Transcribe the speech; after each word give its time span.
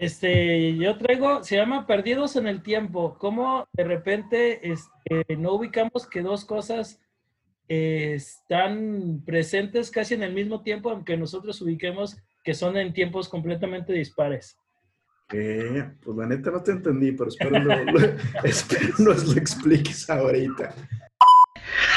Este, 0.00 0.74
yo 0.78 0.96
traigo, 0.96 1.44
se 1.44 1.56
llama 1.56 1.86
Perdidos 1.86 2.34
en 2.36 2.46
el 2.46 2.62
Tiempo. 2.62 3.18
¿Cómo 3.18 3.68
de 3.70 3.84
repente 3.84 4.72
este, 4.72 5.36
no 5.36 5.52
ubicamos 5.52 6.06
que 6.06 6.22
dos 6.22 6.46
cosas 6.46 6.98
eh, 7.68 8.14
están 8.14 9.22
presentes 9.26 9.90
casi 9.90 10.14
en 10.14 10.22
el 10.22 10.32
mismo 10.32 10.62
tiempo, 10.62 10.88
aunque 10.88 11.18
nosotros 11.18 11.60
ubiquemos 11.60 12.16
que 12.42 12.54
son 12.54 12.78
en 12.78 12.94
tiempos 12.94 13.28
completamente 13.28 13.92
dispares? 13.92 14.56
Eh, 15.34 15.90
pues 16.02 16.16
la 16.16 16.26
neta 16.26 16.50
no 16.50 16.62
te 16.62 16.70
entendí, 16.70 17.12
pero 17.12 17.28
espero, 17.28 17.58
espero 18.44 18.94
nos 19.00 19.26
lo 19.26 19.38
expliques 19.38 20.08
ahorita. 20.08 20.74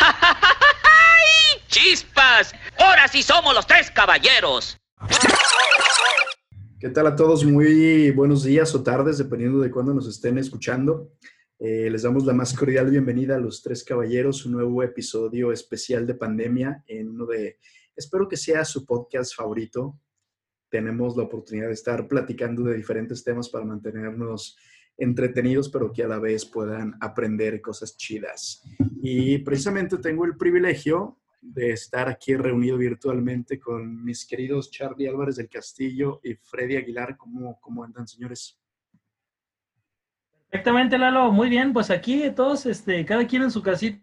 ¡Chispas! 1.67 2.53
¡Ahora 2.77 3.07
sí 3.07 3.23
somos 3.23 3.55
los 3.55 3.65
tres 3.65 3.89
caballeros! 3.89 4.77
¿Qué 6.83 6.89
tal 6.89 7.07
a 7.07 7.15
todos? 7.15 7.45
Muy 7.45 8.11
buenos 8.11 8.43
días 8.43 8.75
o 8.75 8.83
tardes, 8.83 9.17
dependiendo 9.17 9.61
de 9.61 9.71
cuándo 9.71 9.93
nos 9.93 10.05
estén 10.05 10.37
escuchando. 10.37 11.13
Eh, 11.57 11.89
les 11.89 12.01
damos 12.01 12.25
la 12.25 12.33
más 12.33 12.53
cordial 12.53 12.89
bienvenida 12.89 13.37
a 13.37 13.39
Los 13.39 13.63
Tres 13.63 13.85
Caballeros, 13.85 14.45
un 14.45 14.51
nuevo 14.51 14.83
episodio 14.83 15.53
especial 15.53 16.05
de 16.05 16.15
pandemia 16.15 16.83
en 16.87 17.11
uno 17.11 17.25
de, 17.25 17.57
espero 17.95 18.27
que 18.27 18.35
sea 18.35 18.65
su 18.65 18.85
podcast 18.85 19.33
favorito. 19.33 19.97
Tenemos 20.67 21.15
la 21.15 21.23
oportunidad 21.23 21.67
de 21.67 21.73
estar 21.73 22.05
platicando 22.05 22.63
de 22.63 22.75
diferentes 22.75 23.23
temas 23.23 23.47
para 23.47 23.63
mantenernos 23.63 24.57
entretenidos, 24.97 25.69
pero 25.69 25.89
que 25.89 26.03
a 26.03 26.09
la 26.09 26.19
vez 26.19 26.45
puedan 26.45 26.95
aprender 26.99 27.61
cosas 27.61 27.95
chidas. 27.95 28.61
Y 29.01 29.37
precisamente 29.37 29.99
tengo 29.99 30.25
el 30.25 30.35
privilegio 30.35 31.22
de 31.43 31.71
estar 31.71 32.07
aquí 32.07 32.35
reunido 32.35 32.77
virtualmente 32.77 33.59
con 33.59 34.03
mis 34.03 34.25
queridos 34.25 34.71
Charlie 34.71 35.07
Álvarez 35.07 35.35
del 35.35 35.49
Castillo 35.49 36.21
y 36.23 36.35
Freddy 36.35 36.77
Aguilar. 36.77 37.17
¿Cómo, 37.17 37.59
cómo 37.59 37.83
andan, 37.83 38.07
señores? 38.07 38.57
Perfectamente, 40.49 40.97
Lalo. 40.97 41.31
Muy 41.31 41.49
bien, 41.49 41.73
pues 41.73 41.89
aquí 41.91 42.29
todos, 42.31 42.65
este, 42.65 43.05
cada 43.05 43.27
quien 43.27 43.43
en 43.43 43.51
su 43.51 43.61
casita, 43.61 43.99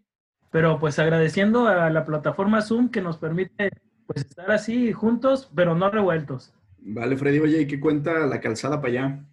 pero 0.51 0.79
pues 0.79 0.99
agradeciendo 0.99 1.67
a 1.67 1.89
la 1.91 2.05
plataforma 2.05 2.61
Zoom 2.61 2.91
que 2.91 3.01
nos 3.01 3.17
permite 3.17 3.71
pues 4.07 4.27
estar 4.27 4.51
así 4.51 4.93
juntos, 4.93 5.51
pero 5.55 5.75
no 5.75 5.91
revueltos. 5.91 6.53
Vale, 6.79 7.17
Freddy, 7.17 7.39
oye, 7.39 7.61
¿y 7.63 7.67
qué 7.67 7.79
cuenta 7.79 8.27
la 8.27 8.41
calzada 8.41 8.81
para 8.81 8.89
allá? 8.89 9.25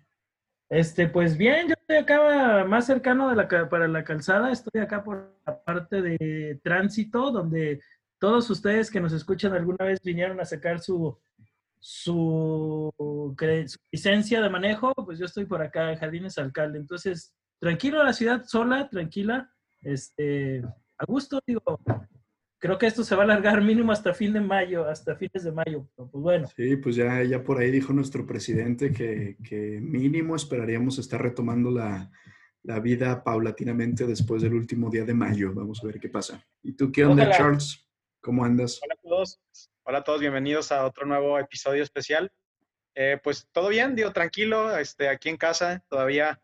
Este, 0.69 1.07
pues 1.07 1.37
bien, 1.37 1.67
yo 1.67 1.73
estoy 1.79 1.97
acá 1.97 2.65
más 2.65 2.85
cercano 2.85 3.29
de 3.29 3.35
la, 3.35 3.47
para 3.69 3.87
la 3.87 4.03
calzada, 4.03 4.51
estoy 4.51 4.81
acá 4.81 5.03
por 5.03 5.33
la 5.45 5.63
parte 5.63 6.01
de 6.01 6.59
tránsito, 6.61 7.31
donde 7.31 7.79
todos 8.19 8.49
ustedes 8.49 8.89
que 8.89 8.99
nos 8.99 9.13
escuchan 9.13 9.53
alguna 9.53 9.85
vez 9.85 10.01
vinieron 10.01 10.39
a 10.39 10.45
sacar 10.45 10.79
su, 10.79 11.17
su, 11.79 12.91
licencia 13.91 14.41
de 14.41 14.49
manejo, 14.49 14.93
pues 14.93 15.19
yo 15.19 15.25
estoy 15.25 15.45
por 15.45 15.61
acá 15.61 15.91
en 15.91 15.97
Jardines 15.97 16.37
Alcalde. 16.37 16.79
Entonces, 16.79 17.35
tranquilo 17.59 18.03
la 18.03 18.13
ciudad, 18.13 18.43
sola, 18.45 18.89
tranquila, 18.89 19.51
este, 19.81 20.63
a 20.97 21.05
gusto, 21.05 21.39
digo, 21.45 21.61
creo 22.59 22.77
que 22.77 22.87
esto 22.87 23.03
se 23.03 23.15
va 23.15 23.21
a 23.21 23.25
alargar 23.25 23.63
mínimo 23.63 23.91
hasta 23.91 24.13
fin 24.13 24.33
de 24.33 24.41
mayo, 24.41 24.87
hasta 24.87 25.15
fines 25.15 25.43
de 25.43 25.51
mayo, 25.51 25.87
pues 25.95 26.11
bueno. 26.11 26.47
Sí, 26.55 26.75
pues 26.77 26.95
ya, 26.95 27.23
ya 27.23 27.43
por 27.43 27.59
ahí 27.59 27.71
dijo 27.71 27.93
nuestro 27.93 28.25
presidente 28.25 28.91
que, 28.91 29.37
que 29.43 29.79
mínimo 29.81 30.35
esperaríamos 30.35 30.97
estar 30.97 31.21
retomando 31.21 31.69
la, 31.69 32.11
la, 32.63 32.79
vida 32.79 33.23
paulatinamente 33.23 34.05
después 34.05 34.41
del 34.41 34.55
último 34.55 34.89
día 34.89 35.05
de 35.05 35.13
mayo. 35.13 35.53
Vamos 35.53 35.83
a 35.83 35.87
ver 35.87 35.99
qué 35.99 36.09
pasa. 36.09 36.43
¿Y 36.63 36.73
tú 36.73 36.91
qué 36.91 37.05
onda, 37.05 37.29
Charles? 37.31 37.86
¿Cómo 38.27 38.43
andas? 38.43 38.81
Hola 38.83 38.93
a 38.93 39.01
todos. 39.01 39.39
Hola 39.83 39.97
a 39.99 40.03
todos, 40.03 40.19
bienvenidos 40.19 40.73
a 40.73 40.85
otro 40.85 41.05
nuevo 41.05 41.39
episodio 41.39 41.81
especial. 41.81 42.29
Eh, 42.93 43.17
pues 43.23 43.47
todo 43.53 43.69
bien, 43.69 43.95
digo, 43.95 44.11
tranquilo, 44.11 44.77
este, 44.77 45.07
aquí 45.07 45.29
en 45.29 45.37
casa, 45.37 45.81
todavía 45.87 46.37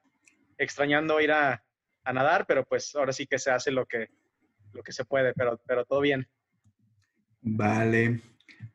extrañando 0.57 1.19
ir 1.19 1.33
a, 1.33 1.61
nadar, 2.05 2.45
pero 2.47 2.63
pues 2.63 2.95
ahora 2.95 3.11
sí 3.11 3.27
que 3.27 3.37
se 3.37 3.51
hace 3.51 3.69
lo 3.69 3.85
que, 3.85 4.07
lo 4.71 4.81
que 4.81 4.93
se 4.93 5.03
puede, 5.03 5.33
pero, 5.33 5.59
pero 5.67 5.83
todo 5.83 5.99
bien. 5.99 6.25
Vale, 7.41 8.21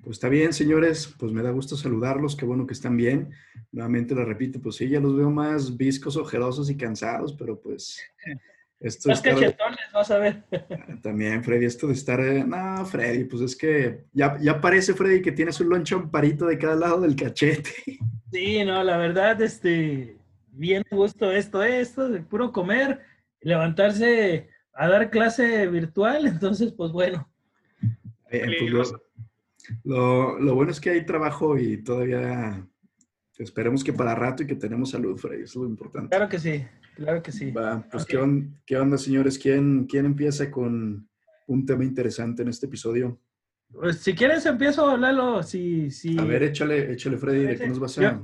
pues 0.02 0.18
está 0.18 0.28
bien, 0.28 0.52
señores, 0.52 1.06
pues 1.18 1.32
me 1.32 1.42
da 1.42 1.50
gusto 1.50 1.78
saludarlos, 1.78 2.36
qué 2.36 2.44
bueno 2.44 2.66
que 2.66 2.74
están 2.74 2.98
bien. 2.98 3.32
Nuevamente 3.72 4.14
lo 4.14 4.26
repito, 4.26 4.60
pues 4.60 4.76
sí, 4.76 4.86
ya 4.86 5.00
los 5.00 5.16
veo 5.16 5.30
más 5.30 5.78
viscos, 5.78 6.18
ojerosos 6.18 6.68
y 6.68 6.76
cansados, 6.76 7.32
pero 7.32 7.58
pues 7.58 8.02
Esto 8.80 9.08
Los 9.08 9.20
cachetones, 9.20 9.78
vas 9.92 10.10
a 10.10 10.18
ver. 10.18 10.44
También, 11.02 11.42
Freddy, 11.42 11.64
esto 11.64 11.88
de 11.88 11.94
estar. 11.94 12.20
Eh, 12.20 12.44
no, 12.46 12.84
Freddy, 12.86 13.24
pues 13.24 13.42
es 13.42 13.56
que 13.56 14.04
ya, 14.12 14.38
ya 14.40 14.60
parece, 14.60 14.94
Freddy, 14.94 15.20
que 15.20 15.32
tienes 15.32 15.60
un 15.60 15.70
loncho 15.70 15.96
amparito 15.96 16.46
de 16.46 16.58
cada 16.58 16.76
lado 16.76 17.00
del 17.00 17.16
cachete. 17.16 17.70
Sí, 18.30 18.62
no, 18.62 18.84
la 18.84 18.98
verdad, 18.98 19.40
este. 19.40 20.18
Bien 20.52 20.84
gusto 20.90 21.32
esto, 21.32 21.62
esto, 21.62 22.10
de 22.10 22.20
puro 22.20 22.52
comer, 22.52 23.00
levantarse 23.40 24.50
a 24.74 24.86
dar 24.86 25.08
clase 25.08 25.66
virtual, 25.68 26.26
entonces, 26.26 26.72
pues 26.72 26.92
bueno. 26.92 27.26
Eh, 28.30 28.68
pues 28.70 28.92
lo, 29.84 30.38
lo 30.38 30.54
bueno 30.54 30.72
es 30.72 30.78
que 30.78 30.90
hay 30.90 31.06
trabajo 31.06 31.56
y 31.56 31.82
todavía 31.82 32.68
esperemos 33.38 33.84
que 33.84 33.92
para 33.92 34.14
rato 34.14 34.42
y 34.42 34.46
que 34.46 34.54
tenemos 34.54 34.90
salud, 34.90 35.16
Freddy, 35.16 35.44
es 35.44 35.54
lo 35.54 35.66
importante. 35.66 36.08
Claro 36.08 36.28
que 36.28 36.38
sí. 36.38 36.64
Claro 36.96 37.22
que 37.22 37.32
sí. 37.32 37.50
Va, 37.52 37.86
pues 37.90 38.04
¿qué, 38.04 38.76
onda, 38.76 38.98
señores? 38.98 39.38
¿Quién, 39.38 39.86
¿Quién 39.86 40.06
empieza 40.06 40.50
con 40.50 41.08
un 41.46 41.66
tema 41.66 41.84
interesante 41.84 42.42
en 42.42 42.48
este 42.48 42.66
episodio? 42.66 43.20
Pues 43.72 43.98
si 43.98 44.14
quieres 44.14 44.44
empiezo, 44.46 44.96
Lalo. 44.96 45.42
Si, 45.42 45.90
si... 45.90 46.18
A 46.18 46.24
ver, 46.24 46.42
échale, 46.42 46.92
échale 46.92 47.16
Freddy, 47.16 47.46
¿de 47.46 47.56
qué, 47.56 47.68
nos 47.68 47.78
vas 47.78 47.98
a, 47.98 48.20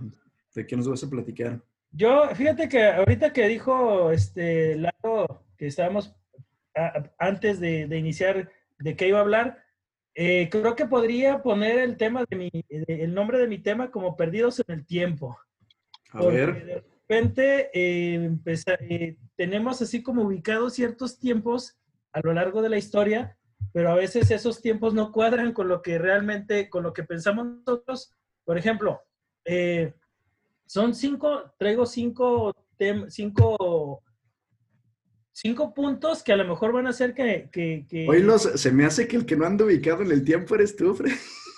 ¿de 0.54 0.66
qué 0.66 0.76
nos 0.76 0.88
vas 0.88 1.04
a 1.04 1.10
platicar? 1.10 1.62
Yo, 1.92 2.28
fíjate 2.34 2.68
que 2.68 2.84
ahorita 2.84 3.32
que 3.32 3.46
dijo 3.46 4.10
este 4.10 4.74
Lalo 4.76 5.44
que 5.56 5.68
estábamos 5.68 6.16
antes 7.18 7.60
de, 7.60 7.82
iniciar 7.96 8.50
de 8.78 8.96
qué 8.96 9.08
iba 9.08 9.18
a 9.18 9.22
hablar, 9.22 9.63
eh, 10.14 10.48
creo 10.50 10.76
que 10.76 10.86
podría 10.86 11.42
poner 11.42 11.78
el 11.78 11.96
tema 11.96 12.24
de 12.28 12.36
mi, 12.36 12.50
el 12.68 13.14
nombre 13.14 13.38
de 13.38 13.48
mi 13.48 13.58
tema 13.58 13.90
como 13.90 14.16
Perdidos 14.16 14.60
en 14.60 14.74
el 14.74 14.86
Tiempo. 14.86 15.38
A 16.10 16.24
ver 16.26 16.84
repente 17.08 17.70
eh, 17.74 18.30
eh, 18.80 19.16
tenemos 19.36 19.82
así 19.82 20.02
como 20.02 20.22
ubicados 20.22 20.74
ciertos 20.74 21.18
tiempos 21.18 21.76
a 22.12 22.20
lo 22.20 22.32
largo 22.32 22.62
de 22.62 22.70
la 22.70 22.78
historia, 22.78 23.36
pero 23.72 23.90
a 23.90 23.94
veces 23.94 24.30
esos 24.30 24.62
tiempos 24.62 24.94
no 24.94 25.12
cuadran 25.12 25.52
con 25.52 25.68
lo 25.68 25.82
que 25.82 25.98
realmente, 25.98 26.70
con 26.70 26.82
lo 26.82 26.92
que 26.92 27.02
pensamos 27.02 27.46
nosotros. 27.46 28.14
Por 28.44 28.56
ejemplo, 28.56 29.02
eh, 29.44 29.94
son 30.66 30.94
cinco, 30.94 31.52
traigo 31.58 31.84
cinco, 31.84 32.54
cinco, 33.08 34.02
cinco 35.34 35.74
puntos 35.74 36.22
que 36.22 36.32
a 36.32 36.36
lo 36.36 36.46
mejor 36.46 36.72
van 36.72 36.86
a 36.86 36.90
hacer 36.90 37.12
que... 37.12 37.50
que, 37.52 38.06
Hoy 38.08 38.22
los, 38.22 38.42
se 38.42 38.72
me 38.72 38.86
hace 38.86 39.06
que 39.06 39.16
el 39.16 39.26
que 39.26 39.36
no 39.36 39.44
anda 39.44 39.64
ubicado 39.64 40.02
en 40.02 40.12
el 40.12 40.24
tiempo 40.24 40.54
eres 40.54 40.76
tú, 40.76 40.94
Fred. 40.94 41.12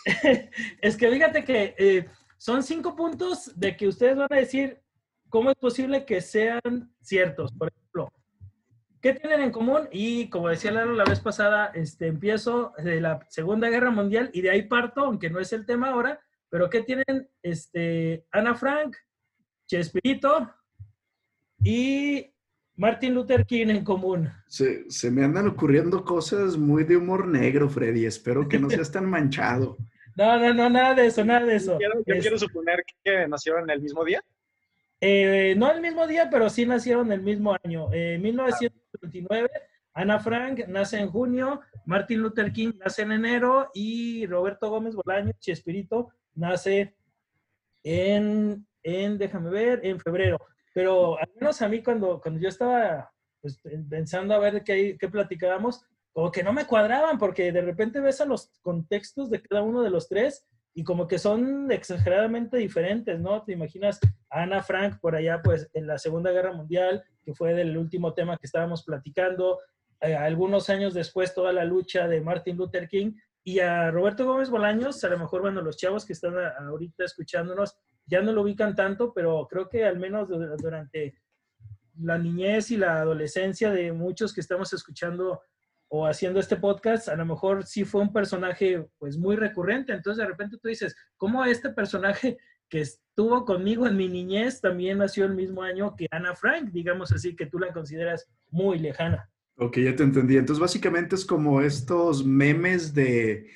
es 0.80 0.96
que 0.96 1.10
fíjate 1.10 1.44
que 1.44 2.08
son 2.38 2.62
cinco 2.62 2.96
puntos 2.96 3.52
de 3.54 3.76
que 3.76 3.86
ustedes 3.86 4.16
van 4.16 4.32
a 4.32 4.36
decir, 4.36 4.80
¿cómo 5.28 5.50
es 5.50 5.56
posible 5.56 6.04
que 6.04 6.20
sean 6.20 6.94
ciertos? 7.00 7.52
Por 7.52 7.68
ejemplo, 7.68 8.12
¿qué 9.00 9.14
tienen 9.14 9.42
en 9.42 9.50
común? 9.50 9.88
Y 9.92 10.28
como 10.28 10.48
decía 10.48 10.72
Lalo 10.72 10.92
la 10.92 11.04
vez 11.04 11.20
pasada, 11.20 11.66
este, 11.74 12.06
empiezo 12.06 12.72
de 12.78 13.00
la 13.00 13.20
Segunda 13.28 13.68
Guerra 13.68 13.90
Mundial 13.90 14.30
y 14.32 14.40
de 14.40 14.50
ahí 14.50 14.62
parto, 14.62 15.02
aunque 15.04 15.30
no 15.30 15.38
es 15.38 15.52
el 15.52 15.66
tema 15.66 15.90
ahora, 15.90 16.20
pero 16.48 16.70
¿qué 16.70 16.82
tienen 16.82 17.28
este, 17.42 18.26
Ana 18.30 18.54
Frank, 18.54 18.96
Chespirito 19.66 20.54
y 21.62 22.32
Martin 22.76 23.14
Luther 23.14 23.46
King 23.46 23.68
en 23.68 23.84
común? 23.84 24.30
Se, 24.46 24.90
se 24.90 25.10
me 25.10 25.24
andan 25.24 25.48
ocurriendo 25.48 26.04
cosas 26.04 26.56
muy 26.56 26.84
de 26.84 26.96
humor 26.96 27.26
negro, 27.26 27.68
Freddy. 27.68 28.04
Espero 28.04 28.48
que 28.48 28.58
no 28.58 28.70
seas 28.70 28.90
tan 28.90 29.08
manchado. 29.08 29.76
No, 30.18 30.38
no, 30.38 30.54
no, 30.54 30.70
nada 30.70 30.94
de 30.94 31.08
eso, 31.08 31.22
nada 31.26 31.44
de 31.44 31.56
eso. 31.56 31.72
Yo 31.72 31.90
quiero, 32.02 32.22
quiero 32.22 32.38
suponer 32.38 32.82
que 33.04 33.28
nacieron 33.28 33.68
el 33.68 33.82
mismo 33.82 34.02
día. 34.02 34.24
Eh, 34.98 35.54
no 35.58 35.70
el 35.70 35.82
mismo 35.82 36.06
día, 36.06 36.30
pero 36.30 36.48
sí 36.48 36.64
nacieron 36.64 37.12
el 37.12 37.20
mismo 37.20 37.54
año. 37.62 37.92
En 37.92 38.22
1929, 38.22 39.50
Ana 39.92 40.18
Frank 40.18 40.68
nace 40.68 40.98
en 40.98 41.08
junio, 41.08 41.60
Martin 41.84 42.20
Luther 42.20 42.50
King 42.50 42.72
nace 42.78 43.02
en 43.02 43.12
enero 43.12 43.70
y 43.74 44.26
Roberto 44.26 44.70
Gómez 44.70 44.94
Bolaño, 44.94 45.32
Chespirito, 45.38 46.08
nace 46.34 46.94
en, 47.82 48.66
en, 48.82 49.18
déjame 49.18 49.50
ver, 49.50 49.80
en 49.84 50.00
febrero. 50.00 50.38
Pero 50.76 51.18
al 51.18 51.30
menos 51.40 51.62
a 51.62 51.68
mí 51.68 51.82
cuando, 51.82 52.20
cuando 52.20 52.38
yo 52.38 52.50
estaba 52.50 53.10
pues, 53.40 53.58
pensando 53.88 54.34
a 54.34 54.38
ver 54.38 54.62
qué, 54.62 54.98
qué 55.00 55.08
platicábamos, 55.08 55.82
como 56.12 56.30
que 56.30 56.42
no 56.42 56.52
me 56.52 56.66
cuadraban, 56.66 57.16
porque 57.16 57.50
de 57.50 57.62
repente 57.62 57.98
ves 57.98 58.20
a 58.20 58.26
los 58.26 58.50
contextos 58.60 59.30
de 59.30 59.40
cada 59.40 59.62
uno 59.62 59.80
de 59.80 59.88
los 59.88 60.06
tres 60.06 60.44
y 60.74 60.84
como 60.84 61.06
que 61.06 61.18
son 61.18 61.72
exageradamente 61.72 62.58
diferentes, 62.58 63.18
¿no? 63.18 63.42
Te 63.42 63.54
imaginas 63.54 63.98
a 64.28 64.42
Ana 64.42 64.62
Frank 64.62 65.00
por 65.00 65.16
allá, 65.16 65.40
pues 65.42 65.70
en 65.72 65.86
la 65.86 65.96
Segunda 65.96 66.30
Guerra 66.30 66.52
Mundial, 66.52 67.02
que 67.24 67.32
fue 67.32 67.54
del 67.54 67.78
último 67.78 68.12
tema 68.12 68.36
que 68.36 68.44
estábamos 68.44 68.84
platicando, 68.84 69.60
eh, 70.02 70.14
algunos 70.14 70.68
años 70.68 70.92
después 70.92 71.32
toda 71.32 71.54
la 71.54 71.64
lucha 71.64 72.06
de 72.06 72.20
Martin 72.20 72.58
Luther 72.58 72.86
King, 72.86 73.14
y 73.42 73.60
a 73.60 73.90
Roberto 73.90 74.26
Gómez 74.26 74.50
Bolaños, 74.50 75.02
a 75.04 75.08
lo 75.08 75.18
mejor, 75.18 75.40
bueno, 75.40 75.62
los 75.62 75.78
chavos 75.78 76.04
que 76.04 76.12
están 76.12 76.34
ahorita 76.36 77.04
escuchándonos, 77.04 77.78
ya 78.06 78.22
no 78.22 78.32
lo 78.32 78.42
ubican 78.42 78.74
tanto, 78.74 79.12
pero 79.12 79.46
creo 79.50 79.68
que 79.68 79.84
al 79.84 79.98
menos 79.98 80.28
durante 80.28 81.14
la 81.98 82.18
niñez 82.18 82.70
y 82.70 82.76
la 82.76 83.00
adolescencia 83.00 83.70
de 83.70 83.92
muchos 83.92 84.32
que 84.32 84.40
estamos 84.40 84.72
escuchando 84.72 85.40
o 85.88 86.06
haciendo 86.06 86.40
este 86.40 86.56
podcast, 86.56 87.08
a 87.08 87.16
lo 87.16 87.24
mejor 87.24 87.64
sí 87.64 87.84
fue 87.84 88.00
un 88.00 88.12
personaje 88.12 88.86
pues 88.98 89.16
muy 89.16 89.36
recurrente. 89.36 89.92
Entonces 89.92 90.22
de 90.22 90.28
repente 90.28 90.58
tú 90.58 90.68
dices, 90.68 90.96
¿cómo 91.16 91.44
este 91.44 91.70
personaje 91.70 92.38
que 92.68 92.80
estuvo 92.80 93.44
conmigo 93.44 93.86
en 93.86 93.96
mi 93.96 94.08
niñez 94.08 94.60
también 94.60 94.98
nació 94.98 95.24
el 95.26 95.34
mismo 95.34 95.62
año 95.62 95.94
que 95.96 96.08
Ana 96.10 96.34
Frank, 96.34 96.70
digamos 96.70 97.12
así, 97.12 97.36
que 97.36 97.46
tú 97.46 97.58
la 97.58 97.72
consideras 97.72 98.28
muy 98.50 98.78
lejana? 98.78 99.30
Ok, 99.58 99.78
ya 99.78 99.96
te 99.96 100.02
entendí. 100.02 100.36
Entonces 100.36 100.60
básicamente 100.60 101.14
es 101.14 101.24
como 101.24 101.60
estos 101.60 102.24
memes 102.24 102.92
de 102.92 103.48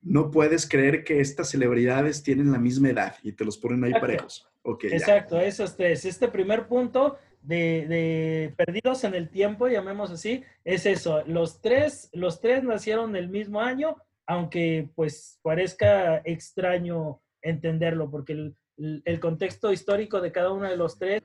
no 0.00 0.30
puedes 0.30 0.68
creer 0.68 1.04
que 1.04 1.20
estas 1.20 1.50
celebridades 1.50 2.22
tienen 2.22 2.52
la 2.52 2.58
misma 2.58 2.90
edad 2.90 3.16
y 3.22 3.32
te 3.32 3.44
los 3.44 3.58
ponen 3.58 3.84
ahí 3.84 3.92
parejos. 3.92 4.48
Okay, 4.62 4.90
Exacto, 4.92 5.40
esos 5.40 5.76
tres. 5.76 6.04
Este 6.04 6.28
primer 6.28 6.66
punto 6.66 7.18
de, 7.42 8.52
perdidos 8.56 9.04
en 9.04 9.14
el 9.14 9.30
tiempo, 9.30 9.68
llamemos 9.68 10.10
así, 10.10 10.44
es 10.64 10.86
eso. 10.86 11.22
Los 11.26 11.60
tres, 11.60 12.10
los 12.12 12.40
tres 12.40 12.62
nacieron 12.62 13.16
el 13.16 13.28
mismo 13.28 13.60
año, 13.60 13.96
aunque 14.26 14.90
pues 14.94 15.38
parezca 15.42 16.18
extraño 16.24 17.20
entenderlo, 17.42 18.10
porque 18.10 18.52
el, 18.76 19.20
contexto 19.20 19.72
histórico 19.72 20.20
de 20.20 20.32
cada 20.32 20.52
uno 20.52 20.68
de 20.68 20.76
los 20.76 20.98
tres 20.98 21.22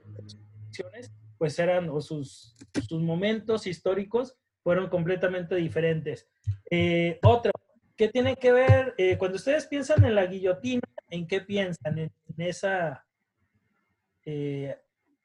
pues 1.37 1.59
eran, 1.59 1.89
o 1.89 1.99
sus, 1.99 2.55
sus 2.87 3.01
momentos 3.01 3.67
históricos 3.67 4.37
fueron 4.63 4.89
completamente 4.89 5.55
diferentes. 5.55 6.29
Eh, 6.71 7.19
otro, 7.21 7.51
¿qué 8.03 8.09
tiene 8.09 8.35
que 8.35 8.51
ver? 8.51 8.93
Eh, 8.97 9.17
cuando 9.17 9.37
ustedes 9.37 9.65
piensan 9.65 10.03
en 10.03 10.15
la 10.15 10.25
guillotina, 10.25 10.81
¿en 11.09 11.25
qué 11.25 11.39
piensan? 11.39 11.97
En, 11.97 12.11
esa 12.37 13.05
eh, 14.25 14.75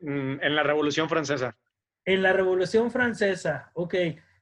Mm, 0.00 0.40
en 0.40 0.54
la 0.54 0.62
Revolución 0.62 1.08
Francesa. 1.08 1.56
En 2.04 2.22
la 2.22 2.32
Revolución 2.32 2.90
Francesa, 2.90 3.70
ok. 3.74 3.94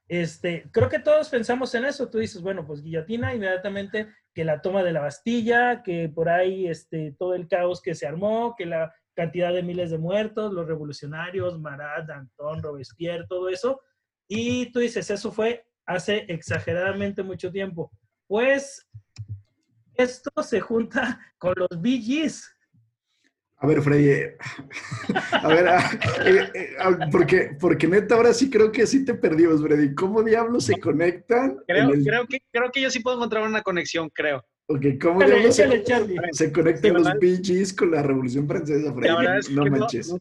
Este, 0.09 0.69
creo 0.71 0.89
que 0.89 0.99
todos 0.99 1.29
pensamos 1.29 1.75
en 1.75 1.85
eso. 1.85 2.09
Tú 2.11 2.19
dices, 2.19 2.43
bueno, 2.43 2.67
pues 2.67 2.83
guillotina, 2.83 3.35
inmediatamente 3.35 4.09
que 4.35 4.45
la 4.45 4.61
toma 4.61 4.83
de 4.83 4.93
la 4.93 5.01
Bastilla, 5.01 5.83
que 5.83 6.09
por 6.09 6.29
ahí 6.29 6.69
este, 6.69 7.15
todo 7.19 7.35
el 7.35 7.49
caos 7.49 7.81
que 7.81 7.95
se 7.95 8.07
armó, 8.07 8.55
que 8.57 8.67
la 8.67 8.95
cantidad 9.15 9.53
de 9.53 9.63
miles 9.63 9.91
de 9.91 9.99
muertos, 9.99 10.53
los 10.53 10.69
revolucionarios, 10.69 11.59
Marat, 11.59 12.07
Danton, 12.07 12.63
Robespierre, 12.63 13.27
todo 13.27 13.49
eso. 13.49 13.81
Y 14.29 14.71
tú 14.73 14.81
dices, 14.81 15.11
eso 15.11 15.33
fue 15.33 15.65
hace 15.87 16.27
exageradamente 16.29 17.23
mucho 17.23 17.51
tiempo. 17.51 17.91
Pues 18.27 18.87
esto 19.95 20.31
se 20.43 20.61
junta 20.61 21.21
con 21.39 21.55
los 21.57 21.81
Bee 21.81 22.01
a 23.59 23.67
ver, 23.67 23.81
Freddy, 23.81 24.09
eh, 24.11 24.37
a 25.33 25.49
ver, 25.49 25.69
ah, 25.69 25.91
eh, 26.27 26.51
eh, 26.55 26.77
ah, 26.79 27.09
porque, 27.11 27.57
porque 27.59 27.87
neta, 27.89 28.15
ahora 28.15 28.35
sí 28.35 28.51
creo 28.51 28.71
que 28.71 28.87
sí 28.87 29.03
te 29.05 29.15
perdimos, 29.15 29.63
Freddy. 29.63 29.95
¿Cómo 29.95 30.23
diablos 30.23 30.65
se 30.65 30.79
conectan? 30.79 31.57
Creo, 31.67 31.91
creo, 31.91 32.27
que, 32.27 32.39
creo 32.53 32.71
que 32.71 32.83
yo 32.83 32.91
sí 32.91 33.01
puedo 33.01 33.17
encontrar 33.17 33.45
una 33.45 33.63
conexión, 33.63 34.11
creo. 34.11 34.45
Ok, 34.67 34.85
¿cómo 35.01 35.25
diablos 35.25 35.57
se, 35.57 36.53
conectan 36.53 36.95
los 36.95 37.19
Bee 37.19 37.41
con 37.77 37.93
la 37.93 38.03
Revolución 38.03 38.47
Francesa, 38.47 38.93
Freddy? 38.93 39.55
no 39.55 39.67
manches. 39.67 40.15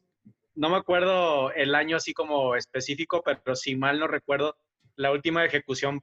No, 0.53 0.69
me 0.69 0.77
acuerdo 0.77 1.51
el 1.51 1.75
año 1.75 1.97
así 1.97 2.13
como 2.13 2.55
específico, 2.55 3.21
pero 3.21 3.55
si 3.57 3.75
mal 3.75 3.99
no 3.99 4.07
recuerdo, 4.07 4.55
la 4.95 5.11
última 5.11 5.43
ejecución 5.43 5.99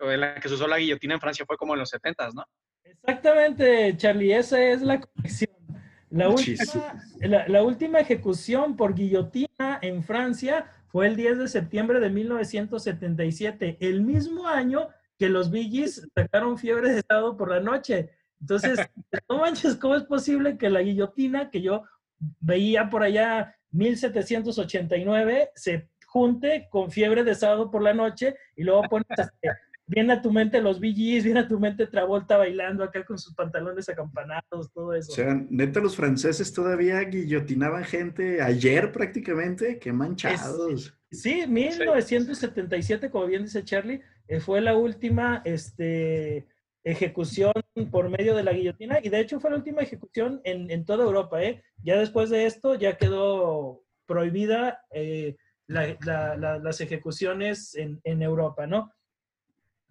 en 0.00 0.20
la 0.20 0.34
que 0.34 0.48
se 0.48 0.54
usó 0.54 0.66
la 0.66 0.78
guillotina 0.78 1.14
en 1.14 1.20
Francia 1.20 1.44
fue 1.46 1.56
como 1.56 1.74
en 1.74 1.80
los 1.80 1.90
70, 1.90 2.30
¿no? 2.30 2.44
Exactamente, 2.84 3.96
Charlie, 3.96 4.32
esa 4.32 4.62
es 4.62 4.82
la 4.82 5.00
conexión. 5.00 5.56
La 6.10 6.28
última, 6.28 6.64
la, 7.48 7.62
última, 7.62 7.98
ejecución 7.98 8.76
por 8.76 8.94
guillotina 8.94 9.78
en 9.82 10.04
Francia 10.04 10.70
fue 10.86 11.08
el 11.08 11.16
10 11.16 11.38
de 11.38 11.48
septiembre 11.48 11.98
de 11.98 12.10
1977, 12.10 13.76
el 13.80 14.02
mismo 14.02 14.46
año 14.46 14.88
que 15.18 15.28
los 15.28 15.50
Billys 15.50 16.08
sacaron 16.14 16.58
fiebre 16.58 16.92
de 16.92 17.00
estado 17.00 17.36
por 17.36 17.50
la 17.50 17.60
noche. 17.60 18.10
Entonces, 18.40 18.78
no 19.28 19.38
manches, 19.38 19.74
¿cómo 19.76 19.96
es 19.96 20.04
posible 20.04 20.56
que 20.58 20.70
la 20.70 20.80
guillotina 20.80 21.50
que 21.50 21.60
yo 21.60 21.84
veía 22.40 22.88
por 22.88 23.02
allá 23.02 23.56
1789 23.72 25.50
se 25.54 25.88
junte 26.06 26.68
con 26.70 26.90
fiebre 26.90 27.24
de 27.24 27.34
sábado 27.34 27.70
por 27.70 27.82
la 27.82 27.92
noche 27.92 28.36
y 28.54 28.62
luego 28.62 28.82
pones 28.84 29.06
este, 29.10 29.50
viene 29.86 30.14
a 30.14 30.22
tu 30.22 30.32
mente 30.32 30.60
los 30.60 30.80
VGs, 30.80 31.24
viene 31.24 31.40
a 31.40 31.48
tu 31.48 31.60
mente 31.60 31.86
Travolta 31.86 32.36
bailando 32.36 32.82
acá 32.82 33.04
con 33.04 33.18
sus 33.18 33.34
pantalones 33.34 33.88
acampanados, 33.88 34.72
todo 34.72 34.92
eso. 34.92 35.12
O 35.12 35.14
sea, 35.14 35.34
neta, 35.48 35.80
los 35.80 35.96
franceses 35.96 36.52
todavía 36.52 37.00
guillotinaban 37.00 37.84
gente 37.84 38.42
ayer 38.42 38.90
prácticamente, 38.92 39.78
qué 39.78 39.92
manchados. 39.92 40.94
sí, 41.10 41.46
1977, 41.46 43.10
como 43.10 43.26
bien 43.26 43.44
dice 43.44 43.64
Charlie, 43.64 44.02
eh, 44.28 44.40
fue 44.40 44.60
la 44.60 44.76
última 44.76 45.42
este, 45.44 46.48
ejecución 46.82 47.52
por 47.90 48.10
medio 48.10 48.34
de 48.34 48.42
la 48.42 48.52
guillotina 48.52 48.98
y 49.02 49.08
de 49.08 49.20
hecho 49.20 49.38
fue 49.38 49.50
la 49.50 49.56
última 49.56 49.82
ejecución 49.82 50.40
en, 50.44 50.84
toda 50.84 51.04
Europa. 51.04 51.42
¿eh? 51.42 51.62
Ya 51.82 51.96
después 51.96 52.28
de 52.30 52.46
esto 52.46 52.74
ya 52.74 52.96
quedó 52.96 53.84
prohibida 54.06 54.80
eh, 54.90 55.36
las 55.68 56.80
ejecuciones 56.80 57.74
en, 57.76 58.00
en 58.04 58.22
Europa, 58.22 58.66
¿no? 58.66 58.92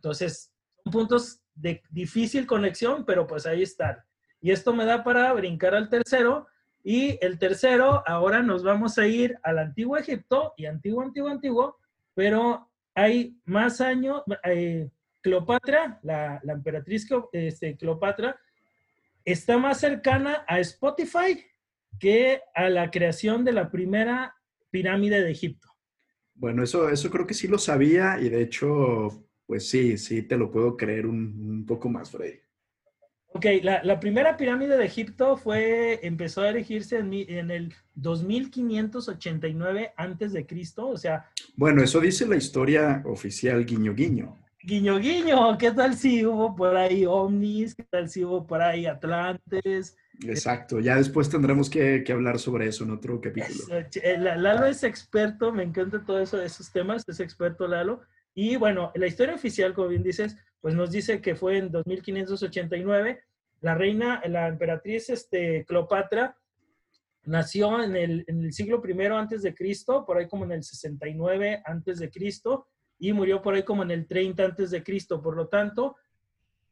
Entonces, 0.05 0.53
son 0.83 0.93
puntos 0.93 1.41
de 1.55 1.81
difícil 1.89 2.45
conexión, 2.45 3.05
pero 3.05 3.25
pues 3.25 3.47
ahí 3.47 3.63
están. 3.63 3.97
Y 4.39 4.51
esto 4.51 4.71
me 4.71 4.85
da 4.85 5.03
para 5.03 5.33
brincar 5.33 5.73
al 5.73 5.89
tercero. 5.89 6.45
Y 6.83 7.17
el 7.25 7.39
tercero, 7.39 8.03
ahora 8.05 8.43
nos 8.43 8.61
vamos 8.61 8.99
a 8.99 9.07
ir 9.07 9.35
al 9.41 9.57
antiguo 9.57 9.97
Egipto 9.97 10.53
y 10.57 10.67
antiguo, 10.67 11.01
antiguo, 11.01 11.29
antiguo, 11.29 11.77
pero 12.13 12.69
hay 12.93 13.35
más 13.45 13.81
años. 13.81 14.21
Eh, 14.43 14.91
Cleopatra, 15.23 15.99
la, 16.03 16.39
emperatriz 16.47 17.07
este, 17.31 17.75
Cleopatra, 17.75 18.39
está 19.23 19.57
más 19.57 19.79
cercana 19.79 20.45
a 20.47 20.59
Spotify 20.59 21.43
que 21.99 22.43
a 22.53 22.69
la 22.69 22.91
creación 22.91 23.43
de 23.43 23.53
la 23.53 23.71
primera 23.71 24.35
pirámide 24.69 25.23
de 25.23 25.31
Egipto. 25.31 25.67
Bueno, 26.35 26.61
eso, 26.61 26.89
eso 26.89 27.09
creo 27.09 27.25
que 27.25 27.33
sí 27.33 27.47
lo 27.47 27.57
sabía 27.57 28.19
y 28.19 28.29
de 28.29 28.43
hecho 28.43 29.24
pues 29.45 29.69
sí, 29.69 29.97
sí, 29.97 30.23
te 30.23 30.37
lo 30.37 30.51
puedo 30.51 30.75
creer 30.75 31.05
un, 31.05 31.65
poco 31.67 31.89
más, 31.89 32.11
Freddy. 32.11 32.39
Ok, 33.27 33.45
la, 33.63 33.99
primera 33.99 34.37
pirámide 34.37 34.77
de 34.77 34.85
Egipto 34.85 35.35
fue, 35.35 35.99
empezó 36.03 36.41
a 36.41 36.49
erigirse 36.49 36.99
en, 36.99 37.13
en 37.13 37.51
el 37.51 37.73
2589 37.95 39.93
antes 39.97 40.31
de 40.31 40.45
Cristo, 40.45 40.87
o 40.87 40.97
sea... 40.97 41.29
Bueno, 41.57 41.83
eso 41.83 41.99
dice 41.99 42.25
la 42.25 42.37
historia 42.37 43.03
oficial 43.05 43.65
guiño 43.65 43.93
guiño. 43.93 44.37
Guiño 44.65 44.97
guiño, 44.97 45.57
¿qué 45.59 45.71
tal 45.71 45.95
si 45.95 46.25
hubo 46.25 46.55
por 46.55 46.75
ahí 46.75 47.05
ovnis? 47.05 47.75
¿Qué 47.75 47.83
tal 47.83 48.09
si 48.09 48.23
hubo 48.23 48.47
por 48.47 48.63
ahí 48.63 48.87
atlantes? 48.87 49.95
Exacto, 50.23 50.79
ya 50.79 50.95
después 50.95 51.29
tendremos 51.29 51.69
que, 51.69 52.03
hablar 52.09 52.39
sobre 52.39 52.67
eso 52.67 52.83
en 52.83 52.91
otro 52.91 53.21
capítulo. 53.21 53.77
Eh, 53.77 54.17
Lalo 54.17 54.65
es 54.65 54.83
experto, 54.83 55.51
me 55.51 55.61
encanta 55.61 56.03
todo 56.03 56.19
eso, 56.19 56.41
esos 56.41 56.71
temas, 56.71 57.03
es 57.07 57.19
experto 57.19 57.67
Lalo. 57.67 58.01
Y 58.35 58.57
bueno, 58.57 58.91
la 58.95 59.07
historia 59.07 59.33
oficial, 59.33 59.73
como 59.73 59.87
bien 59.87 60.03
dices, 60.03 60.37
pues 60.59 60.75
nos 60.75 60.91
dice 60.91 61.21
que 61.21 61.35
fue 61.35 61.57
en 61.57 61.71
2589. 61.71 63.23
La 63.61 63.75
reina, 63.75 64.21
la 64.27 64.49
emperatriz 64.49 65.09
este, 65.09 65.63
Cleopatra, 65.65 66.37
nació 67.23 67.81
en 67.81 67.95
el, 67.95 68.25
en 68.27 68.43
el 68.43 68.53
siglo 68.53 68.83
I 68.85 69.05
antes 69.05 69.41
de 69.41 69.55
Cristo, 69.55 70.05
por 70.05 70.17
ahí 70.17 70.27
como 70.27 70.43
en 70.43 70.51
el 70.51 70.63
69 70.63 71.63
antes 71.65 71.99
de 71.99 72.11
Cristo, 72.11 72.67
y 72.99 73.13
murió 73.13 73.41
por 73.41 73.55
ahí 73.55 73.63
como 73.63 73.83
en 73.83 73.91
el 73.91 74.05
30 74.05 74.43
antes 74.43 74.69
de 74.69 74.83
Cristo. 74.83 75.21
Por 75.21 75.37
lo 75.37 75.47
tanto, 75.47 75.95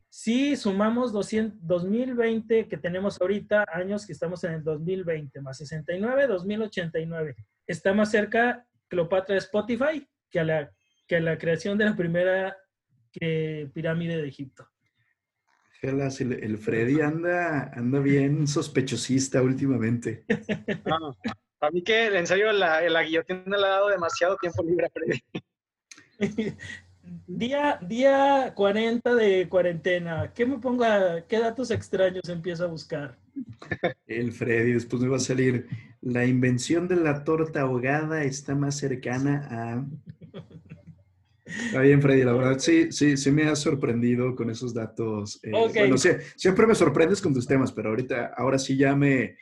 si 0.10 0.58
sumamos 0.58 1.14
200, 1.14 1.60
2020 1.66 2.68
que 2.68 2.78
tenemos 2.78 3.20
ahorita, 3.22 3.66
años 3.72 4.06
que 4.06 4.12
estamos 4.12 4.44
en 4.44 4.54
el 4.56 4.64
2020, 4.64 5.40
más 5.42 5.58
69, 5.58 6.28
2089, 6.28 7.36
está 7.66 7.94
más 7.94 8.12
cerca 8.12 8.68
Cleopatra 8.90 9.34
de 9.34 9.40
Spotify 9.40 10.08
que 10.30 10.40
a 10.42 10.44
la 10.44 10.72
que 11.08 11.20
la 11.20 11.38
creación 11.38 11.78
de 11.78 11.86
la 11.86 11.96
primera 11.96 12.58
pirámide 13.74 14.22
de 14.22 14.28
Egipto. 14.28 14.68
El, 15.82 16.58
Freddy 16.58 17.02
anda, 17.02 17.72
anda 17.74 18.00
bien 18.00 18.48
sospechosista 18.48 19.42
últimamente. 19.42 20.24
a 21.60 21.72
mí 21.72 21.84
que 21.84 22.06
en 22.06 22.26
serio 22.26 22.54
la, 22.54 22.82
la 22.90 23.04
guillotina 23.04 23.58
le 23.58 23.66
ha 23.66 23.70
dado 23.70 23.90
demasiado 23.90 24.38
tiempo 24.38 24.64
libre 24.64 24.86
a 24.86 24.90
Freddy. 24.90 25.20
Día, 27.28 27.80
día 27.82 28.54
40 28.56 29.14
de 29.16 29.50
cuarentena. 29.50 30.32
¿Qué 30.34 30.46
me 30.46 30.58
ponga? 30.58 31.26
¿Qué 31.28 31.38
datos 31.38 31.70
extraños 31.70 32.30
empiezo 32.30 32.64
a 32.64 32.68
buscar? 32.68 33.18
El 34.08 34.32
Freddy, 34.32 34.72
después 34.72 35.02
me 35.02 35.10
va 35.10 35.18
a 35.18 35.20
salir. 35.20 35.68
La 36.00 36.26
invención 36.26 36.88
de 36.88 36.96
la 36.96 37.26
torta 37.26 37.62
ahogada 37.62 38.24
está 38.24 38.56
más 38.56 38.78
cercana 38.78 39.48
a 39.52 39.86
Está 41.66 41.82
bien, 41.82 42.02
Freddy, 42.02 42.24
la 42.24 42.34
verdad 42.34 42.60
sí, 42.60 42.92
sí, 42.92 43.18
sí 43.18 43.32
me 43.32 43.44
has 43.44 43.60
sorprendido 43.60 44.36
con 44.36 44.50
esos 44.50 44.74
datos. 44.74 45.40
Eh, 45.44 45.52
Bueno, 45.52 45.98
sí, 45.98 46.10
siempre 46.36 46.66
me 46.68 46.76
sorprendes 46.76 47.22
con 47.22 47.34
tus 47.34 47.48
temas, 47.48 47.72
pero 47.72 47.90
ahorita, 47.90 48.34
ahora 48.38 48.58
sí 48.58 48.78
ya 48.78 48.96
me, 48.96 49.38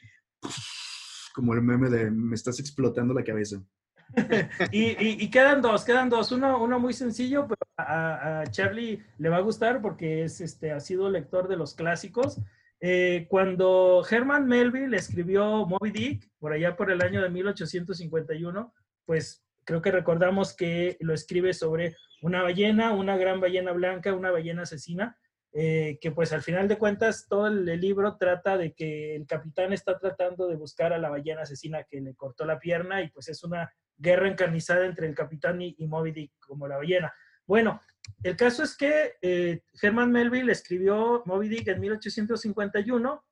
como 1.34 1.54
el 1.54 1.62
meme 1.62 1.90
de 1.90 2.12
me 2.12 2.36
estás 2.36 2.60
explotando 2.60 3.14
la 3.14 3.24
cabeza. 3.24 3.62
y, 4.72 5.30
quedan 5.30 5.62
dos, 5.62 5.86
quedan 5.86 6.10
dos. 6.10 6.32
Uno, 6.32 6.62
uno 6.62 6.80
muy 6.80 6.94
sencillo, 6.94 7.48
pero 7.48 7.60
a, 7.78 8.44
Charlie 8.50 9.02
le 9.18 9.30
va 9.30 9.38
a 9.38 9.42
gustar 9.42 9.82
porque 9.82 10.24
es, 10.24 10.42
este, 10.42 10.72
ha 10.72 10.80
sido 10.80 11.10
lector 11.10 11.48
de 11.48 11.56
los 11.56 11.76
clásicos. 11.76 12.40
Eh, 12.82 13.28
cuando 13.30 14.04
Herman 14.10 14.48
Melville 14.48 14.98
escribió 14.98 15.66
Moby 15.66 15.92
Dick, 15.92 16.30
por 16.40 16.52
allá 16.52 16.76
por 16.76 16.92
el 16.92 17.02
año 17.02 17.22
de 17.22 17.30
1851, 17.30 18.74
pues 19.06 19.46
creo 19.72 19.82
que 19.82 19.92
recordamos 19.92 20.54
que 20.54 20.98
lo 21.00 21.14
escribe 21.14 21.54
sobre 21.54 21.96
una 22.22 22.44
ballena, 22.44 22.92
una 22.92 23.16
gran 23.16 23.40
ballena 23.40 23.72
blanca, 23.72 24.14
una 24.14 24.30
ballena 24.30 24.64
asesina, 24.64 25.18
eh, 25.54 25.98
que 26.02 26.12
pues 26.12 26.34
al 26.34 26.42
final 26.42 26.68
de 26.68 26.78
cuentas 26.78 27.26
todo 27.30 27.48
el, 27.48 27.64
libro 27.80 28.18
trata 28.18 28.58
de 28.58 28.74
que 28.74 29.16
el 29.16 29.26
capitán 29.26 29.72
está 29.72 29.98
tratando 29.98 30.50
de 30.50 30.58
buscar 30.58 30.92
a 30.92 30.98
la 30.98 31.10
ballena 31.10 31.44
asesina 31.44 31.86
que 31.86 32.02
le 32.02 32.16
cortó 32.16 32.44
la 32.44 32.60
pierna 32.60 33.02
y 33.02 33.12
pues 33.12 33.30
es 33.30 33.46
una 33.46 33.74
guerra 33.96 34.28
encarnizada 34.28 34.86
entre 34.86 35.08
el 35.08 35.16
capitán 35.16 35.62
y, 35.62 35.74
Moby 35.88 36.12
Dick 36.12 36.34
como 36.42 36.68
la 36.68 36.76
ballena. 36.76 37.14
Bueno, 37.48 37.82
el 38.24 38.36
caso 38.36 38.64
es 38.64 38.76
que 38.76 39.14
eh, 39.22 39.62
Herman 39.82 40.12
Melville 40.12 40.52
escribió 40.52 41.24
Moby 41.26 41.48
Dick 41.48 41.70
en 41.70 41.80
1851 41.80 43.24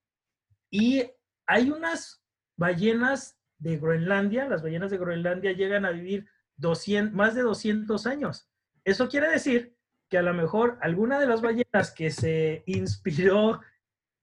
y 0.72 1.04
hay 1.48 1.70
unas 1.70 2.24
ballenas 2.56 3.39
de 3.60 3.78
Groenlandia, 3.78 4.48
las 4.48 4.64
ballenas 4.64 4.92
de 4.92 4.98
Groenlandia 4.98 5.52
llegan 5.52 5.86
a 5.86 5.92
vivir 5.92 6.26
200, 6.58 7.14
más 7.14 7.36
de 7.36 7.42
200 7.42 8.08
años. 8.08 8.50
Eso 8.84 9.08
quiere 9.08 9.30
decir 9.30 9.76
que 10.10 10.18
a 10.18 10.22
lo 10.24 10.34
mejor 10.34 10.78
alguna 10.82 11.20
de 11.20 11.28
las 11.28 11.42
ballenas 11.42 11.92
que 11.92 12.10
se 12.10 12.64
inspiró 12.66 13.62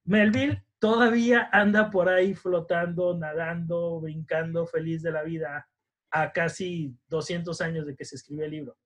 Melville 0.05 0.63
todavía 0.79 1.49
anda 1.53 1.91
por 1.91 2.09
ahí 2.09 2.35
flotando, 2.35 3.17
nadando, 3.17 4.01
brincando, 4.01 4.67
feliz 4.67 5.03
de 5.03 5.13
la 5.13 5.23
vida 5.23 5.69
a 6.11 6.33
casi 6.33 6.97
200 7.09 7.61
años 7.61 7.87
de 7.87 7.95
que 7.95 8.05
se 8.05 8.17
escribió 8.17 8.45
el 8.45 8.51
libro. 8.51 8.77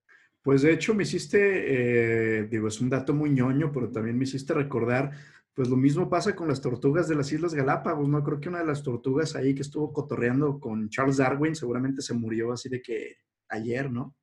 Pues 0.42 0.62
de 0.62 0.72
hecho 0.72 0.94
me 0.94 1.02
hiciste, 1.02 2.38
eh, 2.38 2.44
digo, 2.44 2.68
es 2.68 2.80
un 2.80 2.88
dato 2.88 3.12
muy 3.12 3.30
ñoño, 3.30 3.70
pero 3.72 3.90
también 3.90 4.16
me 4.16 4.24
hiciste 4.24 4.54
recordar, 4.54 5.12
pues 5.54 5.68
lo 5.68 5.76
mismo 5.76 6.08
pasa 6.08 6.34
con 6.34 6.48
las 6.48 6.60
tortugas 6.60 7.08
de 7.08 7.16
las 7.16 7.32
Islas 7.32 7.54
Galápagos, 7.54 8.08
¿no? 8.08 8.22
Creo 8.22 8.40
que 8.40 8.48
una 8.48 8.60
de 8.60 8.66
las 8.66 8.82
tortugas 8.82 9.34
ahí 9.34 9.54
que 9.54 9.62
estuvo 9.62 9.92
cotorreando 9.92 10.60
con 10.60 10.88
Charles 10.88 11.16
Darwin 11.16 11.54
seguramente 11.54 12.02
se 12.02 12.14
murió 12.14 12.52
así 12.52 12.68
de 12.68 12.80
que 12.80 13.16
ayer, 13.48 13.90
¿no? 13.90 14.14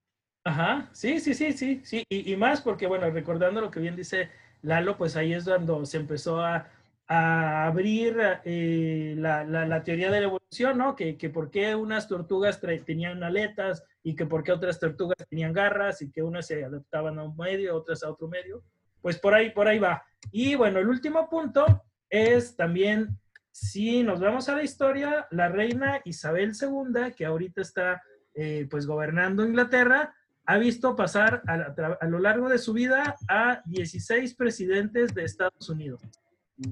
Ajá, 0.45 0.89
sí, 0.93 1.19
sí, 1.19 1.33
sí, 1.33 1.51
sí, 1.51 1.81
sí, 1.83 2.05
y, 2.09 2.33
más 2.37 2.61
porque, 2.61 2.87
bueno, 2.87 3.09
recordando 3.11 3.59
lo 3.59 3.69
que 3.69 3.81
bien 3.81 3.97
dice 3.97 4.29
Lalo, 4.61 4.97
pues 4.97 5.17
ahí 5.17 5.33
es 5.33 5.43
cuando 5.43 5.85
se 5.85 5.97
empezó 5.97 6.39
a, 6.39 6.71
abrir 7.09 8.17
eh, 8.43 9.15
la, 9.17 9.83
teoría 9.83 10.09
de 10.09 10.19
la 10.21 10.27
evolución, 10.27 10.77
¿no? 10.77 10.95
Que, 10.95 11.17
que 11.17 11.29
por 11.29 11.51
qué 11.51 11.75
unas 11.75 12.07
tortugas 12.07 12.61
tenían 12.85 13.23
aletas 13.23 13.83
y 14.03 14.15
que 14.15 14.25
por 14.25 14.43
qué 14.43 14.53
otras 14.53 14.79
tortugas 14.79 15.17
tenían 15.29 15.53
garras 15.53 16.01
y 16.01 16.11
que 16.11 16.23
unas 16.23 16.47
se 16.47 16.63
adaptaban 16.63 17.19
a 17.19 17.23
un 17.23 17.35
medio, 17.35 17.75
otras 17.75 18.03
a 18.03 18.09
otro 18.09 18.27
medio. 18.27 18.63
Pues 19.07 19.19
por 19.19 19.33
ahí, 19.33 19.51
por 19.51 19.69
ahí 19.69 19.79
va. 19.79 20.03
Y 20.33 20.55
bueno, 20.55 20.79
el 20.79 20.89
último 20.89 21.29
punto 21.29 21.85
es 22.09 22.57
también, 22.57 23.17
si 23.53 24.03
nos 24.03 24.19
vamos 24.19 24.49
a 24.49 24.55
la 24.57 24.63
historia, 24.63 25.25
la 25.31 25.47
reina 25.47 26.01
Isabel 26.03 26.51
II, 26.51 27.13
que 27.15 27.25
ahorita 27.25 27.61
está 27.61 28.01
eh, 28.33 28.67
pues 28.69 28.85
gobernando 28.85 29.45
Inglaterra, 29.45 30.13
ha 30.45 30.57
visto 30.57 30.93
pasar 30.97 31.41
a, 31.47 32.05
lo 32.05 32.19
largo 32.19 32.49
de 32.49 32.57
su 32.57 32.73
vida 32.73 33.15
a 33.29 33.61
16 33.67 34.35
presidentes 34.35 35.13
de 35.13 35.23
Estados 35.23 35.69
Unidos. 35.69 36.01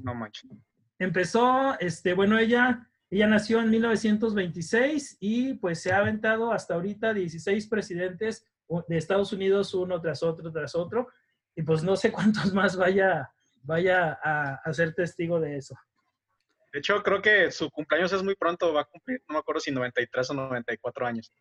No 0.03 0.13
manches. 0.13 0.51
Empezó, 0.99 1.79
este, 1.79 2.11
bueno, 2.11 2.37
ella, 2.37 2.85
ella 3.09 3.27
nació 3.27 3.61
en 3.61 3.69
1926 3.69 5.19
y 5.21 5.53
pues 5.53 5.81
se 5.81 5.93
ha 5.93 5.99
aventado 5.99 6.51
hasta 6.51 6.73
ahorita 6.73 7.13
16 7.13 7.65
presidentes 7.67 8.45
de 8.89 8.97
Estados 8.97 9.31
Unidos, 9.31 9.73
uno 9.73 10.01
tras 10.01 10.21
otro, 10.21 10.51
tras 10.51 10.75
otro, 10.75 11.07
y 11.55 11.63
pues 11.63 11.83
no 11.83 11.95
sé 11.95 12.11
cuántos 12.11 12.53
más 12.53 12.75
vaya, 12.75 13.31
vaya 13.63 14.19
a, 14.23 14.55
a 14.55 14.73
ser 14.73 14.93
testigo 14.93 15.39
de 15.39 15.57
eso. 15.57 15.75
De 16.71 16.79
hecho, 16.79 17.01
creo 17.03 17.21
que 17.21 17.51
su 17.51 17.69
cumpleaños 17.69 18.11
es 18.11 18.21
muy 18.21 18.35
pronto, 18.35 18.73
va 18.73 18.81
a 18.81 18.85
cumplir, 18.85 19.21
no 19.29 19.33
me 19.33 19.39
acuerdo 19.39 19.61
si 19.61 19.71
93 19.71 20.29
o 20.29 20.33
94 20.33 21.07
años. 21.07 21.31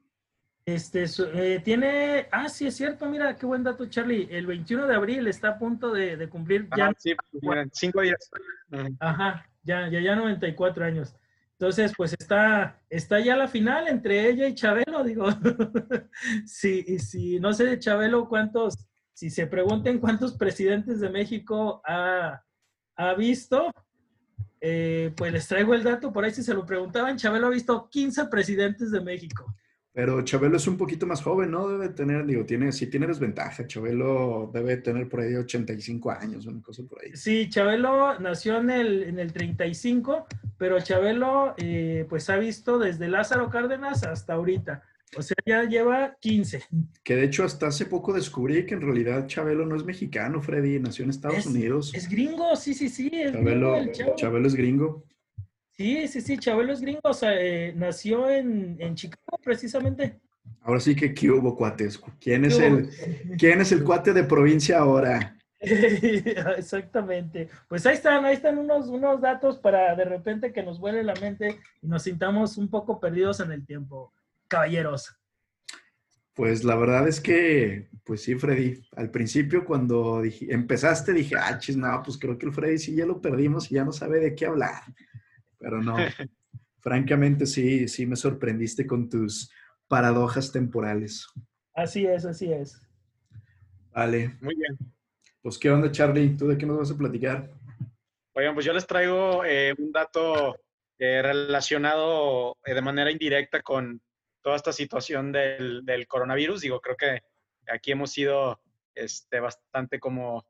Este, 0.66 1.04
eh, 1.34 1.60
tiene, 1.62 2.26
ah, 2.32 2.48
sí, 2.48 2.66
es 2.66 2.76
cierto, 2.76 3.06
mira, 3.06 3.36
qué 3.36 3.44
buen 3.44 3.62
dato, 3.62 3.86
Charlie. 3.86 4.28
El 4.30 4.46
21 4.46 4.86
de 4.86 4.94
abril 4.94 5.26
está 5.26 5.48
a 5.48 5.58
punto 5.58 5.92
de, 5.92 6.26
cumplir 6.28 6.68
ya. 6.74 6.90
sí, 6.96 7.14
cinco 7.72 8.00
días. 8.00 8.30
Ajá, 8.98 9.46
ya, 9.62 9.88
ya, 9.88 10.00
ya 10.00 10.16
94 10.16 10.84
años. 10.86 11.14
Entonces, 11.58 11.92
pues 11.94 12.14
está, 12.18 12.80
está 12.88 13.20
ya 13.20 13.36
la 13.36 13.46
final 13.46 13.88
entre 13.88 14.26
ella 14.28 14.48
y 14.48 14.54
Chabelo, 14.54 15.04
digo. 15.04 15.26
sí, 16.46 16.98
si 16.98 17.38
no 17.40 17.52
sé 17.52 17.64
de 17.66 17.78
Chabelo 17.78 18.26
cuántos, 18.26 18.86
si 19.14 19.30
se 19.30 19.46
pregunten 19.46 20.00
cuántos 20.00 20.36
presidentes 20.36 21.00
de 21.00 21.08
México 21.08 21.80
ha, 21.86 22.42
visto, 23.16 23.72
eh, 24.60 25.12
pues 25.16 25.32
les 25.32 25.46
traigo 25.48 25.74
el 25.74 25.84
dato, 25.84 26.12
por 26.12 26.24
ahí 26.24 26.32
si 26.32 26.42
se 26.42 26.54
lo 26.54 26.66
preguntaban, 26.66 27.16
Chabelo 27.16 27.46
ha 27.46 27.50
visto 27.50 27.88
15 27.88 28.26
presidentes 28.26 28.90
de 28.90 29.00
México. 29.00 29.54
Pero 29.92 30.22
Chabelo 30.22 30.56
es 30.56 30.66
un 30.66 30.76
poquito 30.76 31.06
más 31.06 31.22
joven, 31.22 31.52
¿no? 31.52 31.68
Debe 31.68 31.90
tener, 31.90 32.26
digo, 32.26 32.44
tiene, 32.44 32.72
sí 32.72 32.88
tiene 32.88 33.06
desventaja. 33.06 33.64
Chabelo 33.64 34.50
debe 34.52 34.78
tener 34.78 35.08
por 35.08 35.20
ahí 35.20 35.36
85 35.36 36.10
años, 36.10 36.46
una 36.46 36.60
cosa 36.60 36.82
por 36.82 37.00
ahí. 37.00 37.14
Sí, 37.14 37.48
Chabelo 37.48 38.18
nació 38.18 38.58
en 38.58 38.70
el, 38.70 39.02
en 39.04 39.20
el 39.20 39.32
35, 39.32 40.26
pero 40.58 40.80
Chabelo 40.80 41.54
eh, 41.58 42.06
pues 42.08 42.28
ha 42.28 42.36
visto 42.38 42.80
desde 42.80 43.06
Lázaro 43.06 43.48
Cárdenas 43.50 44.02
hasta 44.02 44.32
ahorita. 44.32 44.82
O 45.16 45.22
sea, 45.22 45.36
ya 45.44 45.64
lleva 45.64 46.16
15. 46.20 46.62
Que 47.02 47.16
de 47.16 47.24
hecho 47.24 47.44
hasta 47.44 47.68
hace 47.68 47.86
poco 47.86 48.12
descubrí 48.12 48.66
que 48.66 48.74
en 48.74 48.80
realidad 48.80 49.26
Chabelo 49.26 49.66
no 49.66 49.76
es 49.76 49.84
mexicano, 49.84 50.42
Freddy, 50.42 50.78
nació 50.78 51.04
en 51.04 51.10
Estados 51.10 51.46
Unidos. 51.46 51.92
Es 51.94 52.08
gringo, 52.08 52.56
sí, 52.56 52.74
sí, 52.74 52.88
sí. 52.88 53.10
Chabelo, 53.10 53.76
Chabelo 54.16 54.46
es 54.46 54.54
gringo. 54.54 55.04
Sí, 55.76 56.06
sí, 56.06 56.20
sí, 56.20 56.38
Chabelo 56.38 56.72
es 56.72 56.80
gringo, 56.80 57.00
o 57.02 57.14
sea, 57.14 57.34
eh, 57.34 57.72
nació 57.74 58.30
en, 58.30 58.94
Chicago 58.94 59.38
precisamente. 59.42 60.20
Ahora 60.60 60.78
sí 60.78 60.94
que 60.94 61.12
¿qué 61.12 61.30
hubo, 61.30 61.56
cuates? 61.56 62.00
¿Quién 62.20 62.44
es, 62.44 62.58
el, 62.58 62.88
¿Quién 63.38 63.60
es 63.60 63.72
el 63.72 63.82
cuate 63.82 64.12
de 64.12 64.24
provincia 64.24 64.78
ahora? 64.78 65.36
Exactamente. 66.56 67.48
Pues 67.68 67.86
ahí 67.86 67.94
están, 67.94 68.24
ahí 68.24 68.34
están 68.34 68.58
unos, 68.58 68.88
unos 68.88 69.20
datos 69.20 69.58
para 69.58 69.94
de 69.96 70.04
repente 70.04 70.52
que 70.52 70.62
nos 70.62 70.78
vuele 70.78 71.02
la 71.02 71.14
mente 71.14 71.58
y 71.82 71.86
nos 71.86 72.02
sintamos 72.02 72.58
un 72.58 72.68
poco 72.68 73.00
perdidos 73.00 73.40
en 73.40 73.52
el 73.52 73.64
tiempo, 73.64 74.12
caballeros. 74.54 75.16
Pues 76.34 76.64
la 76.64 76.74
verdad 76.74 77.06
es 77.06 77.20
que, 77.20 77.88
pues 78.04 78.22
sí, 78.22 78.34
Freddy, 78.34 78.80
al 78.96 79.10
principio 79.10 79.64
cuando 79.64 80.22
empezaste 80.24 81.12
dije, 81.12 81.36
ah, 81.38 81.58
chis, 81.58 81.76
no, 81.76 82.02
pues 82.04 82.18
creo 82.18 82.36
que 82.36 82.46
el 82.46 82.52
Freddy 82.52 82.78
sí 82.78 82.94
ya 82.94 83.06
lo 83.06 83.20
perdimos 83.20 83.70
y 83.70 83.76
ya 83.76 83.84
no 83.84 83.92
sabe 83.92 84.18
de 84.18 84.34
qué 84.34 84.46
hablar 84.46 84.82
pero 85.64 85.82
no. 85.82 85.96
Francamente, 86.80 87.46
sí, 87.46 87.88
sí 87.88 88.04
me 88.04 88.16
sorprendiste 88.16 88.86
con 88.86 89.08
tus 89.08 89.50
paradojas 89.88 90.52
temporales. 90.52 91.26
Así 91.72 92.06
es, 92.06 92.26
así 92.26 92.52
es. 92.52 92.78
Vale. 93.90 94.36
Muy 94.42 94.54
bien. 94.54 94.76
Pues, 95.40 95.56
¿qué 95.58 95.70
onda, 95.70 95.90
Charlie? 95.90 96.36
¿Tú 96.36 96.48
de 96.48 96.58
qué 96.58 96.66
nos 96.66 96.78
vas 96.78 96.90
a 96.90 96.98
platicar? 96.98 97.50
Oigan, 98.34 98.52
pues 98.52 98.66
yo 98.66 98.74
les 98.74 98.86
traigo 98.86 99.44
eh, 99.44 99.74
un 99.78 99.90
dato 99.92 100.56
eh, 100.98 101.22
relacionado 101.22 102.58
eh, 102.66 102.74
de 102.74 102.82
manera 102.82 103.10
indirecta 103.10 103.62
con 103.62 104.02
toda 104.44 104.56
esta 104.56 104.72
situación 104.72 105.32
del, 105.32 106.06
coronavirus. 106.06 106.60
Digo, 106.60 106.80
creo 106.80 106.96
que 106.96 107.22
aquí 107.66 107.90
hemos 107.90 108.12
sido 108.12 108.60
este, 108.94 109.40
bastante 109.40 109.98
como, 109.98 110.46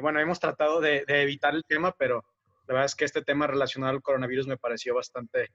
bueno, 0.00 0.20
hemos 0.20 0.38
tratado 0.38 0.80
de, 0.80 1.04
evitar 1.08 1.54
el 1.54 1.64
tema, 1.64 1.92
pero 1.98 2.22
la 2.68 2.74
verdad 2.74 2.84
es 2.84 2.94
que 2.94 3.06
este 3.06 3.22
tema 3.22 3.46
relacionado 3.48 3.92
al 3.92 4.02
coronavirus 4.02 4.46
me 4.46 4.58
pareció 4.58 4.94
bastante, 4.94 5.48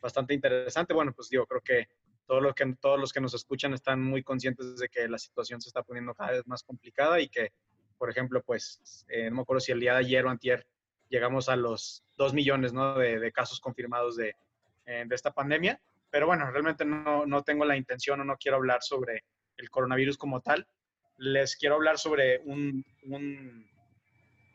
bastante 0.00 0.34
interesante. 0.34 0.94
Bueno, 0.94 1.12
pues 1.12 1.30
digo, 1.30 1.46
creo 1.46 1.62
que, 1.62 1.88
todo 2.26 2.40
lo 2.40 2.54
que 2.54 2.74
todos 2.80 2.98
los 2.98 3.12
que 3.12 3.20
nos 3.20 3.34
escuchan 3.34 3.74
están 3.74 4.02
muy 4.02 4.22
conscientes 4.22 4.76
de 4.76 4.88
que 4.88 5.08
la 5.08 5.18
situación 5.18 5.60
se 5.60 5.68
está 5.68 5.82
poniendo 5.82 6.14
cada 6.14 6.32
vez 6.32 6.46
más 6.46 6.62
complicada 6.62 7.20
y 7.20 7.28
que, 7.28 7.52
por 7.98 8.10
ejemplo, 8.10 8.42
pues, 8.42 9.04
eh, 9.08 9.28
no 9.30 9.36
me 9.36 9.42
acuerdo 9.42 9.60
si 9.60 9.72
el 9.72 9.80
día 9.80 9.92
de 9.92 9.98
ayer 10.00 10.24
o 10.24 10.30
antier 10.30 10.66
llegamos 11.08 11.48
a 11.48 11.56
los 11.56 12.04
2 12.16 12.34
millones 12.34 12.72
¿no? 12.72 12.98
de, 12.98 13.32
casos 13.32 13.60
confirmados 13.60 14.16
de, 14.16 14.34
eh, 14.86 15.04
de, 15.06 15.14
esta 15.14 15.32
pandemia. 15.32 15.80
Pero 16.14 16.28
bueno, 16.28 16.48
realmente 16.48 16.84
no, 16.84 17.26
no 17.26 17.42
tengo 17.42 17.64
la 17.64 17.76
intención 17.76 18.20
o 18.20 18.24
no 18.24 18.36
quiero 18.36 18.58
hablar 18.58 18.84
sobre 18.84 19.24
el 19.56 19.68
coronavirus 19.68 20.16
como 20.16 20.40
tal. 20.40 20.64
Les 21.16 21.56
quiero 21.56 21.74
hablar 21.74 21.98
sobre 21.98 22.38
un, 22.44 22.84
un, 23.06 23.68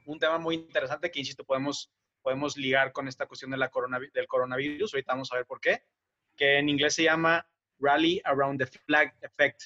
un 0.05 0.19
tema 0.19 0.37
muy 0.37 0.55
interesante 0.55 1.11
que, 1.11 1.19
insisto, 1.19 1.43
podemos 1.43 1.91
podemos 2.21 2.55
ligar 2.55 2.93
con 2.93 3.09
esta 3.09 3.25
cuestión 3.25 3.51
de 3.51 3.57
la 3.57 3.69
del 4.13 4.27
coronavirus. 4.27 4.93
Ahorita 4.93 5.11
vamos 5.11 5.33
a 5.33 5.35
ver 5.35 5.45
por 5.45 5.59
qué. 5.59 5.83
Que 6.37 6.59
en 6.59 6.69
inglés 6.69 6.95
se 6.95 7.03
llama 7.03 7.45
Rally 7.77 8.21
Around 8.23 8.61
the 8.61 8.79
Flag 8.85 9.13
Effect. 9.21 9.63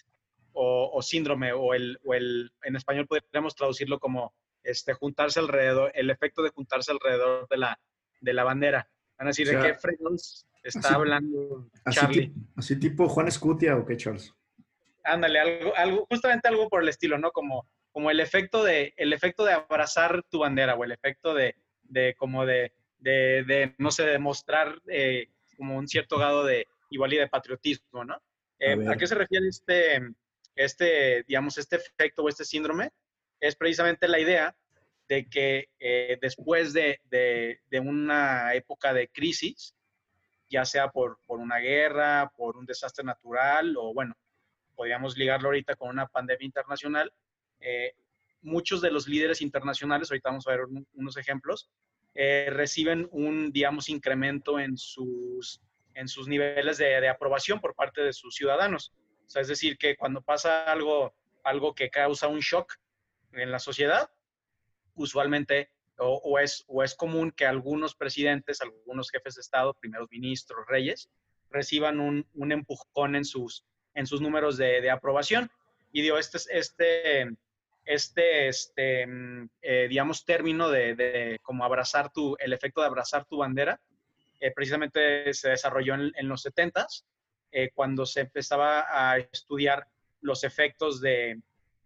o, 0.53 0.99
síndrome, 1.03 1.53
o 1.53 1.75
el, 1.75 1.99
o 2.03 2.15
el, 2.15 2.51
en 2.63 2.75
español 2.75 3.05
podríamos 3.05 3.53
traducirlo 3.53 3.99
como 3.99 4.33
este, 4.63 4.93
juntarse 4.93 5.39
alrededor, 5.39 5.91
el 5.93 6.09
efecto 6.09 6.41
de 6.41 6.49
juntarse 6.49 6.91
alrededor 6.91 7.47
de 7.49 7.57
la, 7.57 7.79
de 8.19 8.33
la 8.33 8.43
bandera. 8.43 8.89
Van 9.19 9.27
a 9.27 9.29
decir, 9.29 9.47
¿de 9.47 9.61
qué 9.61 9.75
frenos 9.75 10.47
está 10.63 10.95
hablando 10.95 11.69
Charlie? 11.91 12.33
Así, 12.55 12.79
tipo 12.79 13.07
Juan 13.07 13.27
Escutia 13.27 13.77
o 13.77 13.85
qué, 13.85 13.97
Charles. 13.97 14.33
Ándale, 15.03 15.39
algo, 15.39 15.75
algo, 15.75 16.07
justamente 16.09 16.47
algo 16.47 16.69
por 16.69 16.81
el 16.81 16.89
estilo, 16.89 17.17
¿no? 17.17 17.31
Como, 17.31 17.67
como 17.91 18.09
el 18.09 18.19
efecto 18.19 18.63
de, 18.63 18.93
el 18.95 19.11
efecto 19.13 19.43
de 19.43 19.53
abrazar 19.53 20.23
tu 20.29 20.39
bandera 20.39 20.75
o 20.75 20.83
el 20.83 20.91
efecto 20.91 21.33
de, 21.33 21.55
de 21.83 22.15
como 22.17 22.45
de, 22.45 22.73
de, 22.99 23.43
de, 23.45 23.75
no 23.77 23.91
sé, 23.91 24.05
demostrar 24.05 24.81
eh, 24.87 25.27
como 25.57 25.77
un 25.77 25.87
cierto 25.87 26.17
grado 26.17 26.45
de 26.45 26.67
igual 26.89 27.13
y 27.13 27.17
de 27.17 27.27
patriotismo, 27.27 28.05
¿no? 28.05 28.21
Eh, 28.59 28.77
a, 28.87 28.95
qué 28.95 29.07
se 29.07 29.15
refiere 29.15 29.47
este, 29.47 30.01
este, 30.55 31.23
digamos, 31.27 31.57
este 31.57 31.75
efecto 31.75 32.23
o 32.23 32.29
este 32.29 32.45
síndrome? 32.45 32.91
Es 33.39 33.55
precisamente 33.55 34.07
la 34.07 34.19
idea 34.19 34.55
de 35.09 35.27
que 35.27 35.69
eh, 35.79 36.17
después 36.21 36.71
de, 36.71 37.01
de, 37.09 37.59
de, 37.69 37.79
una 37.79 38.53
época 38.53 38.93
de 38.93 39.09
crisis, 39.09 39.75
ya 40.53 40.65
sea 40.65 40.89
por, 40.89 41.17
por, 41.25 41.39
una 41.39 41.57
guerra, 41.57 42.31
por 42.37 42.57
un 42.57 42.65
desastre 42.67 43.03
natural 43.03 43.75
o 43.75 43.91
bueno, 43.91 44.13
podríamos 44.75 45.17
ligarlo 45.17 45.47
ahorita 45.47 45.75
con 45.75 45.89
una 45.89 46.05
pandemia 46.05 46.45
internacional, 46.45 47.11
eh, 47.59 47.93
muchos 48.43 48.79
de 48.79 48.91
los 48.91 49.07
líderes 49.07 49.41
internacionales, 49.41 50.11
ahorita 50.11 50.29
vamos 50.29 50.47
a 50.47 50.51
ver 50.51 50.59
unos 50.93 51.17
ejemplos, 51.17 51.71
eh, 52.13 52.49
reciben 52.51 53.07
un, 53.11 53.51
digamos, 53.51 53.89
incremento 53.89 54.59
en 54.59 54.77
sus, 54.77 55.59
en 55.95 56.07
sus 56.07 56.27
niveles 56.27 56.77
de, 56.77 57.01
de, 57.01 57.09
aprobación 57.09 57.59
por 57.59 57.73
parte 57.73 58.01
de 58.01 58.13
sus 58.13 58.35
ciudadanos. 58.35 58.93
O 59.25 59.29
sea, 59.29 59.41
es 59.41 59.47
decir, 59.47 59.75
que 59.79 59.95
cuando 59.95 60.21
pasa 60.21 60.65
algo, 60.65 61.15
algo 61.43 61.73
que 61.73 61.89
causa 61.89 62.27
un 62.27 62.41
shock 62.41 62.75
en 63.31 63.49
la 63.49 63.57
sociedad, 63.57 64.11
usualmente 64.93 65.71
o, 65.97 66.39
es, 66.39 66.63
o 66.67 66.83
es 66.83 66.95
común 66.95 67.31
que 67.31 67.45
algunos 67.45 67.95
presidentes, 67.95 68.61
algunos 68.61 69.09
jefes 69.09 69.35
de 69.35 69.41
Estado, 69.41 69.73
primeros 69.73 70.09
ministros, 70.09 70.65
reyes, 70.67 71.09
reciban 71.49 71.99
un, 71.99 72.27
un 72.33 72.51
empujón 72.51 73.15
en 73.15 73.25
sus, 73.25 73.63
en 73.93 74.07
sus 74.07 74.21
números 74.21 74.57
de, 74.57 74.81
de 74.81 74.89
aprobación. 74.89 75.49
Y 75.91 76.01
digo, 76.01 76.17
este, 76.17 76.39
este, 76.51 77.29
este, 77.85 78.47
este 78.47 79.07
eh, 79.61 79.87
digamos, 79.87 80.25
término 80.25 80.69
de, 80.69 80.95
de, 80.95 81.39
como 81.43 81.63
abrazar 81.63 82.11
tu, 82.11 82.35
el 82.39 82.53
efecto 82.53 82.81
de 82.81 82.87
abrazar 82.87 83.25
tu 83.25 83.37
bandera, 83.37 83.79
eh, 84.39 84.51
precisamente 84.51 85.33
se 85.33 85.49
desarrolló 85.49 85.93
en, 85.93 86.11
en 86.15 86.27
los 86.27 86.41
70 86.41 86.87
eh, 87.51 87.69
cuando 87.73 88.05
se 88.05 88.21
empezaba 88.21 88.85
a 88.89 89.19
estudiar 89.19 89.87
los 90.21 90.43
efectos 90.43 90.99
de, 90.99 91.39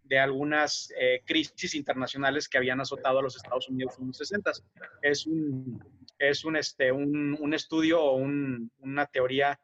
de 0.08 0.18
algunas 0.18 0.92
eh, 0.98 1.22
crisis 1.26 1.74
internacionales 1.74 2.48
que 2.48 2.56
habían 2.56 2.80
azotado 2.80 3.18
a 3.18 3.22
los 3.22 3.36
Estados 3.36 3.68
Unidos 3.68 3.96
en 3.98 4.06
los 4.06 4.16
60. 4.16 4.52
Es 5.02 5.26
un, 5.26 5.84
es 6.18 6.44
un, 6.44 6.56
este, 6.56 6.90
un, 6.90 7.36
un 7.38 7.54
estudio 7.54 8.02
o 8.02 8.14
un, 8.16 8.70
una 8.78 9.06
teoría, 9.06 9.60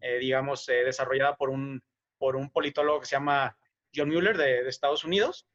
eh, 0.00 0.18
digamos, 0.18 0.66
eh, 0.70 0.84
desarrollada 0.84 1.36
por 1.36 1.50
un, 1.50 1.82
por 2.18 2.34
un 2.34 2.50
politólogo 2.50 3.00
que 3.00 3.06
se 3.06 3.16
llama 3.16 3.56
John 3.94 4.08
Mueller 4.08 4.38
de, 4.38 4.62
de 4.62 4.68
Estados 4.70 5.04
Unidos. 5.04 5.46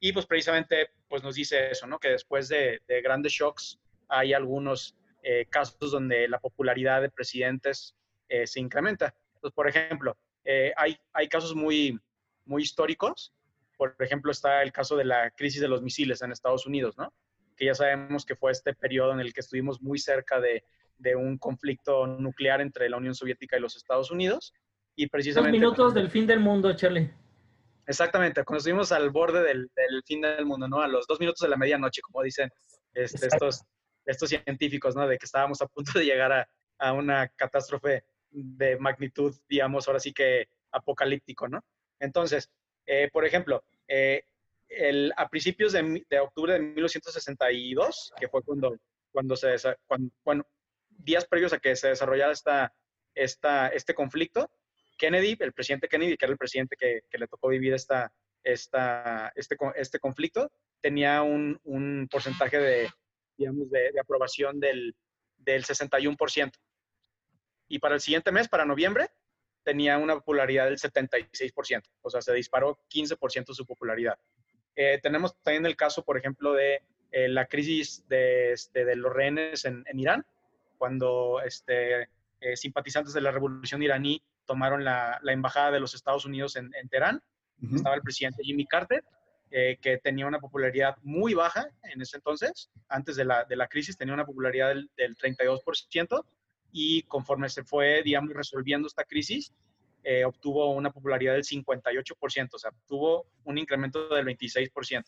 Y 0.00 0.12
pues 0.12 0.24
precisamente 0.24 0.90
pues 1.06 1.22
nos 1.22 1.34
dice 1.34 1.70
eso, 1.70 1.86
¿no? 1.86 1.98
Que 1.98 2.08
después 2.08 2.48
de, 2.48 2.80
de 2.88 3.02
grandes 3.02 3.32
shocks 3.32 3.78
hay 4.08 4.32
algunos 4.32 4.96
eh, 5.22 5.46
casos 5.50 5.90
donde 5.90 6.26
la 6.26 6.40
popularidad 6.40 7.02
de 7.02 7.10
presidentes 7.10 7.94
se 8.46 8.58
incrementa. 8.58 9.14
Entonces, 9.34 9.54
por 9.54 9.68
ejemplo, 9.68 10.16
hay, 10.76 10.96
hay 11.12 11.28
casos 11.28 11.54
muy, 11.54 11.96
muy 12.46 12.62
históricos 12.62 13.32
por 13.76 13.94
ejemplo, 14.00 14.30
está 14.30 14.62
el 14.62 14.72
caso 14.72 14.96
de 14.96 15.04
la 15.04 15.30
crisis 15.30 15.60
de 15.60 15.68
los 15.68 15.82
misiles 15.82 16.22
en 16.22 16.32
Estados 16.32 16.66
Unidos, 16.66 16.96
¿no? 16.96 17.12
Que 17.56 17.66
ya 17.66 17.74
sabemos 17.74 18.24
que 18.24 18.36
fue 18.36 18.52
este 18.52 18.74
periodo 18.74 19.12
en 19.12 19.20
el 19.20 19.32
que 19.32 19.40
estuvimos 19.40 19.80
muy 19.80 19.98
cerca 19.98 20.40
de, 20.40 20.64
de 20.98 21.16
un 21.16 21.38
conflicto 21.38 22.06
nuclear 22.06 22.60
entre 22.60 22.88
la 22.88 22.96
Unión 22.96 23.14
Soviética 23.14 23.56
y 23.56 23.60
los 23.60 23.76
Estados 23.76 24.10
Unidos. 24.10 24.52
Y 24.96 25.08
precisamente... 25.08 25.58
Dos 25.58 25.60
minutos 25.60 25.94
del 25.94 26.10
fin 26.10 26.26
del 26.26 26.40
mundo, 26.40 26.74
Charlie. 26.74 27.10
Exactamente, 27.86 28.44
cuando 28.44 28.58
estuvimos 28.58 28.92
al 28.92 29.10
borde 29.10 29.42
del, 29.42 29.70
del, 29.74 30.02
fin 30.06 30.22
del 30.22 30.46
mundo, 30.46 30.66
¿no? 30.68 30.80
A 30.80 30.88
los 30.88 31.06
dos 31.06 31.20
minutos 31.20 31.40
de 31.40 31.48
la 31.48 31.56
medianoche, 31.56 32.00
como 32.00 32.22
dicen 32.22 32.50
este, 32.94 33.26
estos, 33.26 33.62
estos 34.06 34.28
científicos, 34.30 34.96
¿no? 34.96 35.06
De 35.06 35.18
que 35.18 35.26
estábamos 35.26 35.60
a 35.60 35.66
punto 35.66 35.98
de 35.98 36.06
llegar 36.06 36.32
a, 36.32 36.48
a 36.78 36.92
una 36.92 37.28
catástrofe 37.28 38.04
de 38.30 38.78
magnitud, 38.78 39.36
digamos, 39.48 39.86
ahora 39.86 40.00
sí 40.00 40.12
que 40.12 40.48
apocalíptico, 40.72 41.46
¿no? 41.46 41.62
Entonces, 42.00 42.50
eh, 42.86 43.08
por 43.12 43.24
ejemplo, 43.24 43.64
eh, 43.88 44.24
el, 44.68 45.12
a 45.16 45.28
principios 45.28 45.72
de, 45.72 46.04
de, 46.08 46.18
octubre 46.20 46.54
de 46.54 46.60
1962, 46.60 48.12
que 48.18 48.28
fue 48.28 48.42
cuando, 48.42 48.76
cuando 49.12 49.36
se, 49.36 49.56
cuando, 49.86 50.10
bueno, 50.24 50.46
días 50.88 51.26
previos 51.26 51.52
a 51.52 51.58
que 51.58 51.76
se 51.76 51.88
desarrollara 51.88 52.32
esta, 52.32 52.74
esta, 53.14 53.68
este 53.68 53.94
conflicto, 53.94 54.50
Kennedy, 54.96 55.36
el 55.40 55.52
presidente 55.52 55.88
Kennedy, 55.88 56.16
que 56.16 56.24
era 56.24 56.32
el 56.32 56.38
presidente 56.38 56.76
que, 56.76 57.02
que 57.10 57.18
le 57.18 57.26
tocó 57.26 57.48
vivir 57.48 57.74
esta, 57.74 58.12
esta, 58.42 59.32
este, 59.34 59.56
este 59.76 59.98
conflicto, 59.98 60.50
tenía 60.80 61.22
un, 61.22 61.58
un 61.64 62.08
porcentaje 62.10 62.58
de, 62.58 62.90
digamos, 63.36 63.70
de, 63.70 63.92
de 63.92 64.00
aprobación 64.00 64.60
del, 64.60 64.94
del 65.38 65.64
61%. 65.64 66.52
Y 67.68 67.78
para 67.78 67.94
el 67.94 68.00
siguiente 68.00 68.30
mes, 68.30 68.48
para 68.48 68.64
noviembre, 68.64 69.08
tenía 69.64 69.98
una 69.98 70.14
popularidad 70.14 70.66
del 70.66 70.78
76%, 70.78 71.82
o 72.02 72.10
sea, 72.10 72.20
se 72.22 72.32
disparó 72.34 72.78
15% 72.90 73.54
su 73.54 73.66
popularidad. 73.66 74.18
Eh, 74.76 74.98
tenemos 75.02 75.36
también 75.42 75.66
el 75.66 75.76
caso, 75.76 76.04
por 76.04 76.16
ejemplo, 76.18 76.52
de 76.52 76.82
eh, 77.10 77.28
la 77.28 77.46
crisis 77.46 78.06
de, 78.08 78.52
este, 78.52 78.84
de, 78.84 78.96
los 78.96 79.12
rehenes 79.12 79.64
en, 79.64 79.84
en 79.86 79.98
Irán, 79.98 80.26
cuando 80.78 81.40
este, 81.44 82.08
eh, 82.40 82.56
simpatizantes 82.56 83.14
de 83.14 83.20
la 83.20 83.30
revolución 83.30 83.82
iraní 83.82 84.22
tomaron 84.46 84.84
la, 84.84 85.18
la 85.22 85.32
embajada 85.32 85.70
de 85.70 85.80
los 85.80 85.94
Estados 85.94 86.24
Unidos 86.24 86.56
en, 86.56 86.72
en 86.74 86.88
Teherán. 86.88 87.22
Uh 87.62 87.66
-huh. 87.66 87.76
Estaba 87.76 87.94
el 87.94 88.02
presidente 88.02 88.42
Jimmy 88.42 88.66
Carter, 88.66 89.02
eh, 89.50 89.78
que 89.80 89.98
tenía 89.98 90.26
una 90.26 90.40
popularidad 90.40 90.96
muy 91.02 91.32
baja 91.32 91.68
en 91.84 92.02
ese 92.02 92.16
entonces, 92.16 92.70
antes 92.88 93.14
de 93.14 93.24
la, 93.24 93.44
de 93.44 93.54
la 93.54 93.68
crisis 93.68 93.96
tenía 93.96 94.12
una 94.12 94.26
popularidad 94.26 94.70
del, 94.70 94.90
del 94.96 95.16
32%, 95.16 96.24
y 96.76 97.02
conforme 97.02 97.48
se 97.48 97.62
fue, 97.62 98.02
digamos, 98.02 98.34
resolviendo 98.34 98.88
esta 98.88 99.04
crisis, 99.04 99.54
eh, 100.02 100.24
obtuvo 100.24 100.72
una 100.72 100.90
popularidad 100.90 101.34
del 101.34 101.44
58%, 101.44 102.48
o 102.52 102.58
sea, 102.58 102.72
tuvo 102.88 103.28
un 103.44 103.58
incremento 103.58 104.08
del 104.08 104.26
26%. 104.26 105.04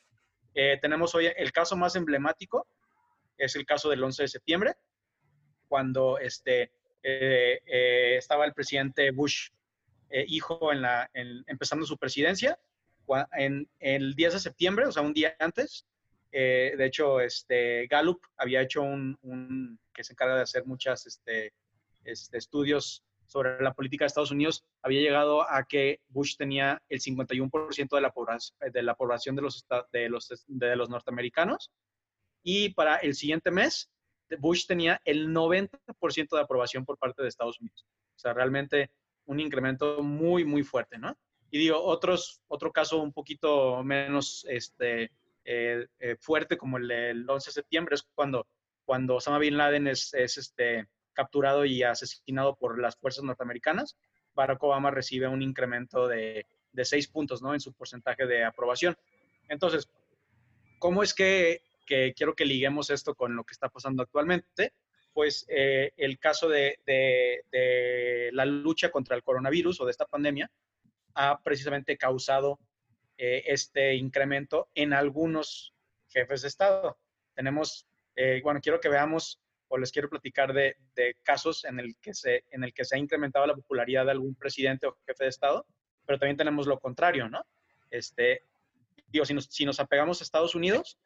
Eh, 0.55 0.79
tenemos 0.81 1.12
hoy 1.16 1.26
el 1.37 1.50
caso 1.50 1.76
más 1.76 1.96
emblemático, 1.96 2.68
es 3.37 3.57
el 3.57 3.66
caso 3.66 3.90
del 3.90 4.05
11 4.05 4.22
de 4.22 4.29
septiembre, 4.29 4.74
cuando 5.66 6.18
este, 6.18 6.70
eh, 7.02 7.61
eh 7.66 8.16
estaba 8.16 8.44
el 8.44 8.55
presidente 8.55 9.11
Bush, 9.11 9.48
eh, 10.09 10.24
hijo, 10.29 10.72
en 10.72 10.83
la, 10.83 11.11
en, 11.14 11.42
empezando 11.48 11.85
su 11.85 11.98
presidencia, 11.98 12.61
en, 13.37 13.68
en, 13.81 14.02
el 14.02 14.14
10 14.14 14.35
de 14.35 14.38
septiembre, 14.38 14.87
o 14.87 14.92
sea, 14.92 15.02
un 15.02 15.12
día 15.12 15.35
antes, 15.40 15.85
eh, 16.38 16.74
de 16.76 16.85
hecho, 16.85 17.18
este, 17.20 17.87
Gallup 17.87 18.20
había 18.37 18.61
hecho 18.61 18.83
un, 18.83 19.18
un, 19.22 19.79
que 19.96 20.04
se 20.04 20.12
encarga 20.12 20.37
de 20.37 20.42
hacer 20.42 20.66
muchas 20.66 21.06
este, 21.06 21.54
este, 22.04 22.38
estudios 22.38 23.02
sobre 23.26 23.61
la 23.61 23.72
política 23.72 24.04
de 24.04 24.09
Estados 24.09 24.30
Unidos, 24.30 24.64
había 24.82 25.00
llegado 25.00 25.50
a 25.50 25.64
que 25.64 26.00
Bush 26.09 26.37
tenía 26.37 26.80
el 26.88 27.00
51% 27.00 27.88
de 27.90 28.00
la, 28.00 28.12
población, 28.12 28.56
de 28.72 28.82
la 28.82 28.94
población 28.94 29.35
de 29.35 29.42
los, 29.42 29.66
de, 29.92 30.09
los, 30.09 30.44
de 30.46 30.76
los 30.76 30.88
norteamericanos. 30.88 31.72
Y 32.44 32.68
para 32.70 32.96
el 32.98 33.14
siguiente 33.14 33.50
mes, 33.50 33.90
Bush 34.38 34.66
tenía 34.66 35.00
el 35.04 35.28
90% 35.28 36.28
de 36.30 36.40
aprobación 36.40 36.85
por 36.85 36.98
parte 36.98 37.22
de 37.22 37.28
Estados 37.28 37.61
Unidos. 37.61 37.85
O 38.14 38.18
sea, 38.18 38.32
realmente 38.32 38.90
un 39.24 39.40
incremento 39.40 40.02
muy, 40.02 40.44
muy 40.44 40.62
fuerte, 40.62 40.98
¿no? 40.98 41.16
Y 41.50 41.59
digo, 41.59 41.82
otros, 41.82 42.40
otro 42.48 42.72
caso 42.72 43.02
un 43.02 43.12
poquito 43.12 43.82
menos 43.82 44.44
este, 44.48 45.11
eh, 45.44 45.87
eh, 46.00 46.16
fuerte 46.20 46.56
como 46.56 46.76
el 46.76 46.88
del 46.88 47.28
11 47.28 47.50
de 47.50 47.54
septiembre 47.54 47.94
es 47.94 48.02
cuando, 48.14 48.46
cuando 48.87 49.16
Osama 49.16 49.38
Bin 49.38 49.59
Laden 49.59 49.88
es, 49.88 50.14
es 50.14 50.38
este, 50.38 50.87
capturado 51.12 51.66
y 51.66 51.83
asesinado 51.83 52.57
por 52.57 52.81
las 52.81 52.96
fuerzas 52.96 53.25
norteamericanas. 53.25 53.96
Barack 54.35 54.62
Obama 54.62 54.90
recibe 54.90 55.29
un 55.29 55.42
incremento 55.42 56.09
de, 56.09 56.46
de 56.72 56.85
seis 56.85 57.09
puntos 57.09 57.42
¿no? 57.42 57.53
en 57.53 57.61
su 57.61 57.72
porcentaje 57.72 58.27
de 58.27 58.44
aprobación. 58.44 58.96
Entonces, 59.49 59.88
¿cómo 60.79 61.03
es 61.03 61.12
que, 61.12 61.62
que, 61.87 62.14
quiero 62.16 62.35
que 62.35 62.44
liguemos 62.44 62.90
esto 62.90 63.14
con 63.14 63.35
lo 63.35 63.44
que 63.44 63.53
está 63.53 63.68
pasando 63.68 64.03
actualmente? 64.03 64.72
Pues 65.12 65.46
eh, 65.49 65.92
el 65.96 66.18
caso 66.18 66.49
de, 66.49 66.79
de, 66.87 67.42
de, 67.51 68.31
la 68.33 68.44
lucha 68.44 68.90
contra 68.90 69.16
el 69.16 69.22
coronavirus 69.22 69.81
o 69.81 69.85
de 69.87 69.90
esta 69.90 70.07
pandemia 70.07 70.51
ha 71.14 71.40
precisamente 71.42 71.96
causado 71.96 72.61
eh, 73.16 73.42
este 73.46 73.94
incremento 73.94 74.68
en 74.75 74.92
algunos 74.92 75.75
jefes 76.11 76.42
de 76.42 76.49
Estado. 76.49 76.99
Tenemos, 77.35 77.87
eh, 78.16 78.40
bueno, 78.42 78.61
quiero 78.61 78.81
que 78.81 78.88
veamos 78.88 79.40
o 79.68 79.79
les 79.79 79.92
quiero 79.92 80.09
platicar 80.09 80.52
de, 80.52 80.76
de, 80.94 81.16
casos 81.22 81.64
en 81.64 81.79
el, 81.81 81.96
que 82.00 82.14
se, 82.14 82.44
en 82.50 82.64
el 82.64 82.72
que 82.72 82.85
se 82.85 82.96
ha 82.96 82.98
incrementado 82.98 83.46
la 83.46 83.55
popularidad 83.55 84.05
de 84.05 84.12
algún 84.12 84.35
presidente 84.35 84.87
o 84.87 84.96
jefe 85.07 85.24
de 85.24 85.31
Estado. 85.31 85.66
pero 86.05 86.18
también 86.18 86.37
tenemos 86.37 86.66
lo 86.66 86.79
contrario, 86.79 87.29
¿no? 87.29 87.42
Este, 87.90 88.42
digo, 89.09 89.24
si 89.24 89.35
nos, 89.35 89.46
si 89.46 89.64
nos 89.64 89.81
apegamos 89.81 90.20
a 90.20 90.24
Estados 90.24 90.55
Unidos, 90.55 90.98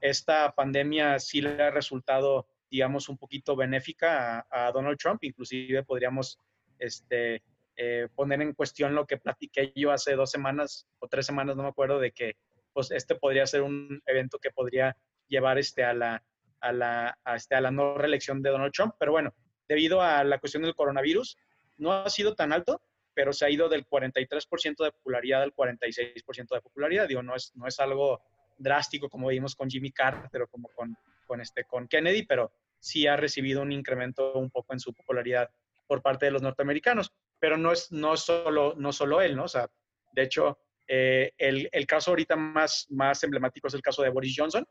esta 0.00 0.52
pandemia 0.52 1.18
sí 1.20 1.40
le 1.40 1.62
ha 1.62 1.70
resultado, 1.70 2.46
digamos, 2.70 3.08
un 3.08 3.16
poquito 3.16 3.54
benéfica 3.54 4.46
a, 4.50 4.72
Donald 4.72 4.98
Trump. 4.98 5.22
Inclusive 5.22 5.84
podríamos 5.84 6.38
este, 6.78 7.42
eh, 7.76 8.08
poner 8.14 8.42
en 8.42 8.52
cuestión 8.52 8.94
lo 8.94 9.06
que 9.06 9.18
platiqué 9.18 9.72
yo 9.76 9.92
hace 9.92 10.14
dos 10.14 10.30
semanas 10.30 10.88
o 10.98 11.06
tres 11.06 11.24
semanas, 11.24 11.56
no 11.56 11.62
me 11.62 11.68
acuerdo, 11.68 12.00
de 12.00 12.10
que 12.10 12.36
pues 12.72 12.90
este 12.90 13.14
podría 13.14 13.46
ser 13.46 13.62
un 13.62 14.02
evento 14.06 14.38
que 14.38 14.50
podría 14.50 14.96
llevar 15.28 15.58
este, 15.58 15.84
a, 15.84 15.92
la, 15.92 16.22
a, 16.62 16.72
la, 16.72 17.18
este, 17.34 17.54
a 17.54 17.60
la 17.60 17.70
no 17.70 17.98
reelección 17.98 18.40
de 18.40 18.50
Donald 18.50 18.72
Trump. 18.72 18.94
Pero 18.98 19.12
bueno, 19.12 19.34
debido 19.68 20.00
a 20.00 20.24
la 20.24 20.38
cuestión 20.38 20.62
del 20.62 20.74
coronavirus, 20.74 21.36
no 21.78 21.92
ha 21.92 22.08
sido 22.08 22.34
tan 22.34 22.52
alto, 22.52 22.80
pero 23.14 23.32
se 23.32 23.44
ha 23.44 23.50
ido 23.50 23.68
del 23.68 23.86
43% 23.86 24.84
de 24.84 24.92
popularidad 24.92 25.42
al 25.42 25.54
46% 25.54 26.54
de 26.54 26.60
popularidad. 26.60 27.08
Digo, 27.08 27.22
no 27.22 27.34
es, 27.34 27.52
no 27.54 27.66
es 27.66 27.78
algo 27.80 28.22
drástico 28.56 29.08
como 29.10 29.28
vimos 29.28 29.56
con 29.56 29.68
Jimmy 29.68 29.90
Carter 29.90 30.42
o 30.42 30.46
como 30.46 30.68
con, 30.68 30.96
con, 31.26 31.40
este, 31.40 31.64
con 31.64 31.88
Kennedy, 31.88 32.24
pero 32.24 32.52
sí 32.78 33.06
ha 33.06 33.16
recibido 33.16 33.62
un 33.62 33.72
incremento 33.72 34.34
un 34.34 34.50
poco 34.50 34.72
en 34.72 34.80
su 34.80 34.94
popularidad 34.94 35.50
por 35.86 36.00
parte 36.00 36.26
de 36.26 36.32
los 36.32 36.42
norteamericanos. 36.42 37.12
Pero 37.38 37.56
no 37.56 37.72
es 37.72 37.90
no 37.90 38.16
solo, 38.16 38.74
no 38.76 38.92
solo 38.92 39.20
él, 39.20 39.36
¿no? 39.36 39.44
O 39.44 39.48
sea, 39.48 39.68
de 40.12 40.22
hecho, 40.22 40.58
eh, 40.86 41.32
el, 41.38 41.68
el, 41.72 41.86
caso 41.86 42.12
ahorita 42.12 42.36
más, 42.36 42.86
más 42.90 43.22
emblemático 43.24 43.66
es 43.66 43.74
el 43.74 43.82
caso 43.82 44.02
de 44.02 44.10
Boris 44.10 44.34
Johnson, 44.36 44.64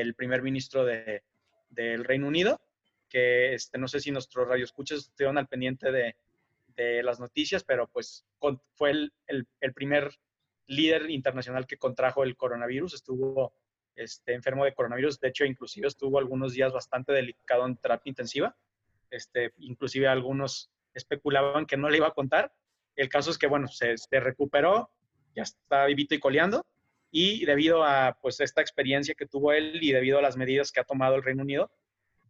el 0.00 0.14
primer 0.14 0.42
ministro 0.42 0.84
de, 0.84 1.22
del 1.70 2.04
Reino 2.04 2.28
Unido, 2.28 2.60
que 3.08 3.54
este, 3.54 3.78
no 3.78 3.88
sé 3.88 4.00
si 4.00 4.10
nuestros 4.10 4.48
radioescuchas 4.48 4.98
estuvieron 4.98 5.38
al 5.38 5.48
pendiente 5.48 5.92
de, 5.92 6.16
de 6.76 7.02
las 7.02 7.20
noticias, 7.20 7.64
pero 7.64 7.88
pues 7.88 8.24
fue 8.74 8.90
el, 8.90 9.12
el, 9.26 9.46
el, 9.60 9.72
primer 9.72 10.10
líder 10.66 11.10
internacional 11.10 11.66
que 11.66 11.78
contrajo 11.78 12.24
el 12.24 12.36
coronavirus, 12.36 12.94
estuvo 12.94 13.52
este, 13.94 14.34
enfermo 14.34 14.64
de 14.64 14.74
coronavirus, 14.74 15.20
de 15.20 15.28
hecho 15.28 15.44
inclusive 15.44 15.88
estuvo 15.88 16.18
algunos 16.18 16.52
días 16.52 16.72
bastante 16.72 17.12
delicado 17.12 17.66
en 17.66 17.76
terapia 17.76 18.10
intensiva, 18.10 18.56
este, 19.10 19.52
inclusive 19.58 20.08
algunos 20.08 20.70
especulaban 20.92 21.66
que 21.66 21.76
no 21.76 21.88
le 21.88 21.98
iba 21.98 22.08
a 22.08 22.14
contar, 22.14 22.52
el 22.96 23.08
caso 23.08 23.30
es 23.30 23.38
que 23.38 23.46
bueno, 23.46 23.68
se, 23.68 23.96
se 23.96 24.20
recuperó, 24.20 24.90
ya 25.34 25.42
está 25.42 25.86
vivito 25.86 26.14
y 26.14 26.20
coleando, 26.20 26.66
y 27.10 27.44
debido 27.44 27.84
a 27.84 28.18
pues 28.20 28.40
esta 28.40 28.60
experiencia 28.60 29.14
que 29.14 29.26
tuvo 29.26 29.52
él 29.52 29.78
y 29.82 29.92
debido 29.92 30.18
a 30.18 30.22
las 30.22 30.36
medidas 30.36 30.72
que 30.72 30.80
ha 30.80 30.84
tomado 30.84 31.14
el 31.16 31.22
Reino 31.22 31.42
Unido, 31.42 31.70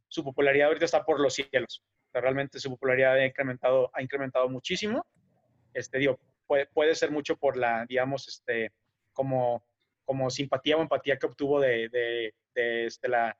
su 0.08 0.22
popularidad 0.22 0.68
ahorita 0.68 0.84
está 0.84 1.04
por 1.04 1.20
los 1.20 1.34
cielos. 1.34 1.84
realmente 2.12 2.58
su 2.60 2.70
popularidad 2.70 3.14
ha 3.14 3.26
incrementado, 3.26 3.90
ha 3.92 4.02
incrementado 4.02 4.48
muchísimo. 4.48 5.04
Este, 5.74 5.98
digo, 5.98 6.18
puede, 6.46 6.66
puede 6.66 6.94
ser 6.94 7.10
mucho 7.10 7.36
por 7.36 7.56
la, 7.56 7.84
digamos, 7.86 8.28
este, 8.28 8.72
como, 9.12 9.64
como 10.04 10.30
simpatía 10.30 10.76
o 10.76 10.82
empatía 10.82 11.18
que 11.18 11.26
obtuvo 11.26 11.60
de, 11.60 11.88
de, 11.88 12.34
de, 12.54 12.86
este, 12.86 13.08
la, 13.08 13.36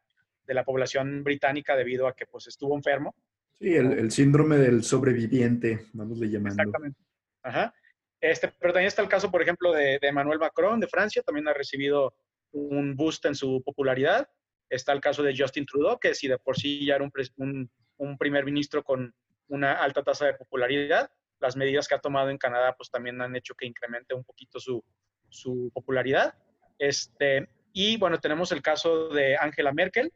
de 0.47 0.55
la 0.55 0.65
población 0.65 1.23
británica 1.25 1.77
debido 1.77 2.07
a 2.07 2.15
que 2.15 2.27
pues 2.27 2.47
estuvo 2.47 2.75
enfermo. 2.77 3.15
Sí, 3.59 3.75
el, 3.75 3.93
el 3.93 4.11
síndrome 4.11 4.57
del 4.57 4.85
sobreviviente, 4.85 5.87
vamos 5.93 6.21
a 6.21 6.27
llamando. 6.27 6.63
Exactamente. 6.63 7.01
Ajá. 7.43 7.75
Este, 8.21 8.49
pero 8.49 8.73
también 8.73 8.89
está 8.89 9.03
el 9.03 9.09
caso, 9.09 9.31
por 9.31 9.43
ejemplo, 9.43 9.73
de, 9.73 9.99
de 10.01 10.09
Emmanuel 10.09 10.39
Macron 10.39 10.81
de 10.81 10.89
Francia, 10.89 11.23
también 11.23 11.49
ha 11.49 11.53
recibido 11.53 12.15
un 12.53 12.97
boost 12.97 13.27
en 13.27 13.35
su 13.35 13.63
popularidad. 13.65 14.29
Está 14.69 14.93
el 14.93 15.01
caso 15.01 15.23
de 15.23 15.37
Justin 15.37 15.67
Trudeau, 15.67 15.99
que 15.99 16.15
si 16.15 16.27
de 16.27 16.39
por 16.39 16.57
sí 16.57 16.85
ya 16.85 16.97
era 16.97 17.05
un, 17.05 17.13
un, 17.37 17.71
un 17.99 18.19
primer 18.19 18.45
ministro 18.45 18.83
con 18.83 19.15
una 19.49 19.75
alta 19.75 20.03
tasa 20.03 20.27
de 20.27 20.35
popularidad, 20.35 21.11
las 21.39 21.57
medidas 21.57 21.87
que 21.87 21.95
ha 21.95 22.01
tomado 22.01 22.31
en 22.31 22.39
Canadá 22.39 22.75
pues 22.77 22.91
también 22.91 23.21
han 23.21 23.37
hecho 23.37 23.55
que 23.55 23.67
incremente 23.67 24.15
un 24.15 24.25
poquito 24.25 24.59
su, 24.59 24.83
su 25.29 25.71
popularidad. 25.73 26.35
Este, 26.79 27.49
y 27.73 27.97
bueno, 27.99 28.19
tenemos 28.19 28.51
el 28.53 28.63
caso 28.63 29.09
de 29.09 29.37
Angela 29.37 29.73
Merkel, 29.73 30.13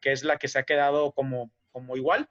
que 0.00 0.12
es 0.12 0.24
la 0.24 0.38
que 0.38 0.48
se 0.48 0.58
ha 0.58 0.62
quedado 0.62 1.12
como, 1.12 1.52
como 1.72 1.96
igual, 1.96 2.28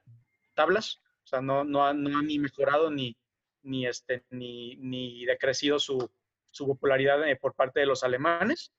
tablas, 0.55 1.01
o 1.23 1.27
sea, 1.27 1.41
no, 1.41 1.63
no, 1.63 1.85
ha, 1.85 1.93
no 1.93 2.17
ha 2.17 2.23
ni 2.23 2.39
mejorado 2.39 2.89
ni, 2.89 3.15
ni, 3.63 3.87
este, 3.87 4.23
ni, 4.29 4.75
ni 4.77 5.25
decrecido 5.25 5.79
su, 5.79 6.09
su 6.51 6.67
popularidad 6.67 7.27
eh, 7.27 7.35
por 7.35 7.55
parte 7.55 7.79
de 7.79 7.85
los 7.85 8.03
alemanes, 8.03 8.71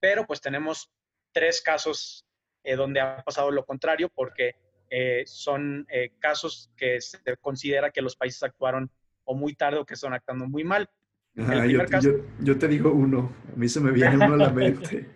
pero 0.00 0.26
pues 0.26 0.40
tenemos 0.40 0.90
tres 1.32 1.60
casos 1.62 2.26
eh, 2.64 2.76
donde 2.76 3.00
ha 3.00 3.22
pasado 3.22 3.50
lo 3.50 3.64
contrario, 3.64 4.10
porque 4.14 4.54
eh, 4.90 5.24
son 5.26 5.86
eh, 5.90 6.12
casos 6.18 6.70
que 6.76 7.00
se 7.00 7.18
considera 7.40 7.90
que 7.90 8.02
los 8.02 8.16
países 8.16 8.42
actuaron 8.42 8.90
o 9.24 9.34
muy 9.34 9.54
tarde 9.54 9.78
o 9.78 9.86
que 9.86 9.94
están 9.94 10.14
actuando 10.14 10.46
muy 10.46 10.64
mal. 10.64 10.88
Ajá, 11.36 11.66
yo, 11.66 11.84
caso... 11.86 12.08
yo, 12.08 12.24
yo, 12.40 12.58
te 12.58 12.68
digo 12.68 12.92
uno, 12.92 13.32
a 13.52 13.56
mí 13.56 13.68
se 13.68 13.80
me 13.80 13.90
viene 13.90 14.16
uno 14.16 14.34
a 14.34 14.36
la 14.36 14.50
mente. 14.50 15.10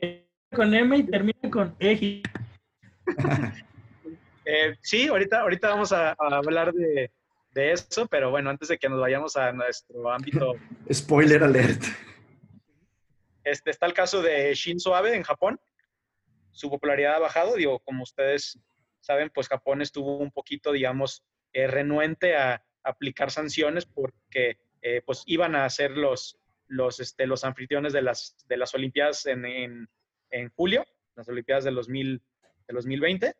con 0.54 0.74
M 0.74 0.96
y 0.96 1.02
termina 1.04 1.50
con 1.50 1.76
E. 1.78 2.22
eh, 4.44 4.76
sí, 4.80 5.08
ahorita, 5.08 5.40
ahorita 5.40 5.68
vamos 5.68 5.92
a, 5.92 6.10
a 6.10 6.36
hablar 6.36 6.72
de, 6.72 7.10
de, 7.54 7.72
eso, 7.72 8.06
pero 8.06 8.30
bueno, 8.30 8.50
antes 8.50 8.68
de 8.68 8.78
que 8.78 8.88
nos 8.88 9.00
vayamos 9.00 9.36
a 9.36 9.52
nuestro 9.52 10.10
ámbito. 10.10 10.54
Spoiler 10.92 11.42
alert. 11.42 11.82
Este, 13.44 13.70
está 13.70 13.86
el 13.86 13.94
caso 13.94 14.22
de 14.22 14.54
Shinzo 14.54 14.94
Abe 14.94 15.14
en 15.16 15.22
Japón. 15.22 15.60
Su 16.52 16.70
popularidad 16.70 17.16
ha 17.16 17.20
bajado, 17.20 17.56
digo, 17.56 17.80
como 17.80 18.02
ustedes 18.02 18.58
saben, 19.00 19.30
pues 19.30 19.48
Japón 19.48 19.82
estuvo 19.82 20.18
un 20.18 20.30
poquito, 20.30 20.72
digamos, 20.72 21.24
eh, 21.52 21.66
renuente 21.66 22.36
a, 22.36 22.64
aplicar 22.84 23.30
sanciones 23.30 23.86
porque 23.86 24.58
eh, 24.80 25.02
pues 25.06 25.22
iban 25.26 25.54
a 25.54 25.70
ser 25.70 25.92
los, 25.92 26.36
los, 26.66 26.98
este, 26.98 27.28
los 27.28 27.44
anfitriones 27.44 27.92
de 27.92 28.02
las, 28.02 28.36
de 28.48 28.56
las 28.56 28.74
Olimpiadas 28.74 29.24
en, 29.26 29.44
en, 29.44 29.88
en 30.30 30.48
julio, 30.50 30.84
las 31.14 31.28
Olimpiadas 31.28 31.62
del, 31.62 31.76
2000, 31.76 32.20
del 32.66 32.74
2020. 32.74 33.36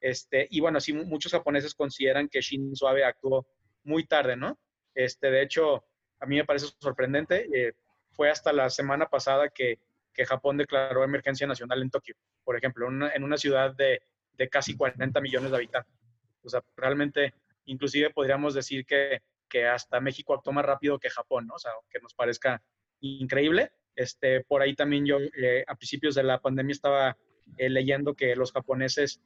Este, 0.00 0.46
y 0.50 0.60
bueno, 0.60 0.80
sí, 0.80 0.92
muchos 0.92 1.32
japoneses 1.32 1.74
consideran 1.74 2.28
que 2.28 2.40
Shinzo 2.40 2.88
Abe 2.88 3.04
actuó 3.04 3.46
muy 3.84 4.06
tarde, 4.06 4.36
¿no? 4.36 4.58
Este, 4.94 5.30
de 5.30 5.42
hecho, 5.42 5.84
a 6.20 6.26
mí 6.26 6.36
me 6.36 6.44
parece 6.44 6.66
sorprendente. 6.80 7.48
Eh, 7.54 7.72
fue 8.10 8.30
hasta 8.30 8.52
la 8.52 8.70
semana 8.70 9.06
pasada 9.08 9.48
que, 9.48 9.78
que, 10.12 10.24
Japón 10.24 10.56
declaró 10.56 11.04
emergencia 11.04 11.46
nacional 11.46 11.82
en 11.82 11.90
Tokio, 11.90 12.14
por 12.44 12.56
ejemplo, 12.56 12.88
en 12.88 13.24
una 13.24 13.36
ciudad 13.36 13.74
de, 13.74 14.00
de 14.32 14.48
casi 14.48 14.76
40 14.76 15.20
millones 15.20 15.50
de 15.50 15.56
habitantes. 15.56 15.94
O 16.42 16.48
sea, 16.48 16.62
realmente, 16.76 17.34
inclusive 17.66 18.10
podríamos 18.10 18.54
decir 18.54 18.86
que, 18.86 19.20
que 19.48 19.66
hasta 19.66 20.00
México 20.00 20.34
actuó 20.34 20.52
más 20.52 20.64
rápido 20.64 20.98
que 20.98 21.10
Japón, 21.10 21.46
¿no? 21.46 21.54
O 21.54 21.58
sea, 21.58 21.72
que 21.90 22.00
nos 22.00 22.14
parezca 22.14 22.62
increíble. 23.00 23.72
Este, 23.94 24.42
por 24.44 24.62
ahí 24.62 24.74
también 24.74 25.06
yo 25.06 25.18
eh, 25.18 25.64
a 25.66 25.74
principios 25.74 26.14
de 26.14 26.22
la 26.22 26.40
pandemia 26.40 26.72
estaba 26.72 27.16
eh, 27.56 27.70
leyendo 27.70 28.14
que 28.14 28.36
los 28.36 28.52
japoneses 28.52 29.20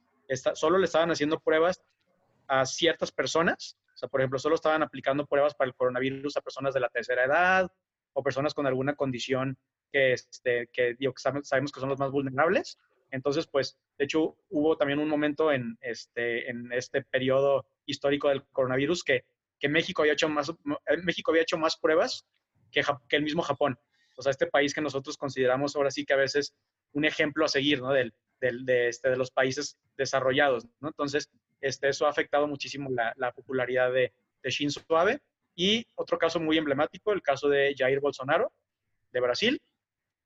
solo 0.53 0.77
le 0.77 0.85
estaban 0.85 1.11
haciendo 1.11 1.39
pruebas 1.39 1.81
a 2.47 2.65
ciertas 2.65 3.11
personas. 3.11 3.77
O 3.93 3.97
sea, 3.97 4.09
por 4.09 4.21
ejemplo, 4.21 4.39
solo 4.39 4.55
estaban 4.55 4.83
aplicando 4.83 5.25
pruebas 5.25 5.55
para 5.55 5.69
el 5.69 5.75
coronavirus 5.75 6.37
a 6.37 6.41
personas 6.41 6.73
de 6.73 6.79
la 6.79 6.89
tercera 6.89 7.25
edad 7.25 7.71
o 8.13 8.23
personas 8.23 8.53
con 8.53 8.67
alguna 8.67 8.95
condición 8.95 9.57
que, 9.91 10.13
este, 10.13 10.69
que, 10.73 10.95
digo, 10.97 11.13
sabemos 11.15 11.71
que 11.71 11.79
son 11.79 11.89
los 11.89 11.99
más 11.99 12.11
vulnerables. 12.11 12.77
Entonces, 13.11 13.47
pues, 13.47 13.77
de 13.97 14.05
hecho, 14.05 14.37
hubo 14.49 14.77
también 14.77 14.99
un 14.99 15.09
momento 15.09 15.51
en 15.51 15.77
este, 15.81 16.49
en 16.49 16.71
este 16.71 17.03
periodo 17.03 17.65
histórico 17.85 18.29
del 18.29 18.43
coronavirus 18.51 19.03
que, 19.03 19.25
que 19.59 19.69
México, 19.69 20.01
había 20.01 20.13
hecho 20.13 20.29
más, 20.29 20.51
México 21.03 21.31
había 21.31 21.43
hecho 21.43 21.57
más 21.57 21.77
pruebas 21.77 22.25
que, 22.71 22.81
que, 23.09 23.15
el 23.17 23.23
mismo 23.23 23.41
Japón. 23.41 23.77
O 24.17 24.21
sea, 24.21 24.31
este 24.31 24.47
país 24.47 24.73
que 24.73 24.81
nosotros 24.81 25.17
consideramos 25.17 25.75
ahora 25.75 25.91
sí 25.91 26.05
que 26.05 26.13
a 26.13 26.17
veces 26.17 26.55
un 26.93 27.05
ejemplo 27.05 27.45
a 27.45 27.49
seguir, 27.49 27.81
¿no? 27.81 27.91
Del, 27.91 28.13
de, 28.49 28.87
este, 28.87 29.09
de 29.09 29.17
los 29.17 29.31
países 29.31 29.77
desarrollados. 29.97 30.67
Entonces, 30.81 31.29
este, 31.61 31.89
eso 31.89 32.05
ha 32.05 32.09
afectado 32.09 32.47
muchísimo 32.47 32.89
la, 32.89 33.13
la 33.17 33.31
popularidad 33.31 33.91
de, 33.91 34.13
de 34.41 34.49
Shinzo 34.49 34.81
Abe. 34.89 35.19
Y 35.55 35.85
otro 35.95 36.17
caso 36.17 36.39
muy 36.39 36.57
emblemático, 36.57 37.11
el 37.13 37.21
caso 37.21 37.49
de 37.49 37.75
Jair 37.77 37.99
Bolsonaro, 37.99 38.51
de 39.11 39.19
Brasil, 39.19 39.61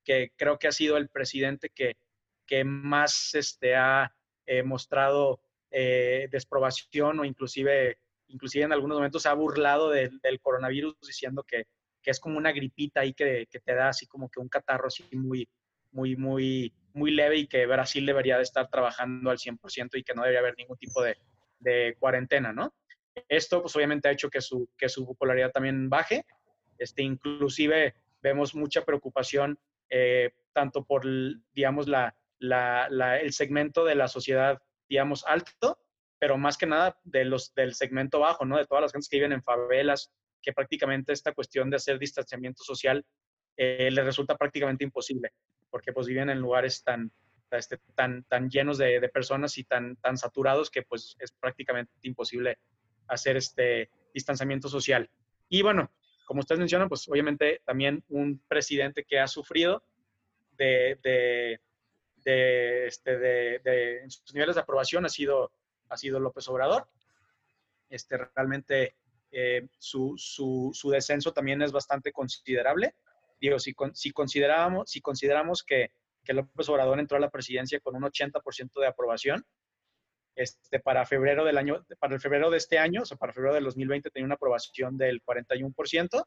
que 0.03 0.31
creo 0.35 0.57
que 0.59 0.67
ha 0.67 0.71
sido 0.71 0.97
el 0.97 1.09
presidente 1.09 1.69
que, 1.69 1.97
que 2.45 2.63
más 2.63 3.33
este, 3.33 3.75
ha 3.75 4.13
eh, 4.45 4.63
mostrado 4.63 5.39
eh, 5.71 6.27
desprobación 6.31 7.19
o 7.19 7.25
inclusive, 7.25 7.97
inclusive 8.27 8.63
en 8.63 8.71
algunos 8.71 8.97
momentos 8.97 9.23
se 9.23 9.29
ha 9.29 9.33
burlado 9.33 9.89
de, 9.89 10.11
del 10.21 10.39
coronavirus 10.39 10.95
diciendo 11.01 11.43
que, 11.43 11.65
que, 12.01 12.11
es 12.11 12.19
como 12.19 12.37
una 12.37 12.51
gripita 12.51 13.01
ahí 13.01 13.13
que, 13.13 13.47
que, 13.49 13.59
te 13.59 13.73
da 13.73 13.89
así 13.89 14.05
como 14.05 14.29
que 14.29 14.39
un 14.39 14.47
catarro 14.47 14.87
así 14.87 15.03
muy, 15.11 15.49
muy, 15.91 16.15
muy, 16.15 16.71
muy 16.95 17.11
leve 17.11 17.37
y 17.37 17.47
que 17.47 17.65
Brasil 17.65 18.05
debería 18.05 18.37
de 18.37 18.43
estar 18.43 18.69
trabajando 18.69 19.29
al 19.29 19.37
100% 19.37 19.89
y 19.93 20.03
que 20.03 20.13
no 20.13 20.21
debería 20.21 20.39
haber 20.39 20.55
ningún 20.57 20.77
tipo 20.77 21.03
de, 21.03 21.17
cuarentena, 21.99 22.53
¿no? 22.53 22.75
Esto 23.27 23.61
pues 23.61 23.75
obviamente 23.75 24.07
ha 24.07 24.11
hecho 24.11 24.29
que 24.29 24.41
su, 24.41 24.69
que 24.77 24.87
su 24.87 25.05
popularidad 25.05 25.51
también 25.51 25.89
baje. 25.89 26.25
Este, 26.77 27.01
inclusive 27.01 27.95
vemos 28.21 28.53
mucha 28.53 28.83
preocupación 28.83 29.57
eh, 29.89 30.31
tanto 30.53 30.85
por, 30.85 31.03
digamos, 31.53 31.87
la, 31.87 32.15
la, 32.39 33.19
el 33.19 33.33
segmento 33.33 33.83
de 33.83 33.95
la 33.95 34.07
sociedad, 34.07 34.61
digamos, 34.87 35.25
alto, 35.25 35.79
pero 36.19 36.37
más 36.37 36.57
que 36.57 36.65
nada 36.65 36.99
de 37.03 37.25
los, 37.25 37.53
del 37.55 37.73
segmento 37.73 38.19
bajo, 38.19 38.45
¿no? 38.45 38.57
De 38.57 38.65
todas 38.65 38.83
las 38.83 38.91
gentes 38.91 39.09
que 39.09 39.17
viven 39.17 39.33
en 39.33 39.43
favelas, 39.43 40.11
que 40.41 40.53
prácticamente 40.53 41.13
esta 41.13 41.33
cuestión 41.33 41.69
de 41.69 41.77
hacer 41.77 41.99
distanciamiento 41.99 42.63
social 42.63 43.03
eh, 43.57 43.89
le 43.91 44.03
resulta 44.03 44.37
prácticamente 44.37 44.83
imposible, 44.83 45.31
porque 45.69 45.93
pues 45.93 46.07
viven 46.07 46.29
en 46.29 46.39
lugares 46.39 46.83
tan, 46.83 47.11
este, 47.51 47.77
tan, 47.95 48.23
tan 48.23 48.49
llenos 48.49 48.77
de, 48.77 48.99
de, 48.99 49.09
personas 49.09 49.57
y 49.57 49.63
tan, 49.63 49.95
tan 49.97 50.17
saturados 50.17 50.69
que 50.69 50.83
pues 50.83 51.15
es 51.19 51.31
prácticamente 51.31 51.91
imposible 52.01 52.59
hacer 53.07 53.37
este 53.37 53.89
distanciamiento 54.13 54.69
social. 54.69 55.09
Y 55.49 55.61
bueno, 55.61 55.91
como 56.25 56.39
ustedes 56.39 56.59
mencionan, 56.59 56.89
pues 56.89 57.07
obviamente 57.07 57.61
también 57.65 58.03
un 58.09 58.41
presidente 58.47 59.05
que 59.05 59.19
ha 59.19 59.27
sufrido 59.27 59.83
de, 60.57 60.99
de, 61.03 61.61
de, 62.23 62.87
este, 62.87 63.17
de, 63.17 64.01
en 64.01 64.09
sus 64.09 64.33
niveles 64.33 64.55
de 64.55 64.61
aprobación 64.61 65.05
ha 65.05 65.09
sido, 65.09 65.51
ha 65.89 65.97
sido 65.97 66.19
López 66.19 66.47
Obrador. 66.47 66.89
Este, 67.89 68.17
realmente 68.17 68.95
eh, 69.31 69.67
su, 69.77 70.15
su, 70.17 70.71
su, 70.73 70.89
descenso 70.89 71.31
también 71.31 71.61
es 71.61 71.71
bastante 71.71 72.11
considerable. 72.11 72.95
Digo, 73.45 73.59
si, 73.59 73.75
si, 73.93 74.09
consideramos, 74.09 74.89
si 74.89 75.01
consideramos 75.01 75.63
que, 75.63 75.91
que 76.23 76.33
López 76.33 76.67
Obrador 76.67 76.99
entró 76.99 77.17
a 77.17 77.19
la 77.19 77.29
presidencia 77.29 77.79
con 77.79 77.95
un 77.95 78.01
80% 78.01 78.79
de 78.79 78.87
aprobación, 78.87 79.45
este, 80.35 80.79
para 80.79 81.05
febrero 81.05 81.45
del 81.45 81.59
año, 81.59 81.85
para 81.99 82.15
el 82.15 82.19
febrero 82.19 82.49
de 82.49 82.57
este 82.57 82.79
año, 82.79 83.03
o 83.03 83.05
sea, 83.05 83.17
para 83.17 83.33
febrero 83.33 83.53
del 83.53 83.65
2020 83.65 84.09
tenía 84.09 84.25
una 84.25 84.33
aprobación 84.33 84.97
del 84.97 85.23
41% 85.23 86.25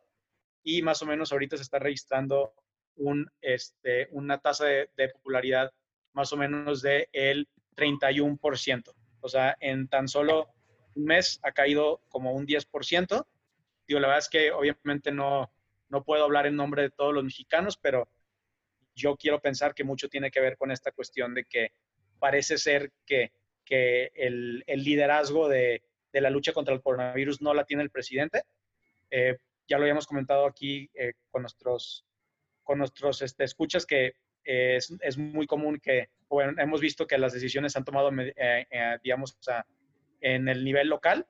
y 0.63 0.83
más 0.83 1.03
o 1.03 1.07
menos 1.07 1.33
ahorita 1.33 1.57
se 1.57 1.65
está 1.65 1.81
registrando 1.81 2.55
un, 2.95 3.29
este, 3.41 4.07
una 4.13 4.39
tasa 4.39 4.67
de, 4.67 5.09
popularidad 5.13 5.73
más 6.13 6.33
o 6.33 6.37
menos 6.37 6.83
del 6.83 7.09
el 7.13 7.49
31%. 7.75 8.95
O 9.21 9.29
sea, 9.29 9.57
en 9.59 9.89
tan 9.89 10.07
solo 10.07 10.55
un 10.95 11.05
mes 11.05 11.41
ha 11.43 11.51
caído 11.51 12.01
como 12.09 12.33
un 12.33 12.47
10%. 12.47 13.27
Digo, 13.89 14.01
la 14.01 14.07
verdad 14.07 14.19
es 14.19 14.29
que 14.29 14.53
obviamente 14.53 15.11
no, 15.11 15.51
no 15.89 16.05
puedo 16.05 16.25
hablar 16.25 16.47
en 16.47 16.57
nombre 16.57 16.83
de 16.83 16.91
todos 16.91 17.15
los 17.15 17.25
mexicanos, 17.25 17.77
pero 17.77 18.09
yo 18.95 19.17
quiero 19.17 19.41
pensar 19.41 19.75
que 19.75 19.85
mucho 19.85 20.09
tiene 20.09 20.31
que 20.31 20.41
ver 20.41 20.57
con 20.57 20.71
esta 20.71 20.93
cuestión 20.93 21.35
de 21.35 21.45
que 21.45 21.73
parece 22.19 22.59
ser 22.59 22.93
que, 23.07 23.33
que 23.65 24.11
el, 24.15 24.65
liderazgo 24.67 25.49
de, 25.49 25.83
de, 26.13 26.21
la 26.21 26.31
lucha 26.31 26.53
contra 26.53 26.75
el 26.75 26.83
coronavirus 26.83 27.41
no 27.41 27.55
la 27.55 27.65
tiene 27.65 27.83
el 27.83 27.91
presidente. 27.91 28.43
Eh, 29.11 29.37
ya 29.69 29.79
lo 29.79 29.85
habíamos 29.85 30.07
comentado 30.07 30.47
aquí 30.47 30.91
eh, 30.95 31.13
con 31.31 31.43
nuestros, 31.43 32.05
con 32.63 32.79
nuestros 32.79 33.23
este, 33.23 33.45
escuchas 33.45 33.87
que 33.87 34.15
es, 34.43 34.95
es, 35.01 35.19
muy 35.19 35.47
común 35.47 35.79
que, 35.79 36.09
bueno, 36.29 36.61
hemos 36.61 36.81
visto 36.81 37.07
que 37.07 37.19
las 37.19 37.35
decisiones 37.35 37.73
se 37.73 37.79
han 37.79 37.85
tomado, 37.85 38.11
eh, 38.19 38.67
digamos, 39.03 39.39
en 40.21 40.49
el 40.49 40.65
nivel 40.65 40.89
local 40.89 41.27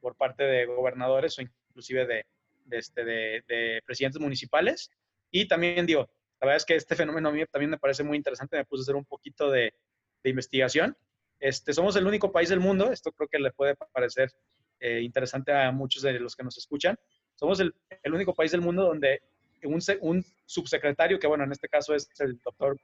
por 0.00 0.16
parte 0.16 0.44
de 0.44 0.66
gobernadores 0.66 1.38
o 1.38 1.42
inclusive 1.42 2.06
de, 2.06 2.26
de, 2.64 2.78
este, 2.78 3.04
de, 3.04 3.44
de 3.46 3.82
presidentes 3.84 4.20
municipales. 4.20 4.90
Y 5.30 5.46
también 5.48 5.86
digo, 5.86 6.10
la 6.40 6.46
verdad 6.46 6.56
es 6.56 6.64
que 6.64 6.74
este 6.74 6.96
fenómeno 6.96 7.28
a 7.28 7.32
mí 7.32 7.44
también 7.46 7.70
me 7.70 7.78
parece 7.78 8.02
muy 8.02 8.16
interesante, 8.16 8.56
me 8.56 8.64
puse 8.64 8.80
a 8.80 8.84
hacer 8.84 8.96
un 8.96 9.04
poquito 9.04 9.50
de, 9.50 9.74
de 10.22 10.30
investigación. 10.30 10.96
Este, 11.38 11.72
somos 11.72 11.96
el 11.96 12.06
único 12.06 12.30
país 12.30 12.48
del 12.48 12.60
mundo, 12.60 12.92
esto 12.92 13.12
creo 13.12 13.28
que 13.28 13.38
le 13.38 13.52
puede 13.52 13.74
parecer 13.92 14.32
eh, 14.80 15.00
interesante 15.00 15.52
a 15.52 15.70
muchos 15.70 16.02
de 16.02 16.18
los 16.18 16.36
que 16.36 16.44
nos 16.44 16.58
escuchan. 16.58 16.98
Somos 17.34 17.60
el, 17.60 17.72
único 18.12 18.34
país 18.34 18.52
del 18.52 18.60
mundo 18.60 18.84
donde 18.84 19.22
un, 19.64 19.80
un, 20.00 20.24
subsecretario, 20.44 21.18
que 21.18 21.26
bueno, 21.26 21.44
en 21.44 21.52
este 21.52 21.68
caso 21.68 21.94
es 21.94 22.08
el 22.18 22.40
doctor 22.40 22.76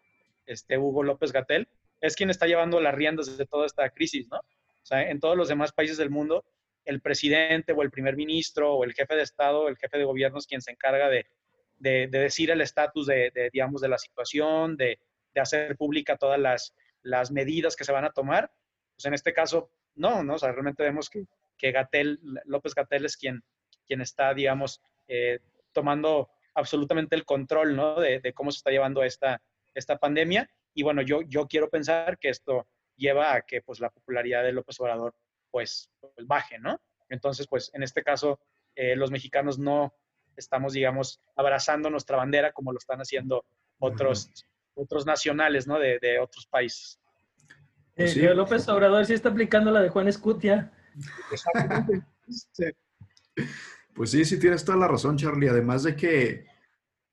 este, 0.47 0.79
Hugo 0.79 1.03
López 1.03 1.33
Gatel, 1.33 1.69
es 2.01 2.15
quien 2.15 2.31
está 2.31 2.47
llevando 2.47 2.81
las 2.81 2.95
riendas 2.95 3.37
de 3.37 3.47
toda 3.47 3.67
esta 3.67 3.91
crisis, 3.91 4.29
¿no? 4.29 4.39
O 4.39 4.87
sea, 4.89 5.11
en 5.11 5.19
todos 5.21 5.37
los 5.37 5.49
demás 5.49 5.73
países 5.73 5.97
del 5.97 6.11
mundo, 6.11 6.45
el 6.89 7.01
presidente 7.01 7.73
o 7.73 7.83
el 7.83 7.91
primer 7.91 8.17
ministro 8.17 8.75
o 8.75 8.85
el 8.85 8.95
jefe 8.95 9.15
de 9.15 9.23
Estado, 9.23 9.69
el 9.69 9.77
jefe 9.77 9.99
de 9.99 10.05
gobierno 10.05 10.39
es 10.39 10.47
quien 10.47 10.61
se 10.61 10.73
encarga 10.73 11.09
de 11.09 11.27
de, 11.79 12.09
decir 12.09 12.51
el 12.51 12.61
estatus 12.61 13.07
de, 13.07 13.51
digamos, 13.53 13.81
de 13.81 13.89
la 13.89 13.99
situación, 13.99 14.77
de, 14.77 14.99
hacer 15.37 15.77
pública 15.77 16.17
todas 16.17 16.41
las, 17.03 17.31
medidas 17.31 17.77
que 17.77 17.85
se 17.85 17.93
van 17.93 18.05
a 18.05 18.11
tomar. 18.11 18.51
Pues 18.97 19.07
en 19.07 19.15
este 19.15 19.33
caso, 19.33 19.71
no, 19.95 20.25
¿no? 20.25 20.35
O 20.35 20.39
realmente 20.39 20.83
vemos 20.83 21.09
que, 21.09 21.27
que 21.57 21.73
López 22.45 22.75
Gatel 22.75 23.05
es 23.05 23.17
quien, 23.17 23.43
está, 23.89 24.35
digamos, 24.35 24.83
eh, 25.07 25.39
tomando 25.73 26.29
absolutamente 26.55 27.15
el 27.15 27.25
control. 27.25 27.77
De, 28.01 28.33
cómo 28.35 28.51
se 28.51 28.59
está 28.59 28.71
llevando 28.71 29.05
esta, 29.05 29.41
pandemia. 30.01 30.51
Y 30.75 30.83
bueno, 30.83 31.03
yo, 31.03 31.23
yo 31.23 31.47
quiero 31.47 31.71
pensar 31.71 32.19
que 32.19 32.31
esto 32.31 32.67
lleva 32.97 33.35
a 33.35 33.43
que, 33.43 33.63
pues, 33.63 33.79
la 33.79 33.91
popularidad 33.91 34.43
de 34.43 34.53
López 34.53 34.81
Obrador, 34.81 35.15
pues, 35.51 35.91
pues 36.01 36.27
baje, 36.27 36.59
¿no? 36.59 36.81
Entonces, 37.09 37.47
pues, 37.49 37.71
en 37.75 37.83
este 37.83 38.03
caso, 38.03 38.41
eh, 38.75 38.97
los 38.97 39.11
mexicanos 39.11 39.59
no, 39.59 39.95
estamos, 40.37 40.73
digamos, 40.73 41.21
abrazando 41.37 41.91
nuestra 41.91 42.17
bandera 42.17 42.53
como 42.53 42.73
lo 42.73 42.79
están 42.79 43.01
haciendo 43.01 43.45
otros, 43.79 44.31
otros 44.75 45.07
nacionales, 45.07 45.67
¿no? 45.67 45.79
De, 45.79 45.99
de 46.01 46.19
otros 46.19 46.47
países. 46.47 46.99
Pues 47.99 48.17
eh, 48.17 48.33
López 48.33 48.69
Obrador 48.69 49.05
sí 49.07 49.15
está 49.15 49.29
aplicando 49.31 49.73
la 49.73 49.83
de 49.83 49.89
Juan 49.89 50.09
Escutia. 50.09 50.73
Pues 53.95 54.13
sí, 54.13 54.25
sí 54.25 54.39
tienes 54.39 54.65
toda 54.65 54.79
la 54.79 54.87
razón, 54.87 55.17
Charlie. 55.17 55.49
Además 55.49 55.83
de 55.83 55.97
que, 55.97 56.47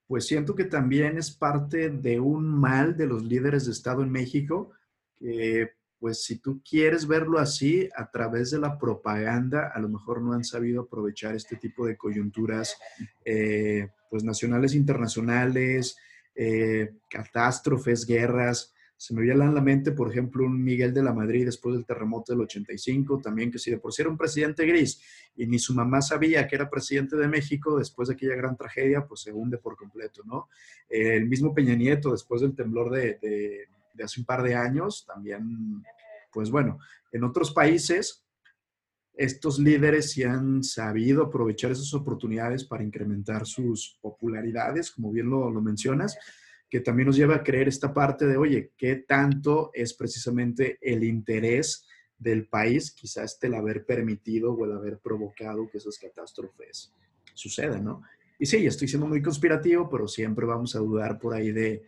pues 0.06 0.28
siento 0.28 0.54
que 0.54 0.66
también 0.66 1.18
es 1.18 1.32
parte 1.32 1.90
de 1.90 2.20
un 2.20 2.46
mal 2.48 2.96
de 2.96 3.08
los 3.08 3.24
líderes 3.24 3.66
de 3.66 3.72
Estado 3.72 4.04
en 4.04 4.12
México, 4.12 4.72
que 5.16 5.72
pues 6.06 6.24
si 6.24 6.38
tú 6.38 6.62
quieres 6.62 7.08
verlo 7.08 7.40
así, 7.40 7.90
a 7.96 8.12
través 8.12 8.52
de 8.52 8.60
la 8.60 8.78
propaganda, 8.78 9.72
a 9.74 9.80
lo 9.80 9.90
mejor 9.90 10.22
no 10.22 10.34
han 10.34 10.44
sabido 10.44 10.84
aprovechar 10.84 11.36
este 11.36 11.56
tipo 11.56 11.84
de 11.88 11.98
coyunturas, 11.98 12.78
eh, 13.26 13.88
pues 14.08 14.24
nacionales, 14.24 14.76
internacionales, 14.76 15.98
eh, 16.36 16.94
catástrofes, 17.10 18.06
guerras. 18.06 18.72
Se 18.96 19.16
me 19.16 19.24
viene 19.24 19.46
a 19.46 19.52
la 19.52 19.62
mente, 19.62 19.94
por 19.94 20.12
ejemplo, 20.12 20.46
un 20.46 20.64
Miguel 20.64 20.94
de 20.94 21.02
la 21.02 21.12
Madrid 21.12 21.44
después 21.44 21.74
del 21.74 21.88
terremoto 21.88 22.34
del 22.34 22.42
85, 22.42 23.20
también 23.20 23.50
que 23.50 23.58
si 23.58 23.72
de 23.72 23.80
por 23.80 23.92
sí 23.92 24.04
era 24.04 24.12
un 24.12 24.18
presidente 24.18 24.64
gris 24.64 25.02
y 25.36 25.48
ni 25.48 25.58
su 25.58 25.74
mamá 25.74 26.04
sabía 26.04 26.48
que 26.48 26.56
era 26.56 26.70
presidente 26.70 27.16
de 27.16 27.28
México, 27.28 27.80
después 27.80 28.10
de 28.10 28.14
aquella 28.14 28.36
gran 28.36 28.56
tragedia, 28.56 29.08
pues 29.08 29.22
se 29.22 29.34
hunde 29.34 29.58
por 29.58 29.76
completo, 29.76 30.22
¿no? 30.24 30.50
el 30.88 31.26
mismo 31.28 31.52
Peña 31.52 31.74
Nieto, 31.74 32.12
después 32.12 32.42
del 32.42 32.54
temblor 32.54 32.92
de 32.92 33.68
de 33.96 34.04
hace 34.04 34.20
un 34.20 34.26
par 34.26 34.44
de 34.44 34.56
años, 34.56 35.06
también, 35.06 35.84
pues 36.36 36.52
bueno, 36.52 36.80
en 37.14 37.24
otros 37.24 37.54
países 37.54 38.26
estos 39.14 39.58
líderes 39.58 40.12
sí 40.12 40.24
han 40.24 40.62
sabido 40.62 41.24
aprovechar 41.24 41.72
esas 41.72 41.94
oportunidades 41.94 42.66
para 42.66 42.84
incrementar 42.84 43.46
sus 43.46 43.98
popularidades, 44.02 44.92
como 44.92 45.14
bien 45.14 45.30
lo, 45.30 45.50
mencionas, 45.62 46.18
que 46.70 46.82
también 46.82 47.08
nos 47.08 47.16
lleva 47.16 47.36
a 47.36 47.44
creer 47.44 47.70
esta 47.70 47.94
parte 47.94 48.28
de, 48.28 48.36
oye, 48.36 48.74
¿qué 48.76 48.98
tanto 48.98 49.72
es 49.74 49.94
precisamente 49.94 50.78
el 50.82 51.06
interés 51.06 51.88
del 52.18 52.50
país, 52.50 52.92
quizás 52.92 53.38
el 53.42 53.54
haber 53.54 53.86
permitido 53.86 54.52
o 54.52 54.66
el 54.66 54.74
haber 54.74 55.00
provocado 55.00 55.70
que 55.70 55.78
esas 55.78 55.98
catástrofes 55.98 56.92
sucedan, 57.34 57.86
¿no? 57.86 58.02
Y 58.38 58.46
sí, 58.46 58.66
estoy 58.66 58.90
siendo 58.90 59.08
muy 59.08 59.22
conspirativo, 59.22 59.90
pero 59.90 60.10
siempre 60.10 60.46
vamos 60.46 60.76
a 60.76 60.80
dudar 60.80 61.18
por 61.18 61.34
ahí 61.34 61.54
de, 61.54 61.84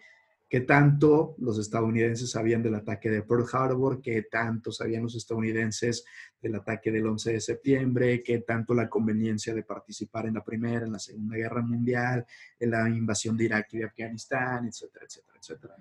qué 0.49 0.62
tanto 0.62 1.36
los 1.39 1.60
estadounidenses 1.60 2.31
sabían 2.31 2.63
del 2.63 2.75
ataque 2.75 3.10
de 3.10 3.21
Pearl 3.21 3.45
Harbor, 3.51 4.01
qué 4.01 4.23
tanto 4.23 4.71
sabían 4.71 5.03
los 5.03 5.15
estadounidenses 5.15 6.05
del 6.41 6.55
ataque 6.55 6.91
del 6.91 7.07
11 7.07 7.33
de 7.33 7.41
septiembre, 7.41 8.23
qué 8.23 8.39
tanto 8.39 8.73
la 8.73 8.89
conveniencia 8.89 9.53
de 9.53 9.63
participar 9.63 10.25
en 10.25 10.36
la 10.36 10.43
Primera, 10.43 10.86
en 10.86 10.93
la 10.93 10.99
Segunda 10.99 11.36
Guerra 11.36 11.62
Mundial, 11.62 12.25
en 12.60 12.71
la 12.71 12.88
invasión 12.89 13.36
de 13.36 13.45
Irak 13.45 13.67
y 13.73 13.79
de 13.79 13.86
Afganistán, 13.86 14.67
etcétera, 14.67 15.05
etcétera, 15.05 15.38
etcétera. 15.39 15.75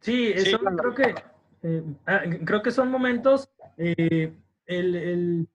Sí, 0.00 0.32
eso 0.34 0.58
creo 0.58 0.94
que 0.94 1.14
eh, 1.62 1.82
ah, 2.06 2.22
creo 2.44 2.62
que 2.62 2.70
son 2.70 2.90
momentos 2.90 3.50
eh, 3.76 4.32
el, 4.66 4.94
el 4.94 5.48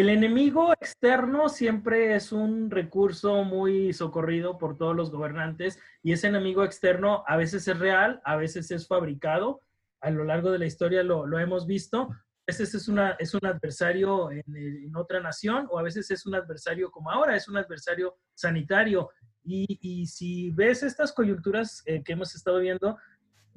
el 0.00 0.10
enemigo 0.10 0.72
externo 0.72 1.48
siempre 1.48 2.14
es 2.14 2.30
un 2.30 2.70
recurso 2.70 3.42
muy 3.44 3.92
socorrido 3.92 4.58
por 4.58 4.76
todos 4.76 4.94
los 4.94 5.10
gobernantes 5.10 5.78
y 6.02 6.12
ese 6.12 6.26
enemigo 6.26 6.62
externo 6.62 7.24
a 7.26 7.36
veces 7.36 7.66
es 7.68 7.78
real, 7.78 8.20
a 8.24 8.36
veces 8.36 8.70
es 8.70 8.86
fabricado. 8.86 9.62
A 10.00 10.10
lo 10.10 10.24
largo 10.24 10.50
de 10.50 10.58
la 10.58 10.66
historia 10.66 11.02
lo, 11.02 11.38
hemos 11.38 11.66
visto. 11.66 12.02
A 12.02 12.16
veces 12.46 12.74
es, 12.74 12.88
un 12.88 12.98
adversario 13.46 14.30
en, 14.30 14.94
otra 14.94 15.20
nación 15.20 15.66
o 15.70 15.78
a 15.78 15.82
veces 15.82 16.10
es 16.10 16.26
un 16.26 16.34
adversario 16.34 16.90
como 16.90 17.10
ahora, 17.10 17.34
es 17.34 17.48
un 17.48 17.56
adversario 17.56 18.16
sanitario. 18.34 19.10
Y, 19.42 20.06
si 20.06 20.50
ves 20.50 20.82
estas 20.82 21.12
coyunturas 21.12 21.82
eh, 21.86 22.02
que 22.04 22.12
hemos 22.12 22.34
estado 22.34 22.58
viendo, 22.58 22.98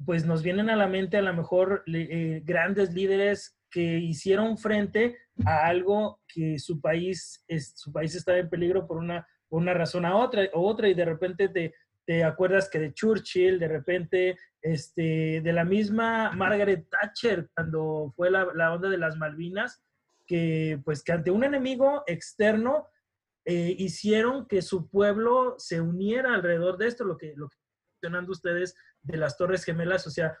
pues 0.04 0.24
nos 0.24 0.42
vienen 0.42 0.70
a 0.70 0.76
la 0.76 0.88
mente 0.88 1.18
a 1.18 1.22
lo 1.22 1.34
mejor 1.34 1.84
eh, 1.86 2.42
grandes 2.44 2.92
líderes 2.94 3.58
que 3.72 3.98
hicieron 3.98 4.58
frente 4.58 5.18
a 5.46 5.66
algo 5.66 6.20
que 6.28 6.58
su 6.58 6.80
país, 6.80 7.44
su 7.74 7.90
país 7.90 8.14
estaba 8.14 8.38
en 8.38 8.50
peligro 8.50 8.86
por 8.86 8.98
una, 8.98 9.26
una 9.48 9.72
razón 9.74 10.04
a 10.04 10.14
otra, 10.14 10.42
o 10.52 10.68
otra, 10.68 10.88
y 10.88 10.94
de 10.94 11.06
repente 11.06 11.48
te, 11.48 11.74
te 12.04 12.22
acuerdas 12.22 12.68
que 12.68 12.78
de 12.78 12.92
Churchill, 12.92 13.58
de 13.58 13.68
repente, 13.68 14.36
este, 14.60 15.40
de 15.40 15.52
la 15.52 15.64
misma 15.64 16.32
Margaret 16.32 16.86
Thatcher, 16.90 17.48
cuando 17.54 18.12
fue 18.14 18.30
la, 18.30 18.46
la 18.54 18.72
onda 18.74 18.88
de 18.88 18.98
las 18.98 19.16
Malvinas, 19.16 19.82
que 20.26 20.80
pues 20.84 21.02
que 21.02 21.12
ante 21.12 21.30
un 21.30 21.42
enemigo 21.42 22.04
externo 22.06 22.88
eh, 23.44 23.74
hicieron 23.78 24.46
que 24.46 24.62
su 24.62 24.88
pueblo 24.88 25.56
se 25.58 25.80
uniera 25.80 26.34
alrededor 26.34 26.78
de 26.78 26.86
esto, 26.86 27.04
lo 27.04 27.16
que, 27.16 27.34
lo 27.36 27.48
mencionando 28.00 28.32
ustedes 28.32 28.76
de 29.02 29.16
las 29.16 29.36
Torres 29.36 29.64
Gemelas, 29.64 30.06
o 30.06 30.10
sea, 30.10 30.38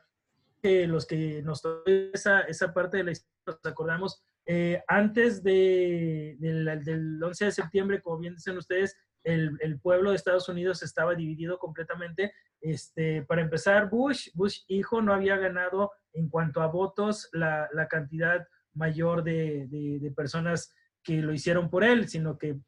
que 0.62 0.86
los 0.86 1.06
que 1.06 1.42
nos 1.42 1.60
esa, 1.86 2.42
esa 2.42 2.72
parte 2.72 2.98
de 2.98 3.04
la 3.04 3.10
historia, 3.12 3.32
nos 3.46 3.58
acordamos, 3.64 4.22
eh, 4.46 4.82
antes 4.86 5.42
de, 5.42 6.36
del, 6.38 6.84
del 6.84 7.22
11 7.22 7.46
de 7.46 7.52
septiembre, 7.52 8.00
como 8.00 8.18
bien 8.18 8.34
dicen 8.34 8.56
ustedes, 8.56 8.96
el, 9.24 9.56
el, 9.60 9.78
pueblo 9.78 10.10
de 10.10 10.16
Estados 10.16 10.48
Unidos 10.48 10.82
estaba 10.82 11.14
dividido 11.14 11.58
completamente. 11.58 12.32
Este, 12.60 13.22
para 13.22 13.42
empezar, 13.42 13.88
Bush, 13.88 14.30
Bush 14.34 14.60
hijo, 14.68 15.00
no 15.00 15.12
había 15.12 15.36
ganado 15.36 15.92
en 16.12 16.28
cuanto 16.28 16.60
a 16.60 16.66
votos 16.66 17.28
la, 17.32 17.68
la 17.72 17.86
cantidad 17.86 18.46
mayor 18.74 19.22
de, 19.22 19.66
de, 19.68 19.98
de, 20.00 20.10
personas 20.10 20.74
que 21.04 21.22
lo 21.22 21.32
hicieron 21.32 21.70
por 21.70 21.84
él, 21.84 22.08
sino 22.08 22.36
que 22.38 22.58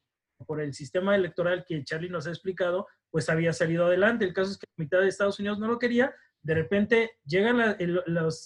por 0.46 0.60
el 0.60 0.74
sistema 0.74 1.16
electoral 1.16 1.64
que 1.66 1.82
Charlie 1.82 2.10
nos 2.10 2.26
ha 2.26 2.30
explicado, 2.30 2.86
pues 3.10 3.28
había 3.28 3.52
salido 3.52 3.86
adelante. 3.86 4.24
El 4.24 4.34
caso 4.34 4.52
es 4.52 4.58
que 4.58 4.66
la 4.76 4.84
mitad 4.84 5.00
de 5.00 5.08
Estados 5.08 5.38
Unidos 5.38 5.58
no 5.58 5.66
lo 5.66 5.78
quería. 5.78 6.14
De 6.44 6.54
repente 6.54 7.18
llega 7.24 7.52
la, 7.52 7.76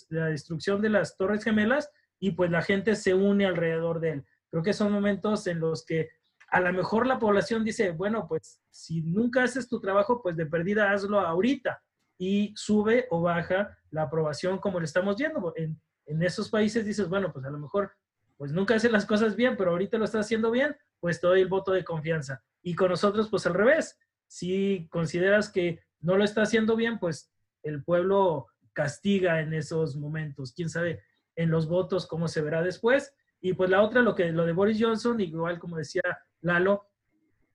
la 0.09 0.27
destrucción 0.27 0.81
de 0.81 0.89
las 0.89 1.17
Torres 1.17 1.45
Gemelas 1.45 1.91
y 2.19 2.31
pues 2.31 2.51
la 2.51 2.63
gente 2.63 2.97
se 2.97 3.13
une 3.13 3.45
alrededor 3.45 4.01
de 4.01 4.11
él. 4.11 4.25
Creo 4.51 4.63
que 4.63 4.73
son 4.73 4.91
momentos 4.91 5.47
en 5.47 5.61
los 5.61 5.85
que 5.85 6.09
a 6.51 6.61
lo 6.61 6.73
mejor 6.73 7.07
la 7.07 7.19
población 7.19 7.63
dice, 7.65 7.91
bueno, 7.91 8.27
pues 8.27 8.63
si 8.71 9.03
nunca 9.03 9.43
haces 9.43 9.69
tu 9.69 9.81
trabajo, 9.81 10.23
pues 10.23 10.37
de 10.37 10.47
perdida 10.47 10.91
hazlo 10.91 11.21
ahorita 11.21 11.83
y 12.17 12.55
sube 12.57 13.07
o 13.11 13.21
baja 13.21 13.77
la 13.91 14.03
aprobación 14.03 14.59
como 14.59 14.79
lo 14.79 14.85
estamos 14.85 15.17
viendo. 15.17 15.53
En, 15.57 15.79
en 16.07 16.23
esos 16.23 16.49
países 16.49 16.87
dices, 16.87 17.09
bueno, 17.09 17.33
pues 17.33 17.45
a 17.45 17.51
lo 17.51 17.59
mejor 17.59 17.93
pues 18.39 18.53
nunca 18.53 18.77
hace 18.77 18.89
las 18.89 19.05
cosas 19.05 19.37
bien, 19.37 19.57
pero 19.57 19.73
ahorita 19.73 19.99
lo 19.99 20.05
está 20.05 20.21
haciendo 20.21 20.51
bien, 20.51 20.75
pues 21.01 21.21
te 21.21 21.27
doy 21.27 21.41
el 21.41 21.49
voto 21.49 21.73
de 21.73 21.85
confianza. 21.85 22.43
Y 22.63 22.75
con 22.75 22.89
nosotros, 22.89 23.29
pues 23.29 23.47
al 23.47 23.55
revés. 23.55 23.99
Si 24.29 24.87
consideras 24.91 25.51
que 25.51 25.81
no 26.01 26.17
lo 26.17 26.25
está 26.25 26.43
haciendo 26.43 26.77
bien, 26.77 26.99
pues 27.01 27.33
el 27.63 27.83
pueblo 27.83 28.47
castiga 28.73 29.41
en 29.41 29.55
esos 29.55 29.97
momentos. 29.97 30.53
Quién 30.53 30.69
sabe 30.69 31.03
en 31.37 31.51
los 31.51 31.69
votos 31.69 32.07
cómo 32.07 32.29
se 32.29 32.43
verá 32.43 32.63
después. 32.63 33.15
Y 33.41 33.53
pues 33.53 33.71
la 33.71 33.83
otra, 33.83 34.03
lo 34.03 34.15
que 34.15 34.33
lo 34.33 34.45
de 34.45 34.53
Boris 34.53 34.79
Johnson, 34.81 35.21
igual 35.21 35.59
como 35.59 35.77
decía 35.77 36.03
Lalo, 36.41 36.87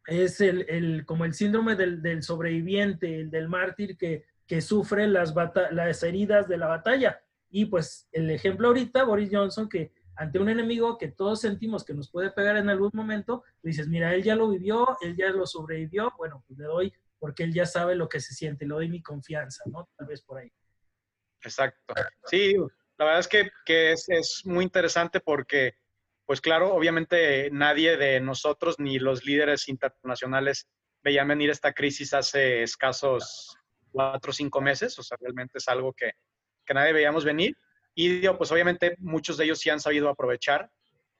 es 0.08 0.42
el, 0.42 0.66
el 0.70 1.06
como 1.06 1.26
el 1.26 1.34
síndrome 1.34 1.76
del, 1.76 2.02
del, 2.02 2.24
sobreviviente, 2.24 3.20
el 3.22 3.32
del 3.32 3.50
mártir 3.50 3.98
que, 3.98 4.26
que 4.48 4.62
sufre 4.62 5.08
las, 5.08 5.34
las 5.72 6.04
heridas 6.04 6.48
de 6.48 6.58
la 6.58 6.68
batalla. 6.68 7.22
Y 7.50 7.66
pues 7.66 8.08
el 8.12 8.30
ejemplo 8.30 8.68
ahorita, 8.70 9.04
Boris 9.04 9.30
Johnson, 9.32 9.70
que 9.70 9.94
ante 10.16 10.40
un 10.40 10.50
enemigo 10.50 10.98
que 10.98 11.10
todos 11.10 11.42
sentimos 11.42 11.84
que 11.84 11.94
nos 11.94 12.10
puede 12.10 12.32
pegar 12.32 12.58
en 12.58 12.70
algún 12.70 12.92
momento, 12.94 13.44
dices, 13.62 13.88
mira, 13.88 14.14
él 14.14 14.24
ya 14.24 14.36
lo 14.36 14.50
vivió, 14.50 14.98
él 15.02 15.16
ya 15.16 15.30
lo 15.30 15.46
sobrevivió, 15.46 16.14
bueno, 16.18 16.44
pues 16.48 16.60
le 16.60 16.66
doy, 16.66 16.94
porque 17.24 17.44
él 17.44 17.54
ya 17.54 17.66
sabe 17.66 17.96
lo 17.96 18.10
que 18.10 18.20
se 18.20 18.34
siente, 18.34 18.66
le 18.66 18.74
doy 18.74 18.90
mi 18.90 19.02
confianza, 19.02 19.64
¿no? 19.68 19.88
Tal 19.96 20.08
vez 20.08 20.22
por 20.24 20.40
ahí. 20.40 20.52
Exacto. 21.42 21.94
Sí, 22.26 22.54
la 22.98 23.06
verdad 23.06 23.22
es 23.22 23.30
que, 23.30 23.94
es, 23.94 24.42
muy 24.44 24.66
interesante 24.66 25.22
porque, 25.22 25.78
pues 26.26 26.42
claro, 26.42 26.74
obviamente 26.74 27.50
nadie 27.50 27.96
de 27.96 28.20
nosotros 28.20 28.78
ni 28.78 29.00
los 29.00 29.24
líderes 29.24 29.70
internacionales 29.70 30.68
veían 31.02 31.30
venir 31.30 31.50
esta 31.50 31.72
crisis 31.72 32.14
hace 32.14 32.62
escasos 32.62 33.56
cuatro 33.90 34.32
o 34.32 34.34
cinco 34.34 34.60
meses, 34.60 35.00
o 35.00 35.02
sea, 35.02 35.18
realmente 35.18 35.60
es 35.60 35.68
algo 35.70 35.94
que, 35.94 36.12
que 36.66 36.74
nadie 36.74 36.92
veíamos 36.92 37.24
venir. 37.24 37.56
Y 37.96 38.20
digo, 38.20 38.38
pues 38.38 38.52
obviamente 38.52 38.98
muchos 39.00 39.38
de 39.38 39.46
ellos 39.46 39.60
sí 39.60 39.70
han 39.70 39.80
sabido 39.80 40.10
aprovechar 40.10 40.70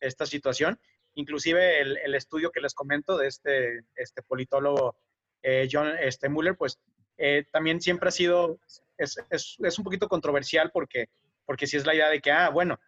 esta 0.02 0.26
situación. 0.26 0.78
Inclusive 1.14 1.80
el, 1.80 1.96
el 1.96 2.14
estudio 2.14 2.52
que 2.52 2.60
les 2.60 2.74
comento 2.74 3.18
de 3.18 3.28
este, 3.28 3.86
este 3.96 4.22
politólogo 4.22 4.98
eh, 5.44 5.68
John 5.72 5.94
este, 6.00 6.30
Muller, 6.30 6.56
pues 6.58 6.80
eh, 7.18 7.46
también 7.52 7.82
siempre 7.82 8.10
ha 8.10 8.12
sido, 8.12 8.60
es, 8.98 9.18
es, 9.30 9.58
es, 9.60 9.78
un 9.78 9.84
poquito 9.84 10.08
controversial 10.08 10.72
porque, 10.72 11.10
porque 11.46 11.68
sí 11.68 11.78
es 11.78 11.86
la 11.86 11.94
idea 11.94 12.10
de 12.10 12.22
que, 12.22 12.32
ah, 12.32 12.50
bueno, 12.50 12.80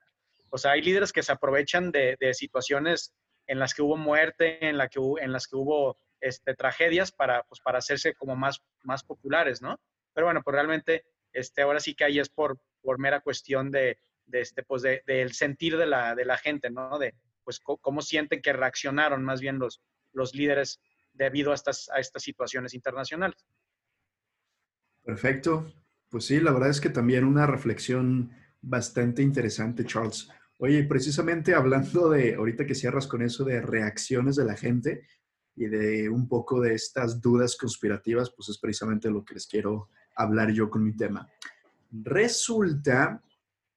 o 0.49 0.57
sea, 0.57 0.71
hay 0.71 0.81
líderes 0.81 1.11
que 1.11 1.23
se 1.23 1.31
aprovechan 1.31 1.91
de, 1.91 2.17
de 2.19 2.33
situaciones 2.33 3.13
en 3.47 3.59
las 3.59 3.73
que 3.73 3.81
hubo 3.81 3.97
muerte, 3.97 4.65
en, 4.67 4.77
la 4.77 4.87
que 4.87 4.99
en 5.21 5.31
las 5.31 5.47
que 5.47 5.55
hubo 5.55 5.97
este, 6.21 6.55
tragedias 6.55 7.11
para, 7.11 7.43
pues, 7.43 7.59
para 7.61 7.79
hacerse 7.79 8.13
como 8.13 8.35
más, 8.35 8.61
más 8.83 9.03
populares, 9.03 9.61
¿no? 9.61 9.79
Pero 10.13 10.27
bueno, 10.27 10.41
pues 10.43 10.53
realmente 10.53 11.03
este, 11.33 11.61
ahora 11.61 11.79
sí 11.79 11.93
que 11.93 12.05
ahí 12.05 12.19
es 12.19 12.29
por, 12.29 12.57
por 12.81 12.99
mera 12.99 13.19
cuestión 13.19 13.69
de, 13.69 13.97
de 14.25 14.41
este, 14.41 14.63
pues 14.63 14.81
de, 14.81 15.03
del 15.05 15.33
sentir 15.33 15.77
de 15.77 15.85
la, 15.85 16.15
de 16.15 16.25
la 16.25 16.37
gente, 16.37 16.69
¿no? 16.69 16.97
De, 16.97 17.13
pues, 17.43 17.59
cómo 17.59 18.01
sienten 18.01 18.41
que 18.41 18.53
reaccionaron 18.53 19.23
más 19.23 19.41
bien 19.41 19.59
los, 19.59 19.81
los 20.13 20.33
líderes 20.33 20.79
debido 21.15 21.51
a 21.51 21.56
estas, 21.56 21.89
a 21.89 21.99
estas 21.99 22.23
situaciones 22.23 22.73
internacionales. 22.73 23.45
Perfecto. 25.04 25.71
Pues 26.10 26.25
sí, 26.25 26.39
la 26.39 26.51
verdad 26.51 26.69
es 26.69 26.80
que 26.80 26.89
también 26.89 27.25
una 27.25 27.45
reflexión 27.45 28.32
bastante 28.62 29.21
interesante, 29.21 29.86
Charles. 29.86 30.30
Oye, 30.60 30.84
precisamente 30.84 31.54
hablando 31.54 32.10
de, 32.10 32.36
ahorita 32.36 32.65
que 32.65 32.75
cierras 32.75 33.08
con 33.08 33.21
eso 33.21 33.43
de 33.43 33.62
reacciones 33.62 34.36
de 34.36 34.45
la 34.45 34.56
gente 34.56 35.06
y 35.56 35.65
de 35.65 36.10
un 36.10 36.28
poco 36.28 36.62
de 36.62 36.73
estas 36.73 37.21
dudas 37.21 37.58
conspirativas, 37.58 38.32
pues 38.36 38.49
es 38.49 38.58
precisamente 38.58 39.10
lo 39.10 39.23
que 39.23 39.36
les 39.36 39.47
quiero 39.47 39.89
hablar 40.15 40.51
yo 40.51 40.69
con 40.69 40.84
mi 40.84 40.95
tema. 40.95 41.30
Resulta, 41.91 43.21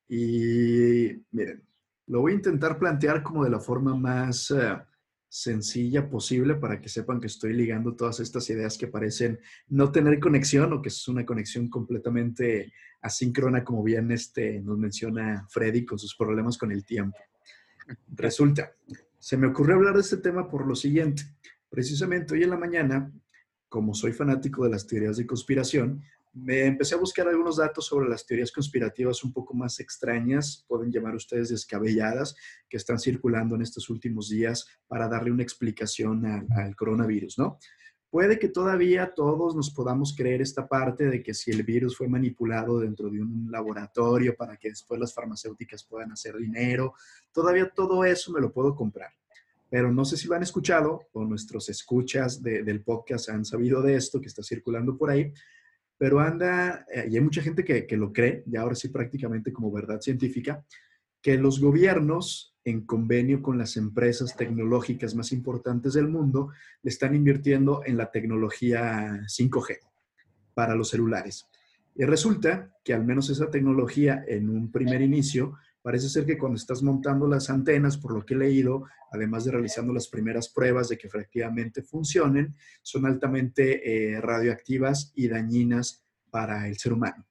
y 0.08 1.24
miren, 1.32 1.68
lo 2.06 2.20
voy 2.20 2.32
a 2.32 2.36
intentar 2.36 2.78
plantear 2.78 3.22
como 3.22 3.44
de 3.44 3.50
la 3.50 3.60
forma 3.60 3.94
más 3.94 4.50
uh, 4.50 4.78
sencilla 5.28 6.08
posible 6.08 6.54
para 6.54 6.80
que 6.80 6.88
sepan 6.88 7.20
que 7.20 7.26
estoy 7.26 7.52
ligando 7.52 7.94
todas 7.94 8.20
estas 8.20 8.48
ideas 8.50 8.78
que 8.78 8.86
parecen 8.86 9.38
no 9.68 9.92
tener 9.92 10.18
conexión 10.20 10.72
o 10.72 10.80
que 10.80 10.88
es 10.88 11.06
una 11.08 11.26
conexión 11.26 11.68
completamente 11.68 12.72
asíncrona, 13.02 13.62
como 13.62 13.82
bien 13.82 14.10
este, 14.10 14.60
nos 14.60 14.78
menciona 14.78 15.46
Freddy 15.50 15.84
con 15.84 15.98
sus 15.98 16.16
problemas 16.16 16.56
con 16.56 16.72
el 16.72 16.84
tiempo. 16.84 17.18
Resulta, 18.08 18.72
se 19.18 19.36
me 19.36 19.46
ocurrió 19.48 19.76
hablar 19.76 19.94
de 19.94 20.00
este 20.00 20.16
tema 20.16 20.48
por 20.48 20.66
lo 20.66 20.74
siguiente. 20.74 21.22
Precisamente 21.68 22.34
hoy 22.34 22.42
en 22.42 22.50
la 22.50 22.56
mañana, 22.56 23.12
como 23.68 23.94
soy 23.94 24.12
fanático 24.12 24.64
de 24.64 24.70
las 24.70 24.86
teorías 24.86 25.18
de 25.18 25.26
conspiración, 25.26 26.02
me 26.32 26.66
empecé 26.66 26.94
a 26.94 26.98
buscar 26.98 27.28
algunos 27.28 27.56
datos 27.56 27.86
sobre 27.86 28.08
las 28.08 28.26
teorías 28.26 28.52
conspirativas 28.52 29.24
un 29.24 29.32
poco 29.32 29.54
más 29.54 29.80
extrañas, 29.80 30.64
pueden 30.68 30.90
llamar 30.90 31.14
ustedes 31.14 31.48
descabelladas, 31.48 32.36
que 32.68 32.76
están 32.76 32.98
circulando 32.98 33.54
en 33.54 33.62
estos 33.62 33.88
últimos 33.90 34.28
días 34.28 34.66
para 34.86 35.08
darle 35.08 35.30
una 35.30 35.42
explicación 35.42 36.24
al, 36.26 36.76
coronavirus, 36.76 37.38
¿no? 37.38 37.58
Puede 38.10 38.38
que 38.38 38.48
todavía 38.48 39.12
todos 39.14 39.54
nos 39.54 39.70
podamos 39.70 40.16
creer 40.16 40.40
esta 40.40 40.66
parte 40.66 41.04
de 41.04 41.22
que 41.22 41.34
si 41.34 41.50
el 41.50 41.62
virus 41.62 41.96
fue 41.96 42.08
manipulado 42.08 42.78
dentro 42.78 43.10
de 43.10 43.20
un 43.20 43.48
laboratorio 43.50 44.34
para 44.34 44.56
que 44.56 44.70
después 44.70 44.98
las 44.98 45.12
farmacéuticas 45.12 45.84
puedan 45.84 46.12
hacer 46.12 46.36
dinero, 46.38 46.94
todavía 47.32 47.68
todo 47.68 48.04
eso 48.04 48.32
me 48.32 48.40
lo 48.40 48.50
puedo 48.50 48.74
comprar. 48.74 49.10
Pero 49.70 49.92
no 49.92 50.06
sé 50.06 50.16
si 50.16 50.26
lo 50.26 50.34
han 50.34 50.42
escuchado 50.42 51.08
o 51.12 51.24
nuestros 51.24 51.68
escuchas 51.68 52.42
de, 52.42 52.62
del 52.62 52.82
podcast 52.82 53.28
han 53.28 53.44
sabido 53.44 53.82
de 53.82 53.96
esto 53.96 54.22
que 54.22 54.28
está 54.28 54.42
circulando 54.42 54.96
por 54.96 55.10
ahí, 55.10 55.30
pero 55.98 56.20
anda, 56.20 56.86
eh, 56.94 57.08
y 57.10 57.16
hay 57.16 57.20
mucha 57.20 57.42
gente 57.42 57.64
que, 57.64 57.86
que, 57.86 57.96
lo 57.96 58.12
cree, 58.12 58.44
y 58.46 58.56
ahora 58.56 58.76
sí 58.76 58.88
prácticamente 58.88 59.52
como 59.52 59.72
verdad 59.72 60.00
científica, 60.00 60.64
que 61.20 61.36
los 61.36 61.60
gobiernos, 61.60 62.56
en 62.64 62.86
convenio 62.86 63.42
con 63.42 63.58
las 63.58 63.76
empresas 63.76 64.36
tecnológicas 64.36 65.14
más 65.14 65.32
importantes 65.32 65.94
del 65.94 66.08
mundo, 66.08 66.50
le 66.82 66.90
están 66.90 67.14
invirtiendo 67.14 67.82
en 67.84 67.96
la 67.96 68.10
tecnología 68.10 69.22
5G 69.26 69.78
para 70.54 70.74
los 70.74 70.90
celulares. 70.90 71.46
Y 71.94 72.04
resulta 72.04 72.72
que 72.84 72.94
al 72.94 73.04
menos 73.04 73.28
esa 73.30 73.50
tecnología 73.50 74.24
en 74.28 74.48
un 74.48 74.70
primer 74.70 75.02
inicio 75.02 75.54
Parece 75.88 76.10
ser 76.10 76.26
que 76.26 76.36
cuando 76.36 76.58
estás 76.58 76.82
montando 76.82 77.26
las 77.26 77.48
antenas, 77.48 77.96
por 77.96 78.12
lo 78.12 78.22
que 78.22 78.34
he 78.34 78.36
leído, 78.36 78.84
además 79.10 79.46
de 79.46 79.52
realizando 79.52 79.90
las 79.90 80.06
primeras 80.06 80.50
pruebas 80.50 80.90
de 80.90 80.98
que 80.98 81.06
efectivamente 81.06 81.80
funcionen, 81.80 82.54
son 82.82 83.06
altamente 83.06 84.12
eh, 84.12 84.20
radioactivas 84.20 85.14
y 85.14 85.28
dañinas 85.28 86.04
para 86.28 86.68
el 86.68 86.76
ser 86.76 86.92
humano. 86.92 87.26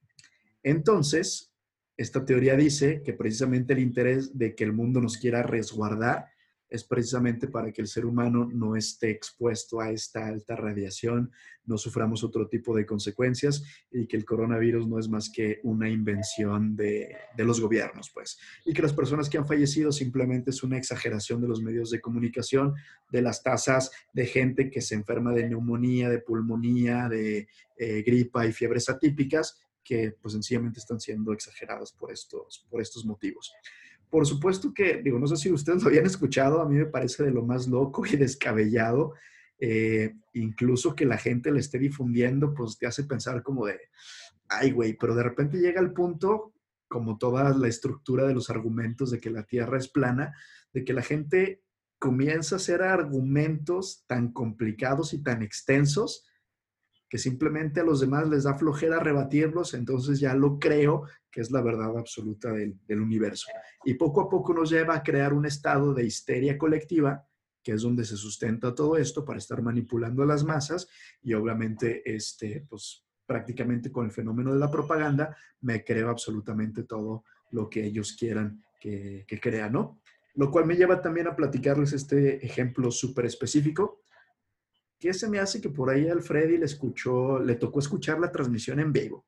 Entonces, 0.63 1.53
esta 1.97 2.25
teoría 2.25 2.55
dice 2.55 3.03
que 3.05 3.13
precisamente 3.13 3.73
el 3.73 3.79
interés 3.79 4.35
de 4.35 4.55
que 4.55 4.63
el 4.63 4.73
mundo 4.73 5.01
nos 5.01 5.17
quiera 5.17 5.43
resguardar 5.43 6.25
es 6.69 6.83
precisamente 6.83 7.47
para 7.47 7.71
que 7.71 7.81
el 7.81 7.87
ser 7.87 8.05
humano 8.05 8.49
no 8.53 8.75
esté 8.75 9.09
expuesto 9.09 9.79
a 9.79 9.91
esta 9.91 10.27
alta 10.27 10.55
radiación, 10.55 11.31
no 11.65 11.77
suframos 11.77 12.23
otro 12.23 12.47
tipo 12.47 12.75
de 12.75 12.85
consecuencias 12.85 13.63
y 13.91 14.07
que 14.07 14.17
el 14.17 14.25
coronavirus 14.25 14.87
no 14.87 14.99
es 14.99 15.09
más 15.09 15.29
que 15.29 15.59
una 15.63 15.89
invención 15.89 16.75
de, 16.75 17.15
los 17.37 17.61
gobiernos, 17.61 18.09
pues. 18.13 18.37
Y 18.65 18.73
que 18.73 18.81
las 18.81 18.93
personas 18.93 19.29
que 19.29 19.37
han 19.37 19.47
fallecido 19.47 19.91
simplemente 19.91 20.51
es 20.51 20.63
una 20.63 20.77
exageración 20.77 21.41
de 21.41 21.47
los 21.47 21.61
medios 21.61 21.89
de 21.89 22.01
comunicación, 22.01 22.73
de 23.11 23.21
las 23.21 23.43
tasas 23.43 23.91
de 24.13 24.25
gente 24.25 24.69
que 24.69 24.81
se 24.81 24.95
enferma 24.95 25.33
de 25.33 25.47
neumonía, 25.47 26.09
de 26.09 26.19
pulmonía, 26.19 27.07
de 27.09 27.47
eh, 27.77 28.03
gripa 28.05 28.45
y 28.45 28.53
fiebres 28.53 28.89
atípicas 28.89 29.59
que 29.83 30.11
pues 30.21 30.33
sencillamente 30.33 30.79
están 30.79 30.99
siendo 30.99 31.31
exageradas 31.31 31.93
por 31.93 32.11
estos, 32.11 32.65
por 32.69 32.81
estos 32.81 33.05
motivos. 33.05 33.53
Por 34.09 34.25
supuesto 34.25 34.73
que, 34.73 35.01
digo, 35.03 35.19
no 35.19 35.27
sé 35.27 35.37
si 35.37 35.51
ustedes 35.51 35.83
lo 35.83 35.89
habían 35.89 36.05
escuchado, 36.05 36.61
a 36.61 36.67
mí 36.67 36.75
me 36.75 36.85
parece 36.85 37.23
de 37.23 37.31
lo 37.31 37.43
más 37.43 37.67
loco 37.67 38.05
y 38.05 38.15
descabellado. 38.15 39.13
Eh, 39.59 40.15
incluso 40.33 40.95
que 40.95 41.05
la 41.05 41.17
gente 41.17 41.51
le 41.51 41.59
esté 41.59 41.79
difundiendo, 41.79 42.53
pues 42.53 42.77
te 42.77 42.85
hace 42.87 43.03
pensar 43.03 43.41
como 43.43 43.65
de, 43.65 43.79
ay, 44.49 44.71
güey, 44.71 44.93
pero 44.93 45.15
de 45.15 45.23
repente 45.23 45.57
llega 45.57 45.81
el 45.81 45.93
punto, 45.93 46.53
como 46.87 47.17
toda 47.17 47.49
la 47.57 47.67
estructura 47.67 48.25
de 48.25 48.33
los 48.33 48.49
argumentos 48.49 49.11
de 49.11 49.19
que 49.19 49.29
la 49.29 49.43
Tierra 49.43 49.77
es 49.77 49.89
plana, 49.89 50.33
de 50.73 50.85
que 50.85 50.93
la 50.93 51.01
gente 51.01 51.63
comienza 51.99 52.55
a 52.55 52.57
hacer 52.57 52.83
argumentos 52.83 54.05
tan 54.07 54.31
complicados 54.31 55.13
y 55.13 55.23
tan 55.23 55.41
extensos 55.41 56.27
que 57.09 57.17
simplemente 57.17 57.79
a 57.79 57.83
los 57.83 58.01
demás 58.01 58.27
les 58.27 58.43
da 58.43 58.55
flojera 58.55 58.99
rebatirlos, 58.99 59.73
entonces 59.73 60.19
ya 60.19 60.33
lo 60.33 60.59
creo 60.59 61.03
que 61.31 61.41
es 61.41 61.51
la 61.51 61.61
verdad 61.61 61.97
absoluta 61.97 62.51
del, 62.51 62.77
universo. 62.89 63.47
Y 63.85 63.93
poco 63.93 64.21
a 64.21 64.29
poco 64.29 64.53
nos 64.53 64.69
lleva 64.69 64.95
a 64.95 65.03
crear 65.03 65.33
un 65.33 65.45
estado 65.45 65.93
de 65.93 66.05
histeria 66.05 66.57
colectiva, 66.57 67.25
que 67.63 67.73
es 67.73 67.81
donde 67.81 68.05
se 68.05 68.17
sustenta 68.17 68.75
todo 68.75 68.97
esto 68.97 69.23
para 69.23 69.39
estar 69.39 69.61
manipulando 69.61 70.23
a 70.23 70.25
las 70.25 70.43
masas 70.43 70.87
y 71.21 71.33
obviamente, 71.33 72.01
este, 72.05 72.65
pues 72.69 73.05
prácticamente 73.25 73.91
con 73.91 74.05
el 74.05 74.11
fenómeno 74.11 74.53
de 74.53 74.59
la 74.59 74.71
propaganda, 74.71 75.35
me 75.61 75.83
creo 75.83 76.09
absolutamente 76.09 76.83
todo 76.83 77.23
lo 77.51 77.69
que 77.69 77.85
ellos 77.85 78.15
quieran 78.17 78.63
que, 78.79 79.25
que 79.27 79.39
crean, 79.39 79.73
¿no? 79.73 80.01
Lo 80.35 80.51
cual 80.51 80.65
me 80.65 80.75
lleva 80.75 81.01
también 81.01 81.27
a 81.27 81.35
platicarles 81.35 81.93
este 81.93 82.45
ejemplo 82.45 82.91
súper 82.91 83.25
específico 83.25 84.01
que 84.99 85.13
se 85.13 85.29
me 85.29 85.39
hace 85.39 85.61
que 85.61 85.69
por 85.69 85.89
ahí 85.89 86.07
al 86.07 86.21
Freddy 86.21 86.57
le 86.57 86.65
escuchó, 86.65 87.39
le 87.39 87.55
tocó 87.55 87.79
escuchar 87.79 88.19
la 88.19 88.31
transmisión 88.31 88.79
en 88.79 88.91
vivo. 88.91 89.25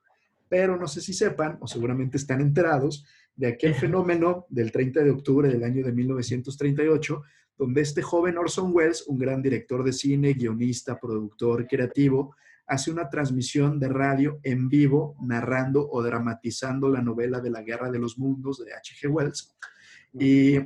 Pero 0.48 0.76
no 0.76 0.88
sé 0.88 1.00
si 1.00 1.12
sepan, 1.12 1.58
o 1.60 1.68
seguramente 1.68 2.16
están 2.16 2.40
enterados, 2.40 3.04
de 3.36 3.48
aquel 3.48 3.74
fenómeno 3.74 4.46
del 4.48 4.72
30 4.72 5.04
de 5.04 5.10
octubre 5.10 5.48
del 5.48 5.62
año 5.62 5.84
de 5.84 5.92
1938, 5.92 7.22
donde 7.56 7.82
este 7.82 8.02
joven 8.02 8.36
Orson 8.36 8.70
Welles, 8.74 9.06
un 9.06 9.18
gran 9.18 9.42
director 9.42 9.84
de 9.84 9.92
cine, 9.92 10.32
guionista, 10.32 10.98
productor, 10.98 11.66
creativo, 11.66 12.34
hace 12.66 12.90
una 12.90 13.08
transmisión 13.08 13.78
de 13.78 13.88
radio 13.88 14.40
en 14.42 14.68
vivo 14.68 15.16
narrando 15.22 15.88
o 15.90 16.02
dramatizando 16.02 16.88
la 16.88 17.02
novela 17.02 17.40
de 17.40 17.50
la 17.50 17.62
Guerra 17.62 17.90
de 17.90 17.98
los 17.98 18.18
Mundos 18.18 18.64
de 18.64 18.72
H.G. 18.72 19.08
Wells. 19.08 19.56
Y 20.12 20.58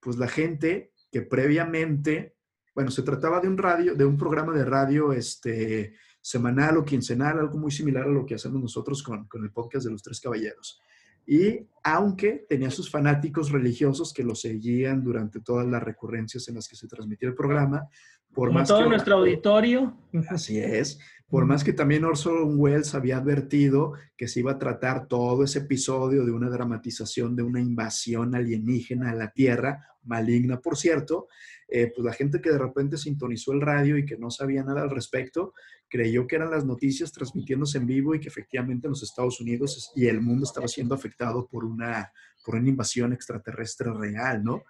pues 0.00 0.16
la 0.16 0.28
gente 0.28 0.92
que 1.10 1.22
previamente 1.22 2.36
bueno, 2.74 2.90
se 2.90 3.02
trataba 3.02 3.40
de 3.40 3.48
un 3.48 3.58
radio, 3.58 3.94
de 3.94 4.04
un 4.04 4.16
programa 4.16 4.52
de 4.52 4.64
radio 4.64 5.12
este, 5.12 5.94
semanal 6.20 6.78
o 6.78 6.84
quincenal, 6.84 7.38
algo 7.38 7.58
muy 7.58 7.70
similar 7.70 8.04
a 8.04 8.08
lo 8.08 8.24
que 8.24 8.34
hacemos 8.34 8.60
nosotros 8.60 9.02
con, 9.02 9.26
con 9.26 9.42
el 9.42 9.50
podcast 9.50 9.86
de 9.86 9.92
los 9.92 10.02
Tres 10.02 10.20
Caballeros. 10.20 10.80
Y 11.26 11.66
aunque 11.84 12.46
tenía 12.48 12.70
sus 12.70 12.90
fanáticos 12.90 13.50
religiosos 13.50 14.12
que 14.12 14.24
lo 14.24 14.34
seguían 14.34 15.04
durante 15.04 15.40
todas 15.40 15.66
las 15.66 15.82
recurrencias 15.82 16.48
en 16.48 16.56
las 16.56 16.68
que 16.68 16.76
se 16.76 16.88
transmitía 16.88 17.28
el 17.28 17.34
programa, 17.34 17.88
por 18.34 18.52
más 18.52 18.68
todo 18.68 18.88
nuestro 18.88 19.16
auditorio. 19.16 19.96
Así 20.28 20.58
es. 20.58 20.98
Por 21.28 21.46
más 21.46 21.64
que 21.64 21.72
también 21.72 22.04
Orson 22.04 22.58
Welles 22.58 22.94
había 22.94 23.16
advertido 23.16 23.94
que 24.18 24.28
se 24.28 24.40
iba 24.40 24.52
a 24.52 24.58
tratar 24.58 25.08
todo 25.08 25.44
ese 25.44 25.60
episodio 25.60 26.26
de 26.26 26.32
una 26.32 26.50
dramatización 26.50 27.34
de 27.36 27.42
una 27.42 27.58
invasión 27.58 28.34
alienígena 28.34 29.10
a 29.10 29.14
la 29.14 29.30
Tierra, 29.30 29.86
maligna 30.04 30.60
por 30.60 30.76
cierto, 30.76 31.28
eh, 31.68 31.90
pues 31.94 32.04
la 32.04 32.12
gente 32.12 32.42
que 32.42 32.50
de 32.50 32.58
repente 32.58 32.98
sintonizó 32.98 33.52
el 33.52 33.62
radio 33.62 33.96
y 33.96 34.04
que 34.04 34.18
no 34.18 34.30
sabía 34.30 34.62
nada 34.62 34.82
al 34.82 34.90
respecto, 34.90 35.54
creyó 35.88 36.26
que 36.26 36.36
eran 36.36 36.50
las 36.50 36.66
noticias 36.66 37.12
transmitiéndose 37.12 37.78
en 37.78 37.86
vivo 37.86 38.14
y 38.14 38.20
que 38.20 38.28
efectivamente 38.28 38.86
en 38.86 38.90
los 38.90 39.02
Estados 39.02 39.40
Unidos 39.40 39.90
y 39.96 40.06
el 40.08 40.20
mundo 40.20 40.44
estaba 40.44 40.68
siendo 40.68 40.94
afectado 40.94 41.46
por 41.46 41.64
una, 41.64 42.12
por 42.44 42.56
una 42.56 42.68
invasión 42.68 43.14
extraterrestre 43.14 43.90
real, 43.90 44.44
¿no? 44.44 44.64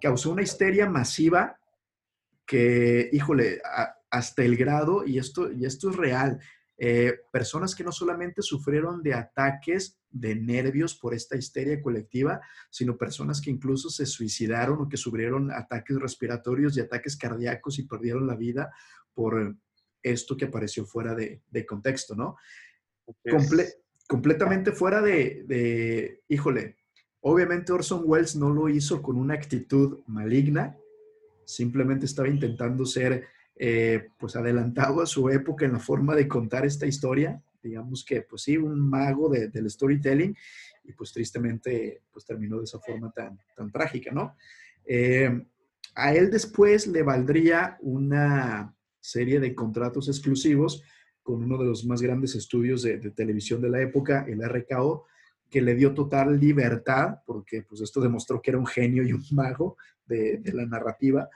Causó 0.00 0.30
una 0.30 0.42
histeria 0.42 0.88
masiva 0.88 1.58
que, 2.46 3.10
híjole, 3.12 3.60
hasta 4.10 4.42
el 4.42 4.56
grado, 4.56 5.04
y 5.04 5.18
esto, 5.18 5.52
y 5.52 5.64
esto 5.64 5.90
es 5.90 5.96
real, 5.96 6.40
eh, 6.78 7.20
personas 7.32 7.74
que 7.74 7.84
no 7.84 7.92
solamente 7.92 8.42
sufrieron 8.42 9.02
de 9.02 9.14
ataques 9.14 9.98
de 10.10 10.34
nervios 10.34 10.94
por 10.94 11.14
esta 11.14 11.36
histeria 11.36 11.80
colectiva, 11.80 12.40
sino 12.70 12.96
personas 12.96 13.40
que 13.40 13.50
incluso 13.50 13.88
se 13.90 14.06
suicidaron 14.06 14.80
o 14.80 14.88
que 14.88 14.96
sufrieron 14.96 15.50
ataques 15.50 15.98
respiratorios 15.98 16.76
y 16.76 16.80
ataques 16.80 17.16
cardíacos 17.16 17.78
y 17.78 17.86
perdieron 17.86 18.26
la 18.26 18.36
vida 18.36 18.72
por 19.14 19.56
esto 20.02 20.36
que 20.36 20.46
apareció 20.46 20.84
fuera 20.84 21.14
de, 21.14 21.66
contexto, 21.66 22.14
¿no? 22.14 22.36
completamente 24.06 24.70
fuera 24.70 25.02
de, 25.02 25.44
de, 25.46 26.22
híjole, 26.28 26.76
obviamente 27.20 27.72
Orson 27.72 28.02
Welles 28.04 28.36
no 28.36 28.50
lo 28.50 28.68
hizo 28.68 29.02
con 29.02 29.16
una 29.16 29.34
actitud 29.34 30.00
maligna, 30.06 30.76
simplemente 31.46 32.04
estaba 32.04 32.28
intentando 32.28 32.84
ser 32.84 33.24
eh, 33.56 34.10
pues 34.18 34.36
adelantado 34.36 35.00
a 35.00 35.06
su 35.06 35.30
época 35.30 35.64
en 35.64 35.72
la 35.72 35.78
forma 35.78 36.14
de 36.14 36.28
contar 36.28 36.66
esta 36.66 36.86
historia, 36.86 37.42
digamos 37.62 38.04
que 38.04 38.20
pues 38.20 38.42
sí, 38.42 38.58
un 38.58 38.78
mago 38.90 39.30
del 39.30 39.70
storytelling 39.70 40.36
y 40.84 40.92
pues 40.92 41.12
tristemente 41.12 42.02
pues 42.12 42.26
terminó 42.26 42.58
de 42.58 42.64
esa 42.64 42.78
forma 42.78 43.10
tan, 43.10 43.38
tan 43.56 43.72
trágica, 43.72 44.12
¿no? 44.12 44.36
Eh, 44.84 45.46
a 45.94 46.14
él 46.14 46.30
después 46.30 46.86
le 46.86 47.02
valdría 47.02 47.78
una 47.80 48.74
serie 49.00 49.40
de 49.40 49.54
contratos 49.54 50.08
exclusivos 50.08 50.82
con 51.22 51.42
uno 51.42 51.58
de 51.58 51.64
los 51.64 51.84
más 51.84 52.02
grandes 52.02 52.34
estudios 52.34 52.82
de, 52.82 52.98
televisión 53.10 53.60
de 53.60 53.70
la 53.70 53.80
época, 53.80 54.26
el 54.28 54.42
RKO, 54.42 55.06
que 55.50 55.62
le 55.62 55.74
dio 55.74 55.94
total 55.94 56.38
libertad, 56.38 57.18
porque 57.24 57.62
pues 57.62 57.80
esto 57.80 58.00
demostró 58.00 58.42
que 58.42 58.50
era 58.50 58.58
un 58.58 58.66
genio 58.66 59.02
y 59.02 59.12
un 59.12 59.22
mago 59.32 59.76
de, 60.06 60.38
de 60.38 60.52
la 60.52 60.66
narrativa, 60.66 61.28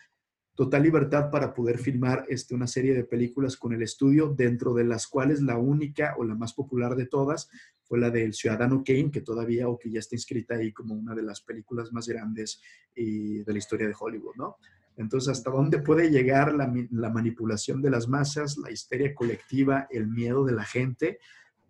total 0.55 0.83
libertad 0.83 1.31
para 1.31 1.55
poder 1.55 1.79
filmar 1.79 2.27
este, 2.29 2.55
una 2.55 2.67
serie 2.67 2.93
de 2.93 3.05
películas 3.05 3.57
con 3.57 3.73
el 3.73 3.83
estudio, 3.83 4.35
dentro 4.37 4.75
de 4.75 4.85
las 4.85 5.07
cuales 5.07 5.41
la 5.41 5.57
única 5.57 6.15
o 6.19 6.25
la 6.25 6.35
más 6.35 6.53
popular 6.53 6.97
de 6.97 7.07
todas 7.07 7.49
fue 7.83 7.99
la 7.99 8.11
del 8.11 8.35
Ciudadano 8.35 8.85
Kane, 8.85 9.11
que 9.11 9.23
todavía 9.23 9.69
o 9.69 9.79
que 9.79 9.91
ya 9.91 10.01
está 10.01 10.17
inscrita 10.17 10.57
ahí 10.57 10.71
como 10.71 10.95
una 10.95 11.15
de 11.15 11.23
las 11.23 11.41
películas 11.41 11.93
más 11.93 12.07
grandes 12.07 12.61
de 12.95 13.43
la 13.47 13.59
historia 13.59 13.89
de 13.89 13.95
Hollywood, 13.99 14.37
¿no? 14.37 14.57
Entonces, 14.97 15.31
¿hasta 15.31 15.51
dónde 15.51 15.79
puede 15.79 16.11
llegar 16.11 16.53
la, 16.53 16.71
la 16.91 17.09
manipulación 17.09 17.81
de 17.81 17.91
las 17.91 18.07
masas, 18.07 18.59
la 18.59 18.71
histeria 18.71 19.15
colectiva, 19.15 19.89
el 19.91 20.09
miedo 20.09 20.45
de 20.45 20.53
la 20.53 20.65
gente? 20.65 21.21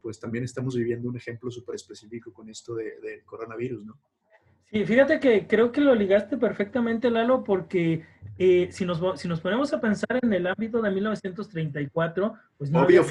Pues 0.00 0.18
también 0.18 0.44
estamos 0.44 0.76
viviendo 0.76 1.08
un 1.08 1.16
ejemplo 1.16 1.50
súper 1.50 1.74
específico 1.74 2.32
con 2.32 2.48
esto 2.48 2.74
del 2.74 3.24
coronavirus, 3.24 3.84
¿no? 3.84 3.98
Sí, 4.72 4.84
fíjate 4.84 5.18
que 5.18 5.48
creo 5.48 5.72
que 5.72 5.80
lo 5.80 5.96
ligaste 5.96 6.36
perfectamente, 6.36 7.10
Lalo, 7.10 7.42
porque 7.42 8.04
eh, 8.38 8.68
si, 8.70 8.84
nos, 8.84 9.20
si 9.20 9.26
nos 9.26 9.40
ponemos 9.40 9.72
a 9.72 9.80
pensar 9.80 10.20
en 10.22 10.32
el 10.32 10.46
ámbito 10.46 10.80
de 10.80 10.90
1934, 10.92 12.34
pues 12.56 12.70
no 12.70 12.82
obvio, 12.82 13.04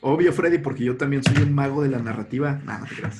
obvio, 0.00 0.32
Freddy, 0.32 0.58
porque 0.58 0.82
yo 0.82 0.96
también 0.96 1.22
soy 1.22 1.40
un 1.44 1.54
mago 1.54 1.84
de 1.84 1.88
la 1.88 2.00
narrativa. 2.00 2.60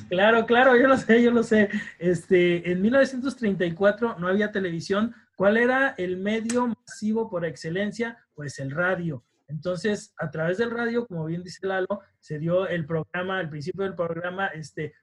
Claro, 0.09 0.45
claro, 0.45 0.77
yo 0.77 0.89
lo 0.89 0.97
sé, 0.97 1.23
yo 1.23 1.31
lo 1.31 1.45
sé. 1.45 1.69
Este, 2.01 2.73
en 2.73 2.83
1934 2.83 4.17
no 4.19 4.27
había 4.27 4.51
televisión. 4.51 5.15
¿Cuál 5.37 5.57
era 5.57 5.95
el 5.99 6.17
medio 6.17 6.67
masivo 6.67 7.31
por 7.31 7.45
excelencia? 7.45 8.19
Pues 8.35 8.59
el 8.59 8.73
radio. 8.73 9.23
Entonces, 9.49 10.15
a 10.19 10.31
través 10.31 10.59
del 10.59 10.71
radio, 10.71 11.07
como 11.07 11.25
bien 11.27 11.43
dice 11.43 11.67
Lalo, 11.67 12.01
se 12.19 12.39
dio 12.39 12.67
el 12.67 12.87
programa, 12.87 13.39
al 13.39 13.51
principio 13.51 13.85
del 13.85 13.95
programa, 13.95 14.47
este, 14.49 14.95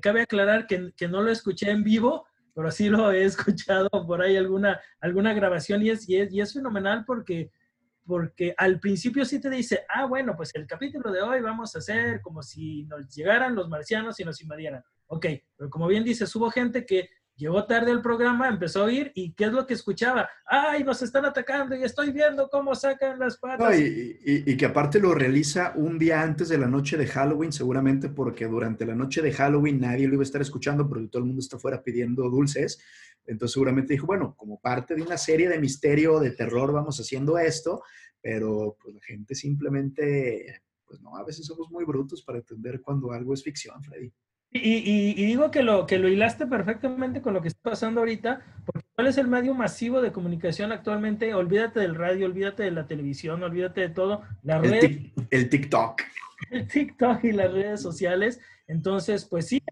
cabe 0.00 0.22
aclarar 0.22 0.66
que, 0.66 1.08
no 1.08 1.22
lo 1.22 1.30
escuché 1.30 1.70
en 1.70 1.82
vivo, 1.82 2.26
pero 2.54 2.70
sí 2.70 2.88
lo 2.88 3.12
he 3.12 3.24
escuchado 3.24 3.88
por 4.06 4.22
ahí 4.22 4.36
alguna, 4.36 4.80
alguna 5.00 5.34
grabación 5.34 5.82
y 5.82 5.90
es, 5.90 6.08
y 6.08 6.16
es, 6.16 6.32
y 6.32 6.40
es 6.40 6.52
fenomenal 6.52 7.04
porque, 7.06 7.50
porque 8.04 8.54
al 8.56 8.80
principio 8.80 9.24
sí 9.24 9.40
te 9.40 9.50
dice, 9.50 9.84
ah, 9.88 10.06
bueno, 10.06 10.34
pues 10.36 10.54
el 10.54 10.66
capítulo 10.66 11.10
de 11.10 11.22
hoy 11.22 11.40
vamos 11.40 11.74
a 11.74 11.78
hacer 11.78 12.20
como 12.20 12.42
si 12.42 12.84
nos 12.84 13.08
llegaran 13.14 13.54
los 13.54 13.68
marcianos 13.68 14.18
y 14.20 14.24
nos 14.24 14.40
invadieran. 14.40 14.82
Ok, 15.06 15.26
pero 15.56 15.70
como 15.70 15.88
bien 15.88 16.04
dices, 16.04 16.34
hubo 16.36 16.50
gente 16.50 16.86
que 16.86 17.10
Llegó 17.40 17.64
tarde 17.64 17.90
el 17.90 18.02
programa, 18.02 18.50
empezó 18.50 18.82
a 18.82 18.84
oír 18.84 19.12
y 19.14 19.32
¿qué 19.32 19.44
es 19.44 19.52
lo 19.52 19.66
que 19.66 19.72
escuchaba? 19.72 20.28
¡Ay, 20.44 20.84
nos 20.84 21.00
están 21.00 21.24
atacando 21.24 21.74
y 21.74 21.82
estoy 21.82 22.12
viendo 22.12 22.50
cómo 22.50 22.74
sacan 22.74 23.18
las 23.18 23.38
patas! 23.38 23.80
y, 23.80 24.56
que 24.58 24.66
aparte 24.66 25.00
lo 25.00 25.14
realiza 25.14 25.72
un 25.74 25.98
día 25.98 26.20
antes 26.20 26.50
de 26.50 26.58
la 26.58 26.66
noche 26.66 26.98
de 26.98 27.06
Halloween, 27.06 27.50
seguramente 27.50 28.10
porque 28.10 28.46
durante 28.46 28.84
la 28.84 28.94
noche 28.94 29.22
de 29.22 29.32
Halloween 29.32 29.80
nadie 29.80 30.06
lo 30.06 30.14
iba 30.14 30.22
a 30.22 30.24
estar 30.24 30.42
escuchando 30.42 30.86
porque 30.86 31.08
todo 31.08 31.20
el 31.20 31.28
mundo 31.28 31.40
está 31.40 31.58
fuera 31.58 31.82
pidiendo 31.82 32.28
dulces. 32.28 32.78
Entonces 33.24 33.54
seguramente 33.54 33.94
dijo, 33.94 34.06
bueno, 34.06 34.34
como 34.36 34.60
parte 34.60 34.94
de 34.94 35.00
una 35.00 35.16
serie 35.16 35.48
de 35.48 35.58
misterio, 35.58 36.20
de 36.20 36.32
terror, 36.32 36.72
vamos 36.72 37.00
haciendo 37.00 37.38
esto, 37.38 37.82
pero 38.20 38.76
pues 38.82 38.96
la 38.96 39.00
gente 39.00 39.34
simplemente, 39.34 40.60
pues 40.86 41.00
no, 41.00 41.16
a 41.16 41.24
veces 41.24 41.46
somos 41.46 41.70
muy 41.70 41.86
brutos 41.86 42.22
para 42.22 42.40
entender 42.40 42.82
cuando 42.82 43.12
algo 43.12 43.32
es 43.32 43.42
ficción, 43.42 43.82
Freddy. 43.82 44.12
Y, 44.52 45.14
digo 45.26 45.52
que 45.52 45.62
lo, 45.62 45.86
que 45.86 45.98
lo 45.98 46.08
hilaste 46.08 46.46
perfectamente 46.46 47.22
con 47.22 47.34
lo 47.34 47.40
que 47.40 47.48
está 47.48 47.70
pasando 47.70 48.00
ahorita, 48.00 48.42
porque 48.66 48.86
¿cuál 48.96 49.06
es 49.06 49.16
el 49.16 49.28
medio 49.28 49.54
masivo 49.54 50.02
de 50.02 50.10
comunicación 50.10 50.72
actualmente? 50.72 51.34
Olvídate 51.34 51.78
del 51.78 51.94
radio, 51.94 52.26
olvídate 52.26 52.64
de 52.64 52.72
la 52.72 52.86
televisión, 52.86 53.42
olvídate 53.44 53.82
de 53.82 53.88
todo. 53.90 54.22
La 54.42 54.56
el, 54.56 54.70
red, 54.70 55.00
el 55.30 55.48
TikTok. 55.48 56.02
El 56.50 56.66
TikTok 56.66 57.22
y 57.24 57.32
las 57.32 57.52
redes 57.52 57.80
sociales. 57.80 58.40
Entonces, 58.66 59.24
pues 59.24 59.46
sí, 59.46 59.62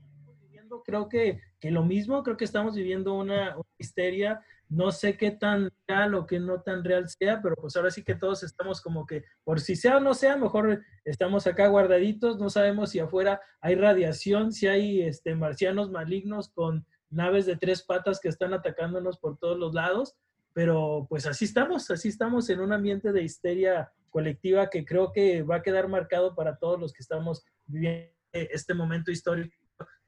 creo 0.84 1.08
que, 1.08 1.40
que 1.58 1.70
lo 1.72 1.84
mismo, 1.84 2.22
creo 2.22 2.36
que 2.36 2.44
estamos 2.44 2.76
viviendo 2.76 3.14
una, 3.14 3.56
una 3.56 3.68
histeria 3.78 4.40
no 4.68 4.90
sé 4.92 5.16
qué 5.16 5.30
tan 5.30 5.70
real 5.86 6.14
o 6.14 6.26
qué 6.26 6.38
no 6.38 6.60
tan 6.60 6.84
real 6.84 7.08
sea, 7.08 7.40
pero 7.42 7.54
pues 7.56 7.76
ahora 7.76 7.90
sí 7.90 8.04
que 8.04 8.14
todos 8.14 8.42
estamos 8.42 8.80
como 8.80 9.06
que, 9.06 9.24
por 9.44 9.60
si 9.60 9.76
sea 9.76 9.96
o 9.96 10.00
no 10.00 10.14
sea, 10.14 10.36
mejor 10.36 10.82
estamos 11.04 11.46
acá 11.46 11.68
guardaditos, 11.68 12.38
no 12.38 12.50
sabemos 12.50 12.90
si 12.90 13.00
afuera 13.00 13.40
hay 13.60 13.74
radiación, 13.76 14.52
si 14.52 14.66
hay 14.66 15.02
este, 15.02 15.34
marcianos 15.34 15.90
malignos 15.90 16.50
con 16.50 16.86
naves 17.10 17.46
de 17.46 17.56
tres 17.56 17.82
patas 17.82 18.20
que 18.20 18.28
están 18.28 18.52
atacándonos 18.52 19.18
por 19.18 19.38
todos 19.38 19.58
los 19.58 19.72
lados, 19.72 20.16
pero 20.52 21.06
pues 21.08 21.26
así 21.26 21.46
estamos, 21.46 21.90
así 21.90 22.08
estamos 22.08 22.50
en 22.50 22.60
un 22.60 22.72
ambiente 22.72 23.12
de 23.12 23.22
histeria 23.22 23.90
colectiva 24.10 24.68
que 24.68 24.84
creo 24.84 25.12
que 25.12 25.42
va 25.42 25.56
a 25.56 25.62
quedar 25.62 25.88
marcado 25.88 26.34
para 26.34 26.58
todos 26.58 26.78
los 26.78 26.92
que 26.92 27.02
estamos 27.02 27.44
viviendo 27.66 28.12
este 28.32 28.74
momento 28.74 29.10
histórico. 29.10 29.56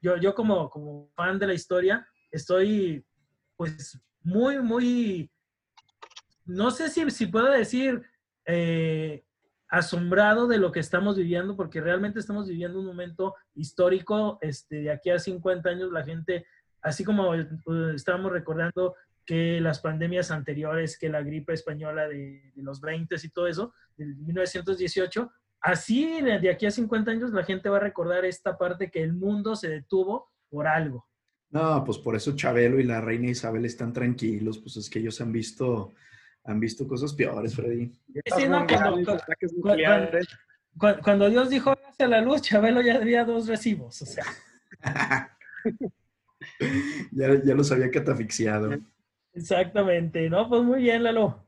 Yo, 0.03 0.17
yo 0.17 0.35
como, 0.35 0.69
como 0.69 1.11
fan 1.15 1.39
de 1.39 1.47
la 1.47 1.55
historia, 1.55 2.07
estoy 2.31 3.05
pues 3.57 3.99
muy, 4.23 4.61
muy, 4.61 5.31
no 6.45 6.71
sé 6.71 6.89
si, 6.89 7.11
si 7.11 7.27
puedo 7.27 7.51
decir 7.51 8.03
eh, 8.45 9.25
asombrado 9.69 10.49
de 10.49 10.59
lo 10.59 10.73
que 10.73 10.81
estamos 10.81 11.17
viviendo, 11.17 11.57
porque 11.57 11.81
realmente 11.81 12.19
estamos 12.19 12.49
viviendo 12.49 12.81
un 12.81 12.87
momento 12.87 13.35
histórico. 13.55 14.39
Este, 14.41 14.83
de 14.83 14.91
aquí 14.91 15.11
a 15.11 15.19
50 15.19 15.69
años 15.69 15.93
la 15.93 16.05
gente, 16.05 16.47
así 16.83 17.05
como 17.05 17.35
eh, 17.35 17.47
estábamos 17.95 18.33
recordando 18.33 18.97
que 19.25 19.61
las 19.61 19.79
pandemias 19.81 20.31
anteriores, 20.31 20.99
que 20.99 21.09
la 21.09 21.23
gripe 21.23 21.53
española 21.53 22.09
de, 22.09 22.53
de 22.55 22.63
los 22.63 22.81
20 22.81 23.15
y 23.23 23.29
todo 23.29 23.47
eso, 23.47 23.73
de 23.97 24.07
1918, 24.07 25.31
así 25.61 26.21
de 26.23 26.51
aquí 26.51 26.67
a 26.67 26.71
50 26.71 27.11
años 27.11 27.31
la 27.31 27.45
gente 27.45 27.69
va 27.69 27.77
a 27.77 27.81
recordar 27.81 28.25
esta 28.25 28.59
parte 28.59 28.91
que 28.91 29.03
el 29.03 29.13
mundo 29.13 29.55
se 29.55 29.69
detuvo 29.69 30.31
por 30.49 30.67
algo. 30.67 31.10
No, 31.51 31.83
pues 31.85 31.99
por 31.99 32.15
eso 32.15 32.37
Chabelo 32.37 32.79
y 32.79 32.85
la 32.85 33.01
reina 33.01 33.29
Isabel 33.29 33.65
están 33.65 33.93
tranquilos, 33.93 34.59
pues 34.59 34.77
es 34.77 34.89
que 34.89 35.01
ellos 35.01 35.21
han 35.21 35.33
visto, 35.33 35.93
han 36.45 36.61
visto 36.61 36.87
cosas 36.87 37.13
peores, 37.13 37.57
Freddy. 37.57 37.91
Sí, 38.37 38.49
no, 38.49 38.65
cuando, 38.67 39.21
cuando, 39.61 41.03
cuando, 41.03 41.31
Dios 41.31 41.51
dijo 41.51 41.75
hacia 41.89 42.07
la 42.07 42.21
luz, 42.21 42.43
Chabelo 42.43 42.81
ya 42.83 42.97
había 42.97 43.25
dos 43.25 43.49
recibos, 43.49 44.01
o 44.01 44.07
sea. 44.07 44.25
ya, 47.11 47.43
ya 47.43 47.55
los 47.55 47.73
había 47.73 47.91
catafixiado. 47.91 48.79
Exactamente, 49.33 50.31
¿no? 50.31 50.49
Pues 50.49 50.63
muy 50.63 50.83
bien, 50.83 51.03
Lalo. 51.03 51.45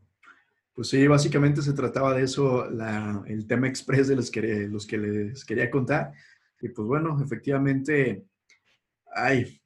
Pues 0.74 0.88
sí, 0.88 1.07
básicamente 1.07 1.62
se 1.62 1.74
trataba 1.74 2.14
de 2.14 2.24
eso, 2.24 2.68
la, 2.70 3.22
el 3.26 3.46
tema 3.46 3.68
express 3.68 4.09
de 4.09 4.16
los 4.16 4.30
que, 4.30 4.68
los 4.68 4.86
que 4.86 4.98
les 4.98 5.44
quería 5.44 5.70
contar. 5.70 6.12
Y 6.61 6.70
pues 6.70 6.88
bueno, 6.88 7.20
efectivamente, 7.22 8.24
ay, 9.14 9.61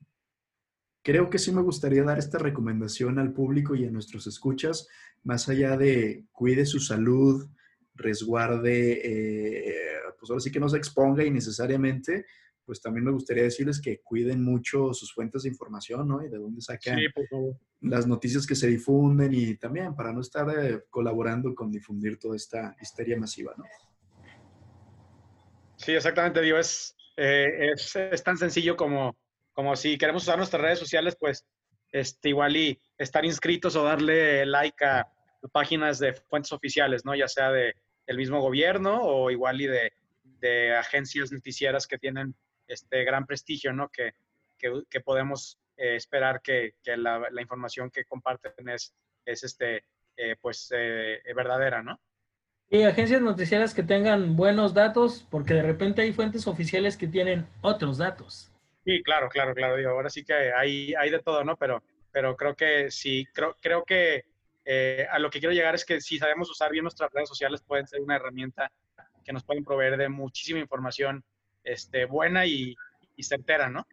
creo 1.06 1.30
que 1.30 1.38
sí 1.38 1.52
me 1.52 1.62
gustaría 1.62 2.02
dar 2.02 2.18
esta 2.18 2.36
recomendación 2.36 3.20
al 3.20 3.32
público 3.32 3.76
y 3.76 3.84
a 3.84 3.90
nuestros 3.92 4.26
escuchas, 4.26 4.88
más 5.22 5.48
allá 5.48 5.76
de 5.76 6.24
cuide 6.32 6.66
su 6.66 6.80
salud, 6.80 7.48
resguarde, 7.94 9.02
eh, 9.04 9.74
pues 10.18 10.30
ahora 10.30 10.40
sí 10.40 10.50
que 10.50 10.58
no 10.58 10.68
se 10.68 10.78
exponga 10.78 11.22
innecesariamente, 11.24 12.26
pues 12.64 12.80
también 12.80 13.04
me 13.04 13.12
gustaría 13.12 13.44
decirles 13.44 13.80
que 13.80 14.00
cuiden 14.00 14.42
mucho 14.42 14.92
sus 14.92 15.14
fuentes 15.14 15.44
de 15.44 15.50
información, 15.50 16.08
¿no? 16.08 16.24
Y 16.24 16.28
de 16.28 16.38
dónde 16.38 16.60
sacan 16.60 16.98
las 17.82 18.08
noticias 18.08 18.44
que 18.44 18.56
se 18.56 18.66
difunden 18.66 19.32
y 19.32 19.54
también 19.58 19.94
para 19.94 20.12
no 20.12 20.20
estar 20.20 20.48
eh, 20.58 20.86
colaborando 20.90 21.54
con 21.54 21.70
difundir 21.70 22.18
toda 22.18 22.34
esta 22.34 22.74
histeria 22.82 23.16
masiva, 23.16 23.54
¿no? 23.56 23.64
Sí, 25.76 25.92
exactamente, 25.92 26.42
digo, 26.42 26.58
es, 26.58 26.96
eh, 27.16 27.70
es 27.74 28.24
tan 28.24 28.36
sencillo 28.36 28.76
como 28.76 29.14
como 29.56 29.74
si 29.74 29.96
queremos 29.96 30.24
usar 30.24 30.36
nuestras 30.36 30.62
redes 30.62 30.78
sociales, 30.78 31.16
pues 31.18 31.46
este, 31.90 32.28
igual 32.28 32.54
y 32.58 32.78
estar 32.98 33.24
inscritos 33.24 33.74
o 33.74 33.82
darle 33.82 34.44
like 34.44 34.84
a 34.84 35.08
páginas 35.50 35.98
de 35.98 36.12
fuentes 36.12 36.52
oficiales, 36.52 37.06
¿no? 37.06 37.14
Ya 37.14 37.26
sea 37.26 37.50
de 37.50 37.74
el 38.06 38.18
mismo 38.18 38.40
gobierno 38.42 39.00
o 39.00 39.30
igual 39.30 39.62
y 39.62 39.66
de, 39.66 39.94
de 40.22 40.76
agencias 40.76 41.32
noticieras 41.32 41.86
que 41.86 41.96
tienen 41.96 42.34
este 42.68 43.02
gran 43.04 43.24
prestigio, 43.24 43.72
¿no? 43.72 43.88
Que, 43.88 44.12
que, 44.58 45.00
podemos 45.00 45.58
eh, 45.78 45.96
esperar 45.96 46.42
que, 46.42 46.74
que 46.82 46.98
la, 46.98 47.26
la, 47.30 47.40
información 47.40 47.90
que 47.90 48.04
comparten 48.04 48.68
es, 48.68 48.94
es 49.24 49.42
este, 49.42 49.84
eh, 50.18 50.36
pues, 50.38 50.70
eh, 50.76 51.22
verdadera, 51.34 51.82
¿no? 51.82 51.98
Y 52.68 52.82
agencias 52.82 53.22
noticieras 53.22 53.72
que 53.72 53.82
tengan 53.82 54.36
buenos 54.36 54.74
datos, 54.74 55.26
porque 55.30 55.54
de 55.54 55.62
repente 55.62 56.02
hay 56.02 56.12
fuentes 56.12 56.46
oficiales 56.46 56.98
que 56.98 57.06
tienen 57.06 57.46
otros 57.62 57.96
datos. 57.96 58.52
Sí, 58.86 59.02
claro, 59.02 59.28
claro, 59.28 59.52
claro. 59.52 59.76
Digo, 59.76 59.90
ahora 59.90 60.08
sí 60.08 60.22
que 60.24 60.32
hay, 60.32 60.94
hay 60.94 61.10
de 61.10 61.18
todo, 61.18 61.42
¿no? 61.42 61.56
Pero, 61.56 61.82
pero 62.12 62.36
creo 62.36 62.54
que 62.54 62.88
sí, 62.92 63.26
creo, 63.34 63.56
creo 63.60 63.84
que 63.84 64.24
eh, 64.64 65.04
a 65.10 65.18
lo 65.18 65.28
que 65.28 65.40
quiero 65.40 65.52
llegar 65.52 65.74
es 65.74 65.84
que 65.84 66.00
si 66.00 66.18
sabemos 66.18 66.48
usar 66.48 66.70
bien 66.70 66.84
nuestras 66.84 67.12
redes 67.12 67.28
sociales, 67.28 67.62
pueden 67.66 67.88
ser 67.88 68.00
una 68.00 68.14
herramienta 68.14 68.70
que 69.24 69.32
nos 69.32 69.42
pueden 69.42 69.64
proveer 69.64 69.96
de 69.96 70.08
muchísima 70.08 70.60
información 70.60 71.24
este, 71.64 72.04
buena 72.04 72.46
y, 72.46 72.76
y 73.16 73.22
certera, 73.24 73.68
¿no? 73.68 73.84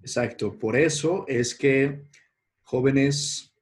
Exacto. 0.00 0.58
Por 0.58 0.74
eso 0.74 1.26
es 1.28 1.54
que 1.54 2.02
jóvenes, 2.62 3.54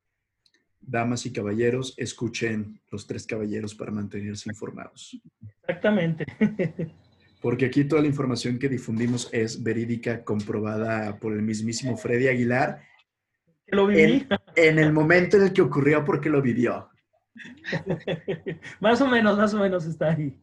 damas 0.81 1.27
y 1.27 1.33
caballeros, 1.33 1.93
escuchen 1.97 2.81
los 2.89 3.05
tres 3.05 3.27
caballeros 3.27 3.75
para 3.75 3.91
mantenerse 3.91 4.49
informados. 4.49 5.21
Exactamente. 5.63 6.25
porque 7.45 7.67
aquí 7.67 7.85
toda 7.85 8.01
la 8.01 8.09
información 8.09 8.59
que 8.59 8.71
difundimos 8.71 9.29
es 9.31 9.63
verídica, 9.63 10.25
comprobada 10.25 11.19
por 11.19 11.35
el 11.35 11.43
mismísimo 11.43 11.95
Freddy 11.95 12.27
Aguilar. 12.27 12.81
Lo 13.67 13.87
viví. 13.87 14.27
En, 14.57 14.79
el 14.79 14.95
momento 14.95 15.37
en 15.37 15.43
el 15.43 15.53
que 15.53 15.61
ocurrió 15.61 16.03
porque 16.07 16.31
lo 16.31 16.41
vivió. 16.41 16.89
más 18.81 18.99
o 19.03 19.09
menos, 19.09 19.37
más 19.37 19.53
o 19.53 19.59
menos 19.59 19.85
está 19.85 20.13
ahí. 20.13 20.41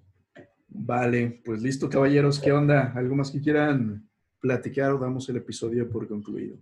Vale, 0.68 1.42
pues 1.44 1.64
listo, 1.64 1.90
caballeros. 1.90 2.40
¿Qué 2.40 2.52
onda? 2.52 2.94
¿Algo 2.96 3.16
más 3.16 3.32
que 3.32 3.42
quieran 3.42 4.08
platicar 4.40 4.92
o 4.92 5.00
damos 5.00 5.28
el 5.28 5.38
episodio 5.38 5.90
por 5.90 6.08
concluido? 6.08 6.60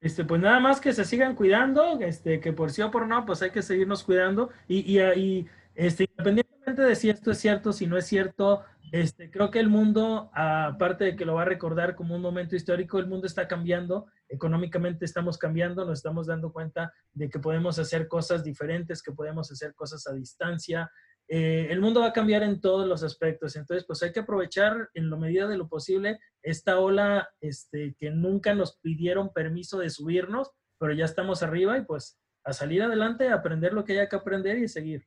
Este, 0.00 0.24
pues 0.24 0.40
nada 0.40 0.60
más 0.60 0.80
que 0.80 0.92
se 0.92 1.04
sigan 1.04 1.34
cuidando, 1.34 1.98
este, 1.98 2.38
que 2.38 2.52
por 2.52 2.70
sí 2.70 2.80
o 2.82 2.92
por 2.92 3.08
no, 3.08 3.26
pues 3.26 3.42
hay 3.42 3.50
que 3.50 3.62
seguirnos 3.62 4.04
cuidando 4.04 4.50
y, 4.68 4.98
y, 4.98 5.00
y 5.00 5.46
este, 5.74 6.04
independientemente 6.04 6.82
de 6.82 6.94
si 6.94 7.10
esto 7.10 7.32
es 7.32 7.38
cierto, 7.38 7.72
si 7.72 7.88
no 7.88 7.96
es 7.96 8.06
cierto, 8.06 8.62
este, 8.92 9.30
creo 9.30 9.50
que 9.50 9.60
el 9.60 9.68
mundo, 9.68 10.30
aparte 10.34 11.04
de 11.04 11.16
que 11.16 11.24
lo 11.24 11.34
va 11.34 11.42
a 11.42 11.46
recordar 11.46 11.94
como 11.94 12.14
un 12.14 12.22
momento 12.22 12.56
histórico, 12.56 12.98
el 12.98 13.06
mundo 13.06 13.26
está 13.26 13.48
cambiando, 13.48 14.06
económicamente 14.28 15.04
estamos 15.04 15.38
cambiando, 15.38 15.84
nos 15.84 15.98
estamos 15.98 16.26
dando 16.26 16.52
cuenta 16.52 16.92
de 17.12 17.28
que 17.28 17.38
podemos 17.38 17.78
hacer 17.78 18.08
cosas 18.08 18.44
diferentes, 18.44 19.02
que 19.02 19.12
podemos 19.12 19.50
hacer 19.50 19.74
cosas 19.74 20.06
a 20.06 20.14
distancia. 20.14 20.90
Eh, 21.28 21.68
el 21.70 21.80
mundo 21.80 22.00
va 22.00 22.08
a 22.08 22.12
cambiar 22.12 22.42
en 22.42 22.60
todos 22.60 22.86
los 22.86 23.02
aspectos, 23.02 23.56
entonces 23.56 23.84
pues 23.86 24.02
hay 24.02 24.12
que 24.12 24.20
aprovechar 24.20 24.88
en 24.94 25.10
la 25.10 25.16
medida 25.16 25.46
de 25.46 25.58
lo 25.58 25.68
posible 25.68 26.18
esta 26.42 26.78
ola 26.78 27.28
este, 27.40 27.94
que 27.98 28.10
nunca 28.10 28.54
nos 28.54 28.78
pidieron 28.78 29.32
permiso 29.32 29.78
de 29.78 29.90
subirnos, 29.90 30.50
pero 30.78 30.94
ya 30.94 31.04
estamos 31.04 31.42
arriba 31.42 31.76
y 31.76 31.84
pues 31.84 32.18
a 32.44 32.54
salir 32.54 32.82
adelante, 32.82 33.28
a 33.28 33.34
aprender 33.34 33.74
lo 33.74 33.84
que 33.84 33.92
haya 33.92 34.08
que 34.08 34.16
aprender 34.16 34.58
y 34.58 34.68
seguir. 34.68 35.06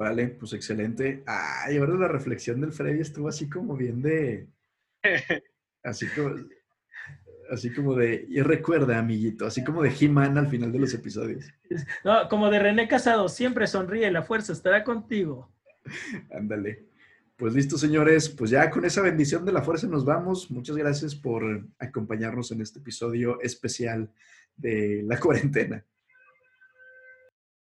Vale, 0.00 0.28
pues 0.28 0.54
excelente. 0.54 1.22
Ay, 1.26 1.76
ahora 1.76 1.92
la 1.92 2.08
reflexión 2.08 2.58
del 2.58 2.72
Freddy 2.72 3.02
estuvo 3.02 3.28
así 3.28 3.50
como 3.50 3.76
bien 3.76 4.00
de. 4.00 4.48
Así 5.82 6.06
como. 6.08 6.36
Así 7.50 7.70
como 7.70 7.94
de. 7.94 8.24
Y 8.30 8.40
recuerda, 8.40 8.98
amiguito, 8.98 9.44
así 9.44 9.62
como 9.62 9.82
de 9.82 9.92
He-Man 9.98 10.38
al 10.38 10.46
final 10.46 10.72
de 10.72 10.78
los 10.78 10.94
episodios. 10.94 11.52
No, 12.04 12.28
como 12.30 12.48
de 12.50 12.58
René 12.58 12.88
Casado, 12.88 13.28
siempre 13.28 13.66
sonríe, 13.66 14.10
la 14.10 14.22
fuerza 14.22 14.52
estará 14.52 14.84
contigo. 14.84 15.52
Ándale. 16.30 16.86
Pues 17.36 17.54
listo, 17.54 17.76
señores. 17.76 18.30
Pues 18.30 18.50
ya 18.50 18.70
con 18.70 18.86
esa 18.86 19.02
bendición 19.02 19.44
de 19.44 19.52
la 19.52 19.62
fuerza 19.62 19.86
nos 19.86 20.06
vamos. 20.06 20.50
Muchas 20.50 20.76
gracias 20.76 21.14
por 21.14 21.66
acompañarnos 21.78 22.52
en 22.52 22.62
este 22.62 22.78
episodio 22.78 23.38
especial 23.42 24.10
de 24.56 25.02
la 25.04 25.18
cuarentena. 25.20 25.84